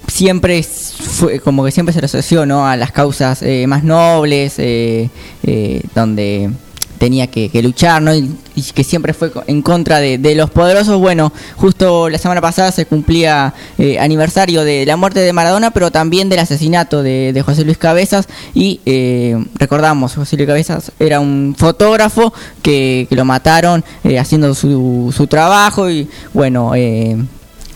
[0.08, 2.66] siempre fue como que siempre se asoció ¿no?
[2.66, 5.10] a las causas eh, más nobles, eh,
[5.44, 6.50] eh, donde
[6.98, 8.14] tenía que, que luchar, ¿no?
[8.14, 8.28] Y,
[8.74, 10.98] que siempre fue en contra de, de los poderosos.
[10.98, 15.92] Bueno, justo la semana pasada se cumplía eh, aniversario de la muerte de Maradona, pero
[15.92, 18.26] también del asesinato de, de José Luis Cabezas.
[18.54, 24.54] Y eh, recordamos, José Luis Cabezas era un fotógrafo que, que lo mataron eh, haciendo
[24.54, 26.74] su, su trabajo y bueno...
[26.74, 27.16] Eh,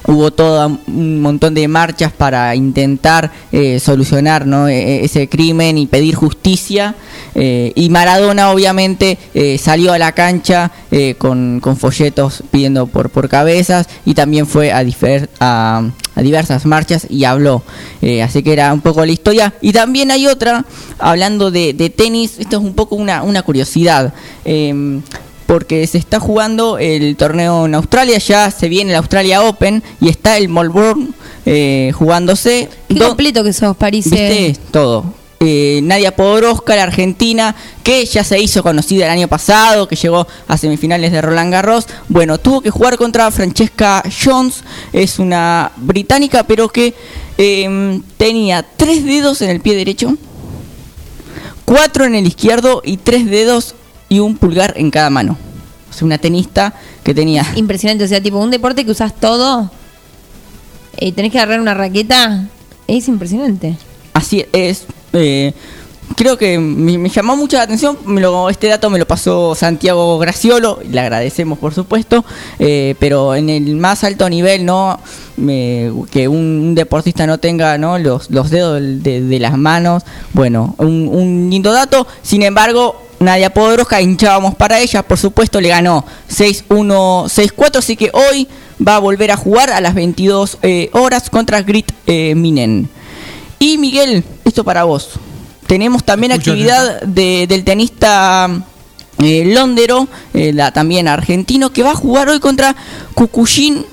[0.07, 4.69] hubo todo un montón de marchas para intentar eh, solucionar ¿no?
[4.69, 6.95] E- e- ese crimen y pedir justicia.
[7.35, 13.11] eh, y Maradona obviamente eh, salió a la cancha eh, con, con folletos pidiendo por,
[13.11, 14.83] por cabezas y también fue a,
[15.41, 15.83] a,
[16.15, 17.63] a diversas marchas y habló.
[18.03, 19.55] Eh, así que era un poco la historia.
[19.61, 20.65] Y también hay otra,
[20.99, 24.13] hablando de, de tenis, esto es un poco una, una curiosidad.
[25.53, 29.83] Eh, porque se está jugando el torneo en Australia, ya se viene el Australia Open
[30.01, 31.09] y está el Melbourne
[31.45, 32.69] eh, jugándose.
[32.89, 34.05] Qué Do- completo que sos, París.
[34.11, 34.57] ¿Viste?
[34.71, 35.05] Todo.
[35.41, 40.27] Eh, Nadia Podoroska, la argentina, que ya se hizo conocida el año pasado, que llegó
[40.47, 41.87] a semifinales de Roland Garros.
[42.09, 46.95] Bueno, tuvo que jugar contra Francesca Jones, es una británica, pero que
[47.39, 50.17] eh, tenía tres dedos en el pie derecho,
[51.65, 53.75] cuatro en el izquierdo y tres dedos
[54.13, 55.39] y un pulgar en cada mano.
[55.91, 59.71] O sea, una tenista que tenía Impresionante, o sea, tipo un deporte que usas todo.
[61.01, 62.45] Y tenés que agarrar una raqueta.
[62.87, 63.77] Es impresionante.
[64.13, 64.85] Así es.
[65.15, 65.53] eh,
[66.17, 67.97] creo que me, me llamó mucho la atención.
[68.05, 70.81] me lo- este dato me lo pasó Santiago Graciolo.
[70.91, 72.25] Le agradecemos, por supuesto.
[72.59, 74.99] eh, pero en el más alto nivel, ¿no?
[75.37, 77.99] Me- que un, un deportista no tenga ¿no?
[77.99, 80.03] Los, los dedos de las manos.
[80.35, 82.07] Bueno, un, un lindo dato.
[82.23, 83.09] Sin embargo.
[83.23, 86.67] Nadia Podoroska hinchábamos para ella, por supuesto le ganó 6-1,
[87.28, 88.49] 6-4, así que hoy
[88.86, 92.89] va a volver a jugar a las 22 eh, horas contra Grit eh, Minen.
[93.59, 95.10] Y Miguel, esto para vos.
[95.67, 98.49] Tenemos también Escucho actividad de- del tenista
[99.23, 102.75] eh, Londero, la- también argentino, que va a jugar hoy contra
[103.15, 103.84] Kukushin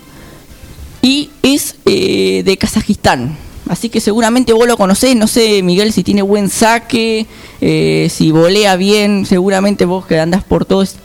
[1.02, 3.38] y es eh, de Kazajistán.
[3.70, 7.28] Así que seguramente vos lo conocés, no sé Miguel si tiene buen saque,
[7.62, 10.96] eh, si volea bien, seguramente vos que andás por todo, es-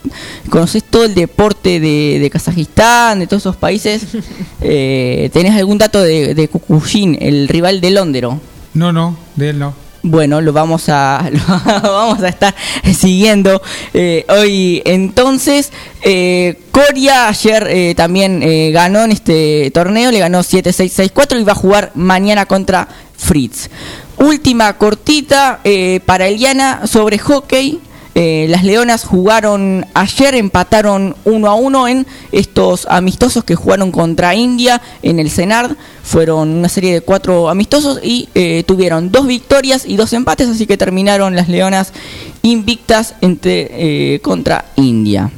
[0.49, 4.01] conocés todo el deporte de, de Kazajistán, de todos esos países.
[4.67, 8.39] Eh, ¿Tenés algún dato de, de Kukushin, el rival de Londero?
[8.73, 9.75] No, no, de él no.
[10.07, 11.27] Bueno, lo vamos a
[11.83, 12.53] lo vamos a estar
[12.93, 13.59] siguiendo
[13.91, 14.83] eh, hoy.
[14.85, 15.71] Entonces,
[16.03, 18.39] eh, Coria ayer eh, también
[18.71, 23.71] ganó en este torneo, le ganó 7-6-6-4 y va a jugar mañana contra Fritz.
[24.17, 25.61] Última cortita
[26.05, 27.79] para Eliana sobre hockey.
[28.17, 34.33] Eh, las Leonas jugaron ayer, empataron 1 a 1 en estos amistosos que jugaron contra
[34.33, 35.75] India en el Senard.
[36.01, 40.65] Fueron una serie de cuatro amistosos y eh, tuvieron dos victorias y dos empates, así
[40.65, 41.91] que terminaron las Leonas
[42.41, 45.29] invictas entre, eh, contra India.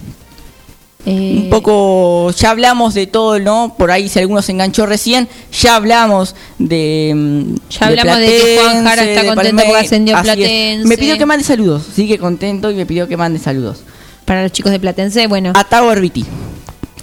[1.10, 3.76] Eh, Un poco, ya hablamos de todo, ¿no?
[3.78, 7.14] Por ahí, si alguno se enganchó recién, ya hablamos de.
[7.16, 10.36] mm, Ya hablamos de que Juan Jara está contento porque ascendió Así es.
[10.36, 10.88] Platense.
[10.90, 13.84] Me pidió que mande saludos, sigue contento y me pidió que mande saludos.
[14.26, 15.54] Para los chicos de Platense, bueno.
[15.56, 16.26] A Tago Herbiti.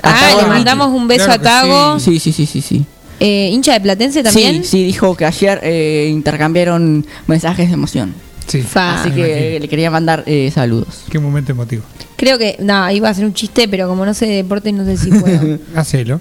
[0.03, 1.99] Ah, le mandamos un beso a Tago.
[1.99, 2.85] Sí, sí, sí, sí, sí.
[3.21, 4.63] Eh, ¿Hincha de Platense también?
[4.65, 8.15] Sí, sí, dijo que ayer eh, intercambiaron mensajes de emoción.
[8.47, 8.65] Sí.
[8.75, 11.05] Así que le quería mandar eh, saludos.
[11.11, 11.83] Qué momento emotivo.
[12.17, 14.85] Creo que, no, iba a ser un chiste, pero como no sé de deporte, no
[14.85, 15.59] sé si puedo.
[15.75, 16.21] Hacelo.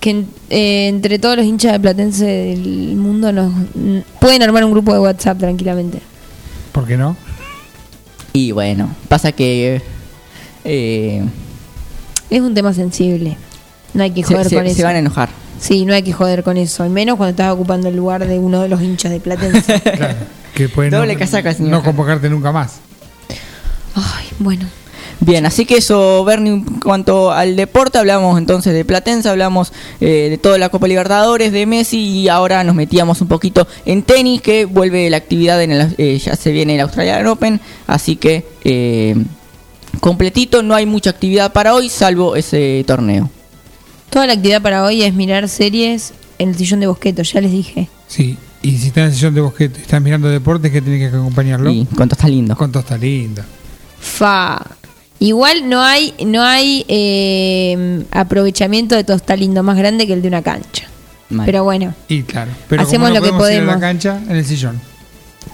[0.00, 4.64] que en- eh, entre todos los hinchas de Platense del mundo nos n- pueden armar
[4.64, 6.00] un grupo de WhatsApp tranquilamente.
[6.72, 7.16] ¿Por qué no?
[8.32, 9.80] Y bueno, pasa que.
[10.64, 11.22] eh,
[12.30, 13.36] Es un tema sensible.
[13.94, 14.82] No hay que se, joder se- con se eso.
[14.84, 15.28] van a enojar.
[15.60, 16.82] Sí, no hay que joder con eso.
[16.82, 19.80] Al menos cuando estás ocupando el lugar de uno de los hinchas de Platense.
[19.96, 20.14] Claro.
[20.54, 21.90] Que pueden Doble no, casaca, señor no Jara.
[21.90, 22.80] convocarte nunca más.
[23.94, 24.66] Ay, bueno.
[25.24, 30.26] Bien, así que eso, Bernie, en cuanto al deporte, hablamos entonces de Platense, hablamos eh,
[30.30, 34.42] de toda la Copa Libertadores, de Messi y ahora nos metíamos un poquito en tenis,
[34.42, 38.44] que vuelve la actividad, en el, eh, ya se viene el Australian Open, así que
[38.64, 39.14] eh,
[40.00, 43.30] completito, no hay mucha actividad para hoy, salvo ese torneo.
[44.10, 47.52] Toda la actividad para hoy es mirar series en el sillón de Bosqueto, ya les
[47.52, 47.88] dije.
[48.08, 48.36] Sí.
[48.62, 51.70] Y si estás en sesión de bosquete, estás mirando deportes, que tiene que acompañarlo?
[51.70, 52.56] Y con todo está lindo.
[52.56, 53.42] Con todo está lindo.
[54.00, 54.60] Fa.
[55.18, 60.22] Igual no hay, no hay eh, aprovechamiento de todo está lindo más grande que el
[60.22, 60.86] de una cancha.
[61.30, 61.46] Mal.
[61.46, 62.50] Pero bueno, Y claro.
[62.68, 63.74] Pero Hacemos como no lo que podemos ir a podemos.
[63.74, 64.80] la cancha, en el sillón.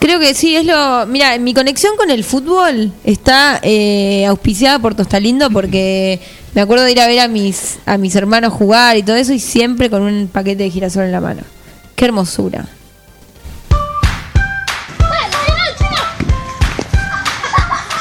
[0.01, 1.07] creo que sí, es lo...
[1.07, 6.21] Mira, mi conexión con el fútbol está eh, auspiciada por Tostalindo porque
[6.55, 9.33] me acuerdo de ir a ver a mis, a mis hermanos jugar y todo eso
[9.33, 11.43] y siempre con un paquete de girasol en la mano.
[11.95, 12.67] Qué hermosura.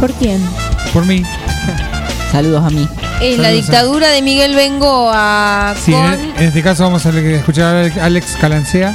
[0.00, 0.40] ¿Por quién?
[0.92, 1.22] Por mí.
[2.32, 2.88] Saludos a mí.
[3.20, 6.04] Es la a- dictadura de Miguel Bengoa Sí, con...
[6.12, 8.94] en, en este caso vamos a escuchar a Ale- Alex Calancea,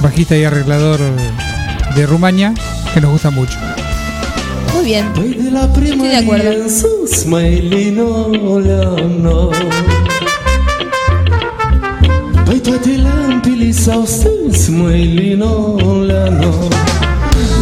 [0.00, 1.00] bajista y arreglador
[1.94, 2.52] de Rumania,
[2.92, 3.58] que nos gusta mucho.
[4.74, 5.06] Muy bien.
[5.06, 5.50] Estoy de
[5.92, 6.50] Estoy de acuerdo.
[6.52, 6.68] en
[12.44, 16.52] Păi toate lampile s-au stâns măilinoleano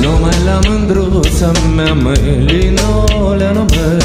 [0.01, 3.99] Numai la mândruța mea măilinoleano măi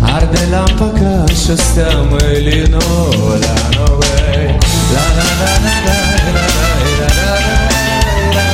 [0.00, 4.58] Arde lampa ca și stea măilinoleano măi
[4.94, 5.98] La la la la la
[6.34, 7.34] la la la
[8.34, 8.44] la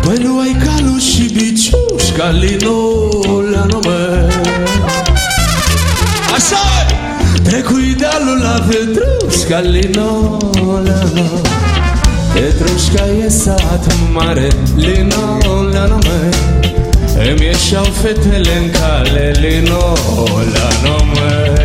[0.00, 4.28] Păi nu ai calul și biciuș ca linola nume
[6.34, 6.75] Așa
[7.56, 11.02] Trecui dealul la Petrușca linola.
[11.14, 11.40] Nu
[12.34, 16.28] Petrușca e sat mare linola nume
[17.30, 21.55] Îmi ieșeau fetele în cale linola nume La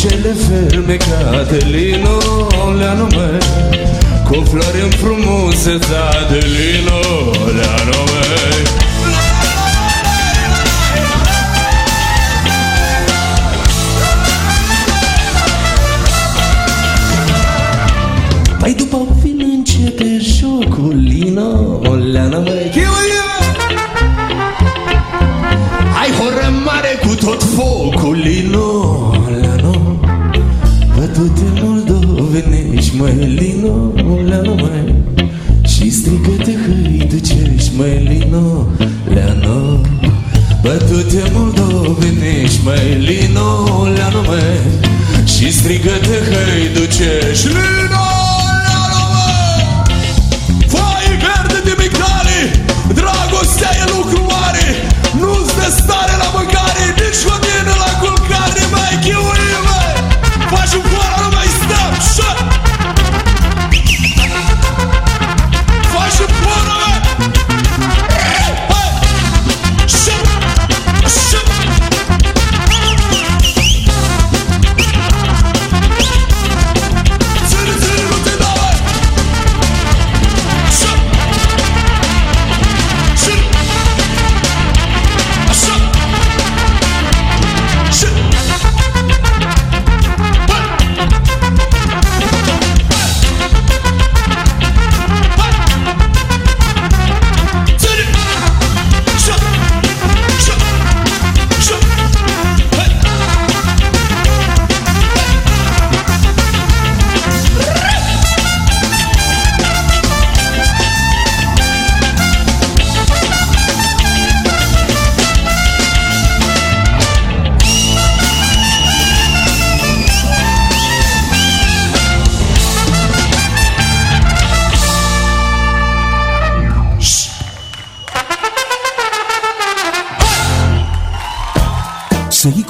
[0.00, 3.38] Cele fermecate linoleanume
[4.24, 8.20] Cu flori frumuse, da, de linoleanume
[33.60, 33.92] lino,
[34.24, 34.54] leano
[35.62, 38.66] Și strigă te hăi, de ce ești mai lino,
[39.08, 39.80] leano?
[40.62, 44.22] Bătute moldovenești, mai lino, leano
[45.24, 48.09] Și strigă te hăi, de ce ești lino?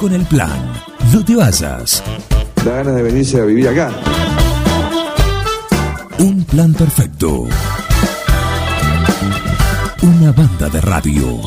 [0.01, 0.73] Con el plan.
[1.13, 2.01] No te vayas.
[2.65, 3.91] Da ganas de venirse a vivir acá.
[6.17, 7.47] Un plan perfecto.
[10.01, 11.39] Una banda de radio.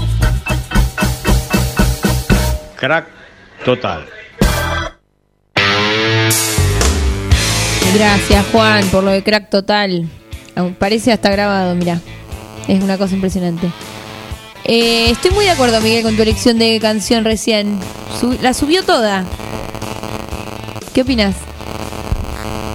[2.76, 3.06] Crack
[3.64, 4.06] total.
[7.96, 10.08] Gracias, Juan, por lo de crack total.
[10.78, 12.00] Parece hasta grabado, mira.
[12.68, 13.68] Es una cosa impresionante.
[14.64, 17.80] Eh, estoy muy de acuerdo, Miguel, con tu elección de canción recién.
[18.40, 19.24] La subió toda.
[20.94, 21.34] ¿Qué opinas?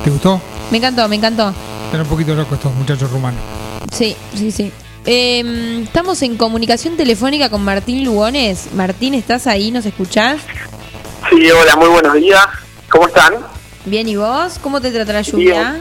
[0.03, 0.40] ¿Te gustó?
[0.69, 1.53] Me encantó, me encantó.
[1.86, 3.42] Están un poquito locos estos muchachos rumanos.
[3.92, 4.72] Sí, sí, sí.
[5.06, 8.74] Eh, estamos en comunicación telefónica con Martín Lugones.
[8.74, 9.72] Martín, ¿estás ahí?
[9.72, 10.42] ¿Nos escuchás?
[11.30, 12.45] Sí, hola, muy buenos días.
[12.90, 13.34] ¿Cómo están?
[13.86, 14.60] Bien, ¿y vos?
[14.61, 15.80] ¿Cómo te trata la lluvia?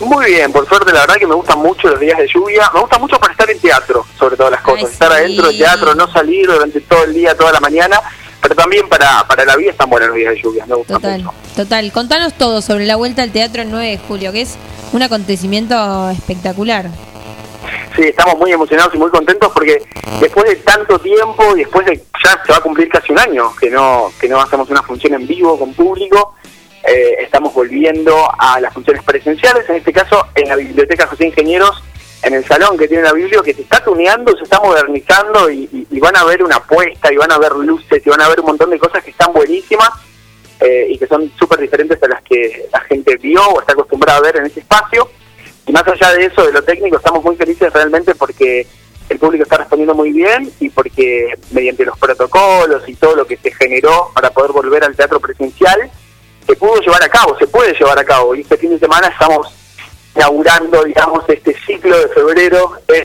[0.00, 2.70] Muy bien, por suerte, la verdad que me gustan mucho los días de lluvia.
[2.72, 4.84] Me gusta mucho para estar en teatro, sobre todas las cosas.
[4.84, 5.16] Ay, estar sí.
[5.18, 8.00] adentro del teatro, no salir durante todo el día, toda la mañana.
[8.58, 10.66] También para, para la vida están buenos los días de lluvia.
[10.66, 11.92] Me gusta Total, total.
[11.92, 14.58] Contanos todo sobre la vuelta al teatro el 9 de julio, que es
[14.92, 16.86] un acontecimiento espectacular.
[17.94, 19.80] Sí, estamos muy emocionados y muy contentos porque
[20.20, 23.54] después de tanto tiempo y después de ya se va a cumplir casi un año
[23.60, 26.34] que no que no hacemos una función en vivo con público,
[26.82, 31.80] eh, estamos volviendo a las funciones presenciales, en este caso en la Biblioteca José Ingenieros,
[32.22, 35.86] en el salón que tiene la Biblia, que se está tuneando, se está modernizando y
[36.00, 38.46] van a ver una apuesta y van a ver luces y van a ver un
[38.46, 39.90] montón de cosas que están buenísimas
[40.60, 44.18] eh, y que son súper diferentes a las que la gente vio o está acostumbrada
[44.18, 45.08] a ver en ese espacio.
[45.66, 48.66] Y más allá de eso, de lo técnico, estamos muy felices realmente porque
[49.08, 53.36] el público está respondiendo muy bien y porque mediante los protocolos y todo lo que
[53.36, 55.90] se generó para poder volver al teatro presencial,
[56.44, 58.34] se pudo llevar a cabo, se puede llevar a cabo.
[58.34, 59.54] Y este fin de semana estamos
[60.18, 63.04] inaugurando, digamos, este ciclo de febrero en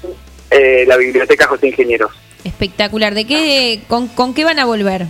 [0.50, 2.12] eh, la Biblioteca José Ingenieros.
[2.44, 3.14] Espectacular.
[3.14, 5.06] ¿De qué, con, con qué van a volver?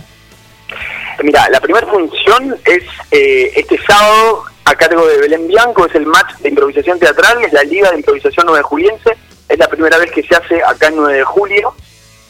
[1.22, 6.06] Mira, la primera función es eh, este sábado a cargo de Belén Bianco, es el
[6.06, 9.16] match de improvisación teatral, es la Liga de Improvisación 9 Juliense,
[9.48, 11.74] es la primera vez que se hace acá en 9 de julio.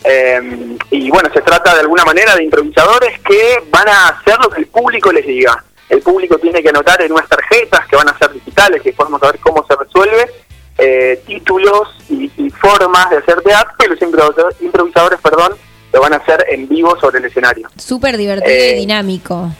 [0.04, 4.50] Eh, y bueno, se trata de alguna manera de improvisadores que van a hacer lo
[4.50, 5.64] que el público les diga.
[5.88, 9.20] El público tiene que anotar en unas tarjetas que van a ser digitales, que podemos
[9.20, 10.30] saber cómo se resuelve,
[10.78, 15.52] eh, títulos y, y formas de hacer teatro, y los improvisadores, improvisadores perdón,
[15.92, 17.68] lo van a hacer en vivo sobre el escenario.
[17.76, 19.50] Súper divertido Eh, y dinámico.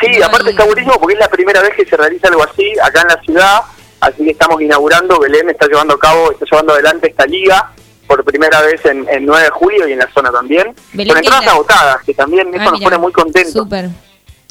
[0.00, 3.02] Sí, aparte está buenísimo porque es la primera vez que se realiza algo así acá
[3.02, 3.60] en la ciudad,
[4.00, 7.72] así que estamos inaugurando, Belén está llevando a cabo, está llevando adelante esta liga
[8.06, 11.18] por primera vez en, en 9 de julio y en la zona también, Belén, con
[11.24, 12.84] entradas la- agotadas, que también eso Ah, nos mira.
[12.90, 13.52] pone muy contentos.
[13.52, 13.88] Súper,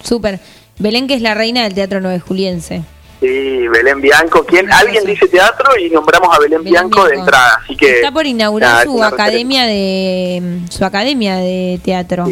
[0.04, 0.40] súper.
[0.80, 2.84] Belén, que es la reina del teatro 9 juliense.
[3.20, 7.76] Sí, Belén Bianco, quien alguien dice teatro y nombramos a Belén, Bianco, de entrada, así
[7.76, 9.24] que Está por inaugurar nada, su referencia.
[9.26, 12.28] academia de su academia de teatro.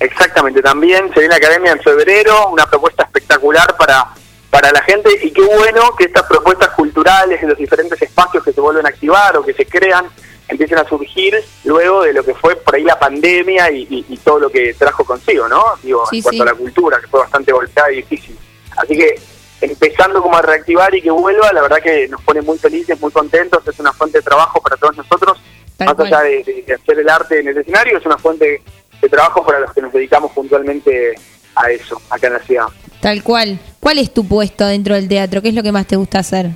[0.00, 4.06] Exactamente, también se viene la academia en febrero, una propuesta espectacular para,
[4.48, 8.52] para la gente y qué bueno que estas propuestas culturales en los diferentes espacios que
[8.52, 10.06] se vuelven a activar o que se crean
[10.48, 14.16] empiecen a surgir luego de lo que fue por ahí la pandemia y, y- y
[14.16, 15.62] todo lo que trajo consigo, ¿no?
[15.82, 16.48] Digo, Sí, en cuanto sí.
[16.48, 18.36] a la cultura, que fue bastante golpeada y difícil.
[18.76, 19.14] Así que
[19.60, 23.10] empezando como a reactivar y que vuelva, la verdad que nos pone muy felices, muy
[23.12, 25.38] contentos, es una fuente de trabajo para todos nosotros,
[25.76, 26.06] Tal más cual.
[26.08, 28.62] allá de, de- de hacer el arte en el escenario, es una fuente
[29.02, 31.14] de trabajo para los que nos dedicamos puntualmente
[31.56, 32.66] a eso, acá en la ciudad.
[33.00, 33.58] Tal cual.
[33.80, 35.40] ¿Cuál es tu puesto dentro del teatro?
[35.42, 36.50] ¿Qué es lo que más te gusta hacer?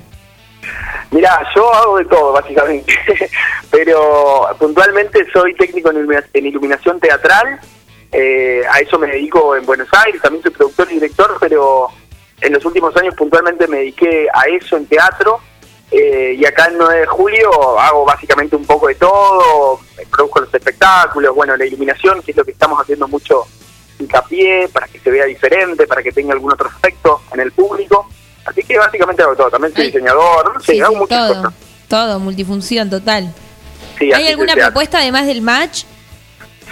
[1.11, 2.93] Mira, yo hago de todo, básicamente,
[3.71, 7.59] pero puntualmente soy técnico en ilumina- en iluminación teatral,
[8.11, 11.87] eh, a eso me dedico en Buenos Aires, también soy productor y director, pero
[12.41, 15.39] en los últimos años puntualmente me dediqué a eso en teatro,
[15.91, 19.79] eh, y acá el 9 de julio hago básicamente un poco de todo,
[20.11, 23.45] produzco los espectáculos, bueno, la iluminación, que es lo que estamos haciendo mucho
[23.99, 28.07] hincapié, para que se vea diferente, para que tenga algún otro efecto en el público.
[28.45, 31.41] Así que básicamente hago todo, también soy diseñador, no sé, Sí, hago sí, muchas todo.
[31.43, 31.53] cosas.
[31.87, 33.33] Todo, multifunción total.
[33.99, 35.83] Sí, ¿Hay alguna propuesta además del match?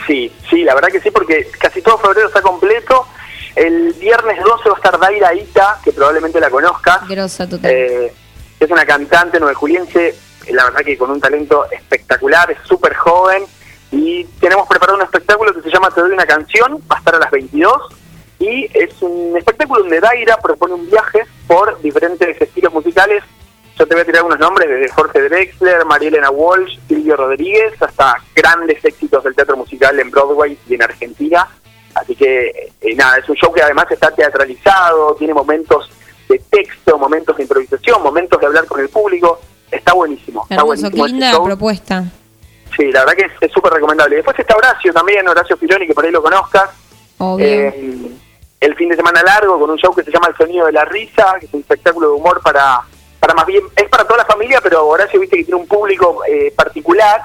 [0.07, 3.05] Sí, sí, la verdad que sí, porque casi todo febrero está completo.
[3.55, 7.07] El viernes 12 va a estar Daira Ita, que probablemente la conozcas.
[7.07, 7.69] Grosa total.
[7.71, 8.13] Eh,
[8.59, 10.15] es una cantante nuevejuliense,
[10.49, 13.43] la verdad que con un talento espectacular, es súper joven.
[13.91, 17.15] Y tenemos preparado un espectáculo que se llama Te doy una canción, va a estar
[17.15, 17.75] a las 22.
[18.41, 23.23] Y es un espectáculo donde Daira propone un viaje por diferentes estilos musicales.
[23.77, 27.73] Yo te voy a tirar unos nombres, desde Jorge Drexler, María Elena Walsh, Silvio Rodríguez,
[27.79, 31.47] hasta grandes éxitos del teatro musical en Broadway y en Argentina.
[31.93, 35.89] Así que, eh, nada, es un show que además está teatralizado, tiene momentos
[36.27, 39.39] de texto, momentos de improvisación, momentos de hablar con el público.
[39.69, 40.47] Está buenísimo.
[40.49, 42.03] Está buenísimo qué linda propuesta.
[42.75, 44.15] Sí, la verdad que es- es súper recomendable.
[44.15, 46.69] Después está Horacio también, Horacio Filoni, que por ahí lo conozcas.
[47.17, 47.45] Obvio.
[47.45, 48.11] Eh,
[48.61, 50.85] el fin de semana largo con un show que se llama El Sonido de la
[50.85, 52.79] Risa, que es un espectáculo de humor para,
[53.19, 56.21] para más bien, es para toda la familia, pero Horacio viste que tiene un público
[56.29, 57.23] eh, particular,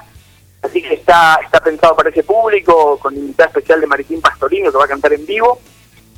[0.62, 4.78] así que está, está pensado para ese público, con invitada especial de Maritín Pastorino que
[4.78, 5.60] va a cantar en vivo.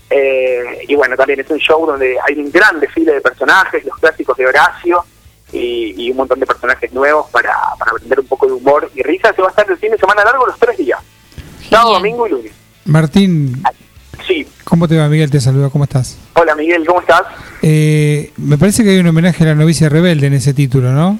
[0.08, 3.98] Eh, y bueno, también es un show donde hay un gran desfile de personajes, los
[3.98, 5.04] clásicos de Horacio
[5.52, 9.02] y, y un montón de personajes nuevos para, para aprender un poco de humor y
[9.02, 9.34] risa.
[9.34, 11.00] Se va a estar el fin de semana largo los tres días,
[11.68, 12.52] sábado, domingo y lunes.
[12.86, 13.62] Martín,
[14.26, 15.08] Sí, ¿cómo te va?
[15.08, 16.18] Miguel te saluda, ¿cómo estás?
[16.34, 17.22] hola Miguel, ¿cómo estás?
[17.62, 21.18] Eh, me parece que hay un homenaje a la novicia rebelde en ese título, ¿no?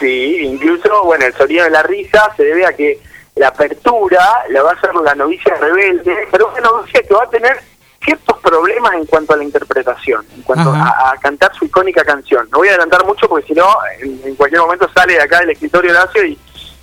[0.00, 2.98] Sí, incluso, bueno, el sonido de la risa se debe a que
[3.36, 4.20] la apertura
[4.50, 7.58] la va a hacer la novicia rebelde, pero una novicia que va a tener
[8.04, 12.46] ciertos problemas en cuanto a la interpretación, en cuanto a, a cantar su icónica canción.
[12.52, 13.66] No voy a adelantar mucho porque si no,
[14.00, 16.38] en, en cualquier momento sale de acá del escritorio Horacio y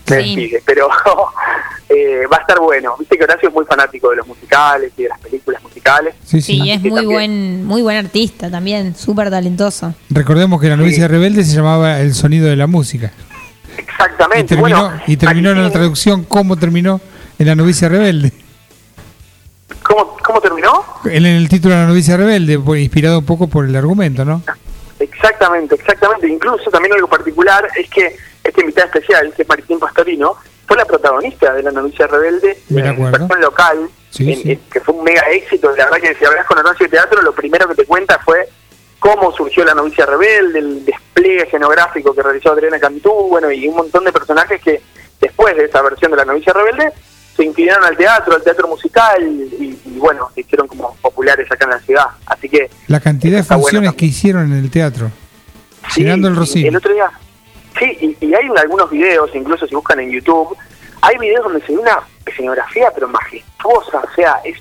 [0.09, 0.89] me despide, pero
[1.89, 2.95] eh, va a estar bueno.
[2.99, 6.15] Viste que Horacio es muy fanático de los musicales y de las películas musicales.
[6.25, 9.93] Sí, Sí, es Así que muy también- buen, muy buen artista también, súper talentoso.
[10.09, 13.11] Recordemos que la novicia rebelde se llamaba El sonido de la música.
[13.77, 14.55] Y Exactamente.
[14.55, 16.99] terminó, bueno, y terminó en la traducción cómo terminó
[17.39, 18.31] en la novicia rebelde.
[19.83, 20.83] ¿cómo, ¿cómo terminó?
[21.05, 24.41] En el título de la novicia rebelde, inspirado un poco por el argumento, ¿no?
[24.99, 26.27] Exactamente, exactamente.
[26.27, 30.35] Incluso también algo particular es que este invitado especial, que es Martín Pastorino,
[30.67, 32.57] fue la protagonista de La novicia rebelde
[33.09, 34.59] versión local, Sí, en- sí.
[34.71, 35.69] que fue un mega éxito.
[35.75, 38.47] La verdad que si hablas con noche de teatro, lo primero que te cuenta fue
[38.99, 43.75] cómo surgió La novicia rebelde, el despliegue escenográfico que realizó Adriana Cantú, bueno, y un
[43.75, 44.81] montón de personajes que
[45.19, 46.91] después de esa versión de La novicia rebelde
[47.35, 51.63] se inclinaron al teatro, al teatro musical, y, y, bueno, se hicieron como populares acá
[51.65, 52.05] en la ciudad.
[52.25, 55.09] Así que La cantidad de bueno funciones que hicieron en el teatro.
[55.95, 56.67] Llenando el.
[56.67, 57.09] El otro día.
[57.79, 60.55] Sí, y, y hay algunos videos, incluso si buscan en YouTube,
[61.01, 64.57] hay videos donde se ve una escenografía, pero majestuosa, o sea, es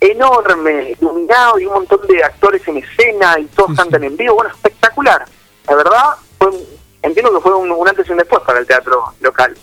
[0.00, 4.34] enorme, iluminado y un montón de actores en escena y todos cantan en vivo.
[4.34, 5.24] Bueno, espectacular.
[5.68, 6.02] La verdad,
[6.38, 6.64] fue un-
[7.02, 9.56] entiendo que fue un, un antes y un después para el teatro local.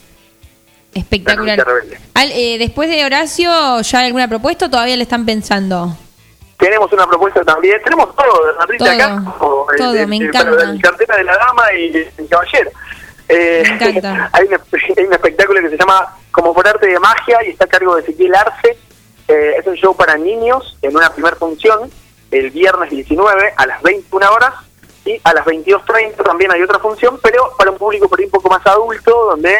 [0.94, 1.58] Espectacular.
[2.16, 5.96] Al- eh, después de Horacio, ¿ya hay alguna propuesta o todavía le están pensando?
[6.60, 10.52] Tenemos una propuesta también, tenemos todo, Bernardita, Todo, acá, como, eh, todo, eh, me encanta.
[10.52, 12.70] la cartera de la dama y el caballero.
[13.30, 14.30] Eh, Me encanta.
[14.34, 14.54] hay, un,
[14.98, 17.96] hay un espectáculo que se llama Como por arte de magia y está a cargo
[17.96, 18.78] de Ezequiel Arce.
[19.30, 21.90] Eh, es un show para niños en una primera función
[22.32, 24.54] el viernes 19 a las 21 horas
[25.06, 28.32] y a las 22.30 también hay otra función, pero para un público por ahí un
[28.32, 29.56] poco más adulto, donde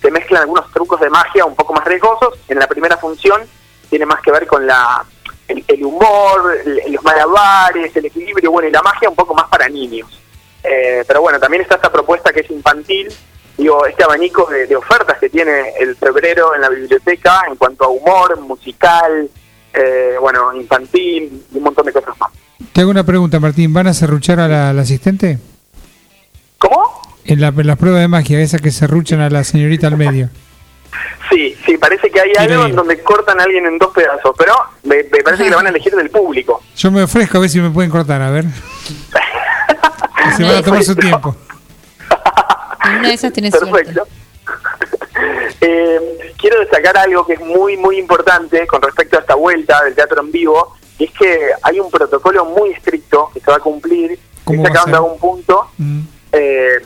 [0.00, 2.34] se mezclan algunos trucos de magia un poco más riesgosos.
[2.48, 3.42] En la primera función
[3.88, 5.04] tiene más que ver con la
[5.48, 9.48] el, el humor, el- los malabares, el equilibrio, bueno, y la magia un poco más
[9.48, 10.08] para niños.
[10.64, 13.08] Eh, pero bueno, también está esta propuesta que es infantil,
[13.58, 17.84] digo, este abanico de, de ofertas que tiene el febrero en la biblioteca en cuanto
[17.84, 19.28] a humor, musical,
[19.74, 22.30] eh, bueno, infantil y un montón de cosas más.
[22.72, 23.72] Te hago una pregunta, Martín.
[23.72, 25.38] ¿Van a serruchar a la, asistente?
[26.58, 27.02] ¿Cómo?
[27.24, 30.28] En la, en la prueba de magia, esa que serruchan a la señorita al medio.
[31.30, 34.54] Sí, sí, parece que hay algo en donde cortan a alguien en dos pedazos, pero
[34.84, 36.62] me, me parece que la van a elegir del público.
[36.76, 38.44] Yo me ofrezco a ver si me pueden cortar, a ver.
[40.36, 41.34] Se van a tomar su tiempo.
[42.84, 43.70] Una de esas tenés suerte.
[43.92, 44.06] Perfecto.
[45.60, 49.94] Eh, quiero destacar algo que es muy, muy importante con respecto a esta vuelta del
[49.94, 53.60] teatro en vivo, y es que hay un protocolo muy estricto que se va a
[53.60, 55.12] cumplir, que ¿Cómo está va a acabando ser?
[55.12, 55.70] un punto,
[56.32, 56.80] eh,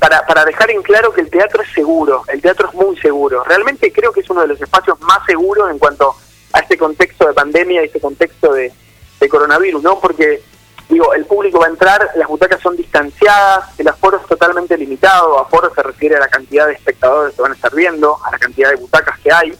[0.00, 3.44] para, para dejar en claro que el teatro es seguro, el teatro es muy seguro.
[3.44, 6.16] Realmente creo que es uno de los espacios más seguros en cuanto
[6.52, 8.72] a este contexto de pandemia y este contexto de,
[9.20, 10.00] de coronavirus, ¿no?
[10.00, 10.42] Porque,
[10.88, 15.38] digo, el público va a entrar, las butacas son distanciadas, el aforo es totalmente limitado,
[15.38, 18.38] aforo se refiere a la cantidad de espectadores que van a estar viendo, a la
[18.38, 19.54] cantidad de butacas que hay,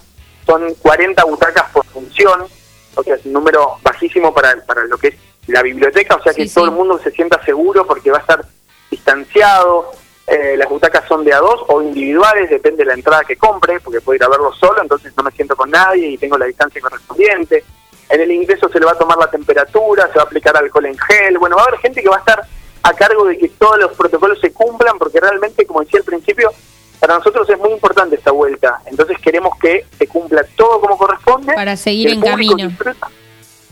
[0.47, 2.47] son 40 butacas por función,
[2.95, 5.15] o sea, es un número bajísimo para, para lo que es
[5.49, 8.45] la biblioteca, o sea que todo el mundo se sienta seguro porque va a estar
[8.91, 9.93] distanciado,
[10.31, 13.81] eh, las butacas son de a dos o individuales, depende de la entrada que compre,
[13.81, 16.47] porque puedo ir a verlo solo, entonces no me siento con nadie y tengo la
[16.47, 17.65] distancia correspondiente.
[18.09, 20.87] En el ingreso se le va a tomar la temperatura, se va a aplicar alcohol
[20.87, 22.41] en gel, bueno, va a haber gente que va a estar
[22.83, 26.51] a cargo de que todos los protocolos se cumplan, porque realmente, como decía al principio,
[26.99, 31.55] para nosotros es muy importante esta vuelta, entonces queremos que se cumpla todo como corresponde.
[31.55, 32.69] Para seguir en camino.
[32.69, 33.09] disfruta-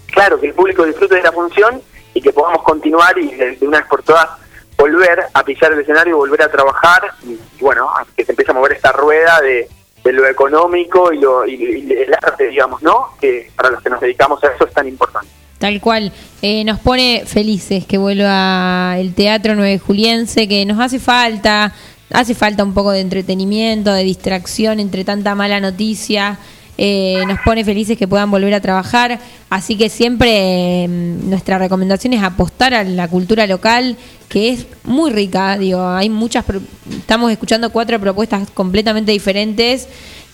[0.06, 1.80] claro, que el público disfrute de la función
[2.14, 4.28] y que podamos continuar y de, de una vez por todas
[4.78, 8.72] volver a pisar el escenario, volver a trabajar y, bueno, que se empiece a mover
[8.72, 9.68] esta rueda de,
[10.04, 13.08] de lo económico y, lo, y, y el arte, digamos, ¿no?
[13.20, 15.28] Que para los que nos dedicamos a eso es tan importante.
[15.58, 16.12] Tal cual.
[16.40, 21.74] Eh, nos pone felices que vuelva el teatro nueve juliense, que nos hace falta,
[22.12, 26.38] hace falta un poco de entretenimiento, de distracción entre tanta mala noticia.
[26.80, 29.18] Eh, nos pone felices que puedan volver a trabajar,
[29.50, 33.96] así que siempre eh, nuestra recomendación es apostar a la cultura local,
[34.28, 36.44] que es muy rica, digo, hay muchas,
[36.96, 39.88] estamos escuchando cuatro propuestas completamente diferentes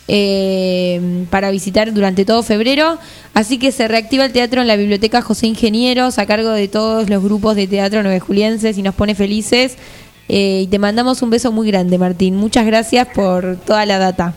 [0.07, 2.99] eh, para visitar durante todo febrero.
[3.33, 7.09] Así que se reactiva el teatro en la Biblioteca José Ingenieros a cargo de todos
[7.09, 9.77] los grupos de teatro nueve julienses y nos pone felices.
[10.29, 12.37] Eh, y te mandamos un beso muy grande, Martín.
[12.37, 14.35] Muchas gracias por toda la data.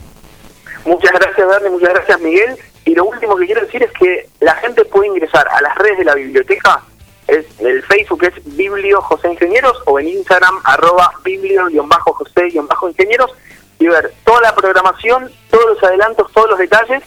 [0.88, 2.58] Muchas gracias, Bernie, muchas gracias, Miguel.
[2.86, 5.98] Y lo último que quiero decir es que la gente puede ingresar a las redes
[5.98, 6.82] de la biblioteca,
[7.28, 13.32] es el Facebook es Biblio José Ingenieros o en Instagram arroba Biblio-José-Ingenieros
[13.80, 17.04] y ver toda la programación, todos los adelantos, todos los detalles.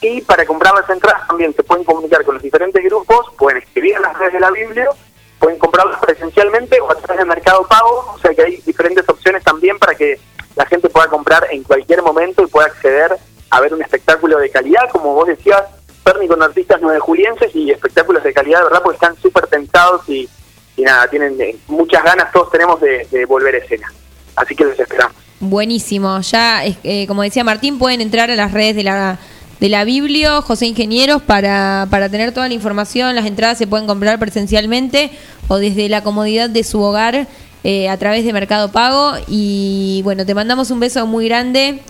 [0.00, 3.96] Y para comprar las entradas también se pueden comunicar con los diferentes grupos, pueden escribir
[3.96, 4.94] en las redes de la Biblio,
[5.38, 9.44] pueden comprarlas presencialmente o a través de Mercado Pago, o sea que hay diferentes opciones
[9.44, 10.18] también para que
[10.58, 13.16] la gente pueda comprar en cualquier momento y pueda acceder
[13.48, 15.62] a ver un espectáculo de calidad, como vos decías,
[16.04, 20.28] Bernie con artistas julienses y espectáculos de calidad, verdad, porque están súper tentados y,
[20.76, 23.86] nada, tienen eh, muchas ganas, todos tenemos de, volver a escena.
[24.34, 25.14] Así que los esperamos.
[25.38, 26.20] Buenísimo.
[26.22, 29.18] Ya, eh, como decía Martín, pueden entrar a las redes de la,
[29.60, 33.14] de la Biblio, José Ingenieros, para, para tener toda la información.
[33.14, 35.12] Las entradas se pueden comprar presencialmente
[35.46, 37.28] o desde la comodidad de su hogar
[37.68, 39.18] eh, a través de Mercado Pago.
[39.28, 41.80] Y bueno, te mandamos un beso muy grande.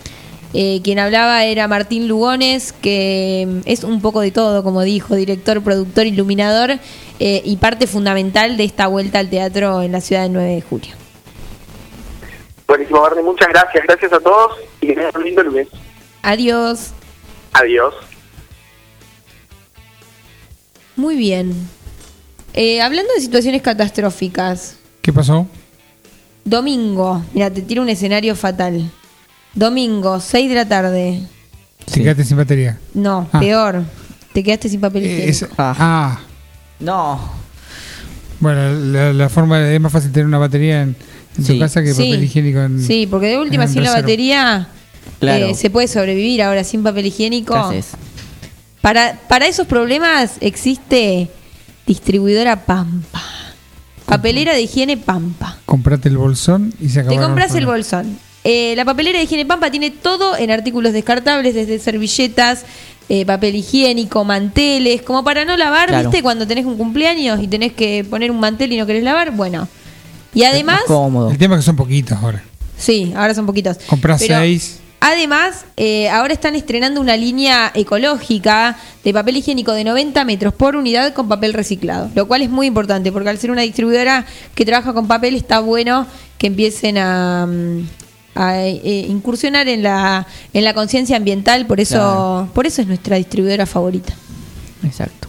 [0.53, 5.15] Eh, quien hablaba era Martín Lugones, que mm, es un poco de todo, como dijo,
[5.15, 6.81] director, productor, iluminador
[7.21, 10.63] eh, y parte fundamental de esta vuelta al teatro en la ciudad del 9 de
[10.63, 10.95] julio.
[12.67, 13.85] Buenísimo, Barney, muchas gracias.
[13.87, 15.69] Gracias a todos y que tengan un lindo lunes.
[16.23, 16.91] Adiós.
[17.53, 17.95] Adiós.
[20.97, 21.55] Muy bien.
[22.55, 25.47] Eh, hablando de situaciones catastróficas, ¿Qué pasó?
[26.49, 28.91] Domingo, mira, te tiro un escenario fatal.
[29.55, 31.21] Domingo, 6 de la tarde.
[31.93, 32.79] Te quedaste sin batería.
[32.95, 33.41] No, Ah.
[33.41, 33.83] peor.
[34.33, 35.29] Te quedaste sin papel higiénico.
[35.31, 36.21] Es- ah.
[36.81, 37.21] No.
[38.41, 40.95] Bueno, la, la forma es más fácil tener una batería en,
[41.37, 42.05] en tu casa que Sí.
[42.05, 42.83] papel higiénico en.
[42.83, 44.69] Sí, porque de última sin la batería
[45.19, 45.47] Claro.
[45.47, 47.73] eh, se puede sobrevivir ahora sin papel higiénico.
[48.81, 51.29] Para, para esos problemas existe
[51.87, 53.23] distribuidora Pampa.
[54.09, 55.59] Papelera de higiene Pampa.
[55.67, 57.15] Comprate el bolsón y se acabó.
[57.17, 58.19] Te compras el bolsón.
[58.45, 62.65] Eh, la papelera de higiene Pampa tiene todo en artículos descartables, desde servilletas,
[63.11, 66.09] eh, papel higiénico, manteles, como para no lavar, Claro.
[66.11, 66.23] ¿viste?
[66.23, 69.69] Cuando tenés un cumpleaños y tenés que poner un mantel y no querés lavar, bueno.
[70.35, 71.31] Y además, Cómodo.
[71.31, 72.43] El tema es que son poquitos ahora.
[72.79, 73.79] sí, ahora son poquitos.
[73.87, 74.79] Comprás Pero seis.
[75.01, 80.75] Además, eh, ahora están estrenando una línea ecológica de papel higiénico de 90 metros por
[80.75, 84.65] unidad con papel reciclado, lo cual es muy importante porque al ser una distribuidora que
[84.65, 87.81] trabaja con papel está bueno que empiecen a, mm,
[88.35, 92.49] a, eh, incursionar en la, en la conciencia ambiental, por eso, Claro.
[92.53, 94.13] por eso es nuestra distribuidora favorita.
[94.85, 95.29] Exacto.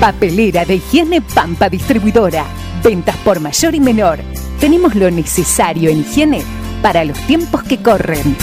[0.00, 2.44] Papelera de higiene Pampa Distribuidora.
[2.82, 4.18] Ventas por mayor y menor.
[4.60, 6.42] Tenemos lo necesario en higiene
[6.86, 8.36] para los tiempos que corren.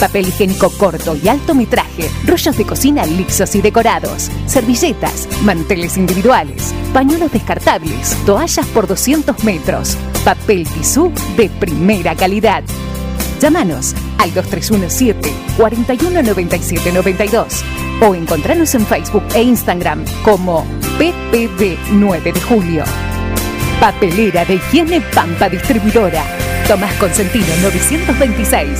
[0.00, 6.72] Papel higiénico corto y alto metraje, rollos de cocina lisos y decorados, servilletas, manteles individuales,
[6.94, 12.64] pañuelos descartables, toallas por 200 metros, papel tisú de primera calidad.
[13.38, 17.62] Llámanos al 2317 419792
[18.00, 20.64] o encontranos en Facebook e Instagram como
[20.96, 22.84] PPD 9 de Julio.
[23.78, 26.37] Papelera de higiene Pampa Distribuidora.
[26.68, 28.78] Tomás Consentino 926.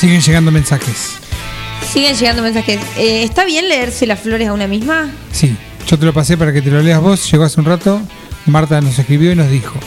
[0.00, 1.10] Siguen llegando mensajes.
[1.92, 2.80] Siguen llegando mensajes.
[2.96, 5.10] Eh, ¿Está bien leerse las flores a una misma?
[5.30, 5.54] Sí,
[5.86, 7.30] yo te lo pasé para que te lo leas vos.
[7.30, 8.00] Llegó hace un rato.
[8.46, 9.78] Marta nos escribió y nos dijo.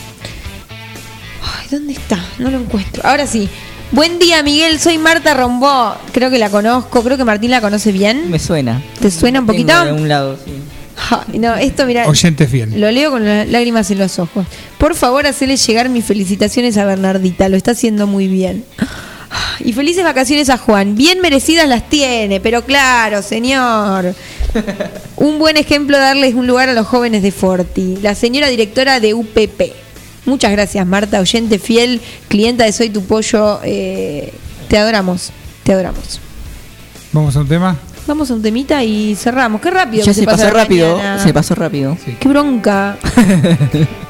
[1.42, 2.24] Ay, ¿dónde está?
[2.38, 3.02] No lo encuentro.
[3.04, 3.48] Ahora sí.
[3.90, 4.78] Buen día, Miguel.
[4.78, 5.96] Soy Marta Rombó.
[6.12, 7.02] Creo que la conozco.
[7.02, 8.30] Creo que Martín la conoce bien.
[8.30, 8.80] Me suena.
[9.00, 9.72] ¿Te suena un poquito?
[9.72, 10.52] Tengo de un lado, sí.
[11.34, 12.06] No, esto mira.
[12.08, 12.80] Oyente fiel.
[12.80, 14.46] Lo leo con las lágrimas en los ojos.
[14.78, 17.48] Por favor, hacele llegar mis felicitaciones a Bernardita.
[17.48, 18.64] Lo está haciendo muy bien.
[19.60, 20.96] Y felices vacaciones a Juan.
[20.96, 24.12] Bien merecidas las tiene, pero claro, señor.
[25.16, 27.98] Un buen ejemplo darles un lugar a los jóvenes de Forti.
[28.02, 29.72] La señora directora de UPP.
[30.24, 33.60] Muchas gracias, Marta, oyente fiel, clienta de Soy tu Pollo.
[33.62, 34.32] eh,
[34.68, 35.30] te adoramos,
[35.62, 36.20] te adoramos.
[37.12, 37.76] Vamos a un tema.
[38.10, 39.60] Vamos a un temita y cerramos.
[39.60, 40.04] Qué rápido.
[40.04, 40.96] Ya que se pasa pasó la rápido.
[40.96, 41.22] mañana.
[41.22, 41.96] Se pasó rápido.
[42.18, 42.96] Qué bronca.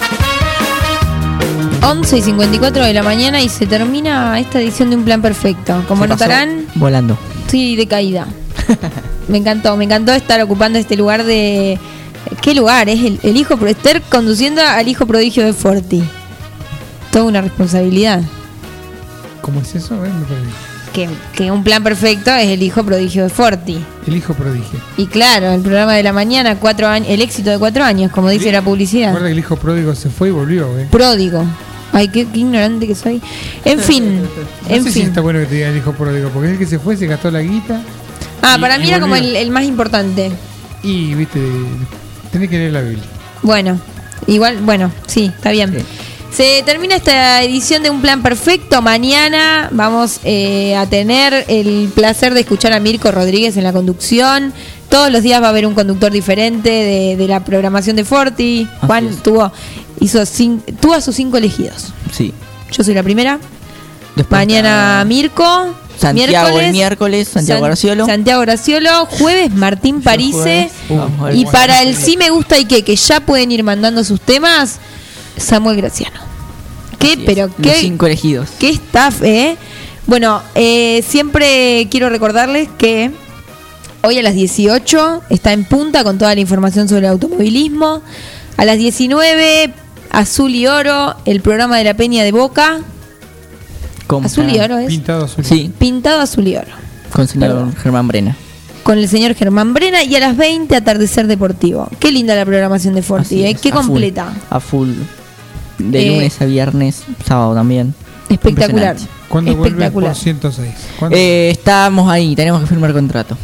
[1.83, 5.83] 11 y 54 de la mañana y se termina esta edición de Un Plan Perfecto.
[5.87, 7.17] Como Se notarán, Volando.
[7.45, 8.27] estoy de caída.
[9.27, 11.79] me encantó, me encantó estar ocupando este lugar de...
[12.41, 12.87] ¿Qué lugar?
[12.87, 16.03] Es el, el hijo, estar conduciendo al hijo prodigio de Forti.
[17.11, 18.21] Toda una responsabilidad.
[19.41, 19.95] ¿Cómo es eso?
[19.95, 20.49] A ver, me perdí.
[20.93, 23.83] Que, que un plan perfecto es el hijo prodigio de Forti.
[24.05, 24.79] El hijo prodigio.
[24.97, 28.29] Y claro, el programa de la mañana, cuatro años, el éxito de cuatro años, como
[28.29, 29.07] dice la publicidad.
[29.07, 30.87] Recuerda que el hijo pródigo se fue y volvió, ¿eh?
[30.91, 31.43] Pródigo.
[31.93, 33.21] Ay, qué, qué ignorante que soy.
[33.65, 36.47] En fin, No en sé si está bueno que te diga el hijo pródigo, porque
[36.47, 37.81] es el que se fue, se gastó la guita.
[38.41, 40.31] Ah, y- para mí era como el más importante.
[40.83, 41.39] Y, viste,
[42.31, 43.03] tenés que leer la Biblia.
[43.43, 43.79] Bueno,
[44.27, 45.75] igual, bueno, sí, está bien.
[46.31, 48.81] Se termina esta edición de Un Plan Perfecto.
[48.81, 54.53] Mañana vamos eh, a tener el placer de escuchar a Mirko Rodríguez en la conducción.
[54.91, 58.67] Todos los días va a haber un conductor diferente de, de la programación de Forti.
[58.81, 59.51] Juan tuvo,
[59.99, 61.93] hizo cin- tuvo a sus cinco elegidos.
[62.11, 62.33] Sí.
[62.71, 63.39] Yo soy la primera.
[64.15, 65.73] Después Mañana Mirko.
[65.97, 68.05] Santiago el miércoles, Santiago San- Graciolo.
[68.05, 69.05] Santiago Graciolo.
[69.05, 70.69] Jueves Martín Parise.
[71.33, 74.79] Y para el sí me gusta y que, que ya pueden ir mandando sus temas,
[75.37, 76.19] Samuel Graciano.
[76.99, 77.17] ¿Qué?
[77.25, 78.49] Pero Los qué, cinco elegidos.
[78.59, 79.57] qué staff, ¿eh?
[80.07, 83.11] Bueno, eh, siempre quiero recordarles que
[84.03, 88.01] hoy a las 18 está en punta con toda la información sobre el automovilismo.
[88.57, 89.73] A las 19,
[90.11, 92.79] Azul y Oro, el programa de la Peña de Boca.
[94.07, 94.87] Con- Azul y oro es.
[94.87, 95.45] Pintado azul.
[95.45, 96.67] Sí, Pintado azul y oro.
[97.13, 98.35] con señor Germán Brena.
[98.83, 101.87] Con el señor Germán Brena y a las 20 Atardecer Deportivo.
[101.99, 103.55] Qué linda la programación de Forti, ¿eh?
[103.55, 104.33] Qué a full, completa.
[104.49, 104.89] A full.
[105.77, 107.93] De Eh, lunes a viernes, sábado también.
[108.29, 108.97] Espectacular.
[109.29, 110.11] ¿Cuándo vuelve Espectacular.
[110.13, 110.69] por 106?
[110.99, 111.17] ¿Cuándo?
[111.17, 113.37] Eh, estamos ahí, tenemos que firmar contrato.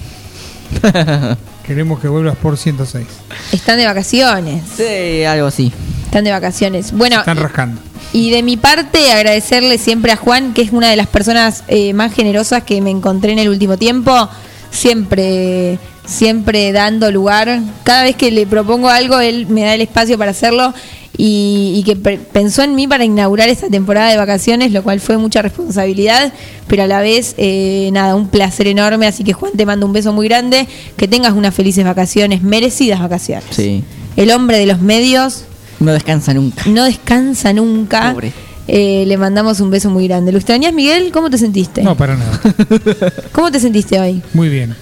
[1.66, 3.06] Queremos que vuelvas por 106.
[3.52, 4.64] Están de vacaciones.
[4.78, 5.72] Sí, algo así.
[6.06, 6.92] Están de vacaciones.
[6.94, 7.82] Bueno, Están rascando.
[8.14, 11.94] y de mi parte agradecerle siempre a Juan, que es una de las personas eh,
[11.94, 14.30] más generosas que me encontré en el último tiempo.
[14.72, 17.60] Siempre, siempre dando lugar.
[17.84, 20.74] Cada vez que le propongo algo, él me da el espacio para hacerlo.
[21.20, 25.00] Y, y que pe- pensó en mí para inaugurar esta temporada de vacaciones, lo cual
[25.00, 26.32] fue mucha responsabilidad,
[26.68, 29.08] pero a la vez, eh, nada, un placer enorme.
[29.08, 30.68] Así que Juan, te mando un beso muy grande.
[30.96, 33.46] Que tengas unas felices vacaciones, merecidas vacaciones.
[33.50, 33.84] Sí.
[34.16, 35.46] El hombre de los medios
[35.80, 36.64] No descansa nunca.
[36.68, 38.14] no descansa nunca.
[38.14, 38.32] Pobre.
[38.68, 40.32] Eh, le mandamos un beso muy grande.
[40.32, 41.12] ¿Lo extrañas, Miguel?
[41.12, 41.82] ¿Cómo te sentiste?
[41.82, 42.40] No, para nada.
[43.32, 44.22] ¿Cómo te sentiste hoy?
[44.34, 44.76] Muy bien.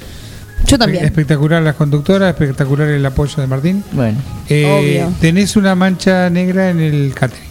[0.67, 1.05] Yo también.
[1.05, 3.83] Espectacular las conductoras, espectacular el apoyo de Martín.
[3.91, 4.17] Bueno.
[4.49, 5.13] Eh, Obvio.
[5.19, 7.49] tenés una mancha negra en el catering.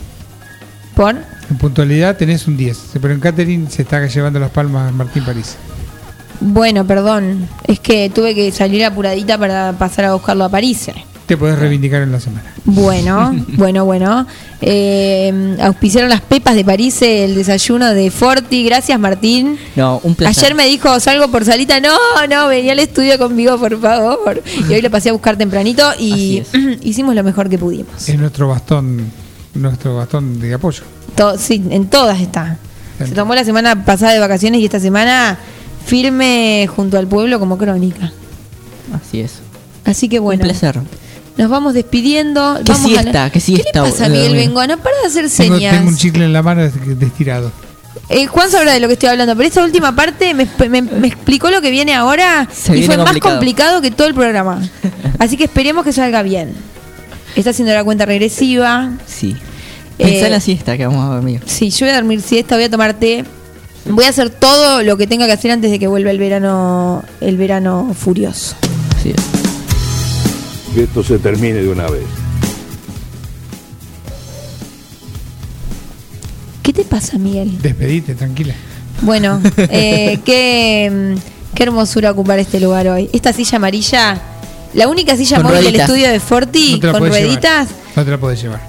[0.95, 1.17] ¿Por?
[1.51, 5.57] En puntualidad tenés un 10, pero en catering se está llevando las palmas Martín París.
[6.41, 7.49] Bueno, perdón.
[7.67, 10.91] Es que tuve que salir apuradita para pasar a buscarlo a París.
[11.27, 12.53] Te podés reivindicar en la semana.
[12.65, 14.27] Bueno, bueno, bueno.
[14.61, 18.65] Eh, auspiciaron las pepas de París, el desayuno de Forti.
[18.65, 19.59] Gracias, Martín.
[19.77, 20.45] No, un placer.
[20.45, 21.81] Ayer me dijo, salgo por salita.
[21.81, 21.97] No,
[22.29, 24.43] no, venía al estudio conmigo, por favor.
[24.69, 26.43] Y hoy lo pasé a buscar tempranito y
[26.83, 28.07] hicimos lo mejor que pudimos.
[28.09, 29.11] Es nuestro bastón,
[29.55, 30.83] nuestro bastón de apoyo.
[31.17, 32.59] To- sí, en todas está.
[32.99, 35.39] Se tomó la semana pasada de vacaciones y esta semana
[35.87, 38.13] firme junto al pueblo como crónica.
[38.93, 39.41] Así es.
[39.85, 40.43] Así que bueno.
[40.43, 40.81] Un placer.
[41.37, 42.59] Nos vamos despidiendo.
[42.65, 43.31] ¿Qué vamos a la- siesta?
[43.31, 43.71] ¿Qué siesta?
[43.73, 44.53] ¿Qué le pasa, Eh, Miguel?
[44.55, 45.75] No para de hacer señas.
[45.77, 47.51] tengo un chicle en la mano des- destirado.
[48.09, 51.09] Eh, Juan sabrá de lo que estoy hablando, pero esta última parte me, me- me
[51.09, 53.35] explicó lo que viene ahora Se y viene fue más complicado.
[53.37, 54.61] complicado que todo el programa.
[55.19, 56.53] Así que esperemos que salga bien.
[57.35, 58.91] Está haciendo la cuenta regresiva.
[59.07, 59.35] Sí.
[59.97, 61.41] Pensá Eh, en la siesta que vamos a dormir.
[61.47, 63.25] Sí, yo voy a dormir siesta, voy a tomar té.
[63.87, 67.05] Voy a hacer todo lo que tenga que hacer antes de que vuelva el verano,
[67.21, 68.57] el verano furioso.
[68.99, 69.44] Así es.
[70.75, 72.03] Que esto se termine de una vez.
[76.63, 77.59] ¿Qué te pasa, Miguel?
[77.63, 78.55] Despedite, tranquila.
[79.03, 81.15] Bueno, eh, qué,
[81.55, 83.09] qué hermosura ocupar este lugar hoy.
[83.13, 84.19] Esta silla amarilla,
[84.73, 87.97] la única silla Con móvil del estudio de Forti No con rueditas, llevar.
[87.97, 88.61] No te la podés llevar.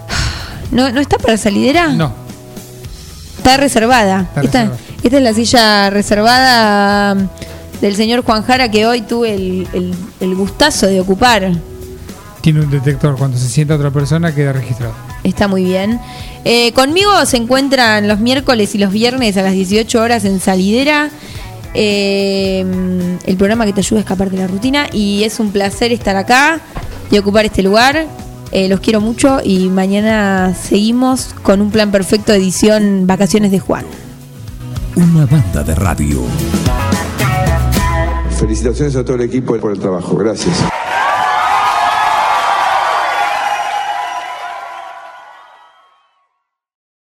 [0.72, 1.88] ¿no, ¿no está para salidera?
[1.88, 2.14] No.
[3.38, 4.22] Está reservada.
[4.36, 4.80] Está esta, reservada.
[5.04, 7.28] esta es la silla reservada mm,
[7.82, 11.52] del señor Juan Jara que hoy tuve el, el- el gustazo de ocupar.
[12.46, 13.18] Tiene un detector.
[13.18, 14.94] Cuando se sienta otra persona queda registrado.
[15.24, 16.00] Está muy bien.
[16.44, 21.10] Eh, conmigo se encuentran los miércoles y los viernes a las 18 horas en Salidera.
[21.74, 22.64] eh,
[23.26, 24.86] el programa que te ayuda a escapar de la rutina.
[24.94, 26.60] Y es un placer estar acá
[27.10, 28.06] y ocupar este lugar.
[28.52, 33.86] Eh, los quiero mucho y mañana seguimos con un plan perfecto edición Vacaciones de Juan.
[34.96, 36.22] Una banda de radio.
[38.40, 40.16] Felicitaciones a todo el equipo por el trabajo.
[40.16, 40.75] Gracias.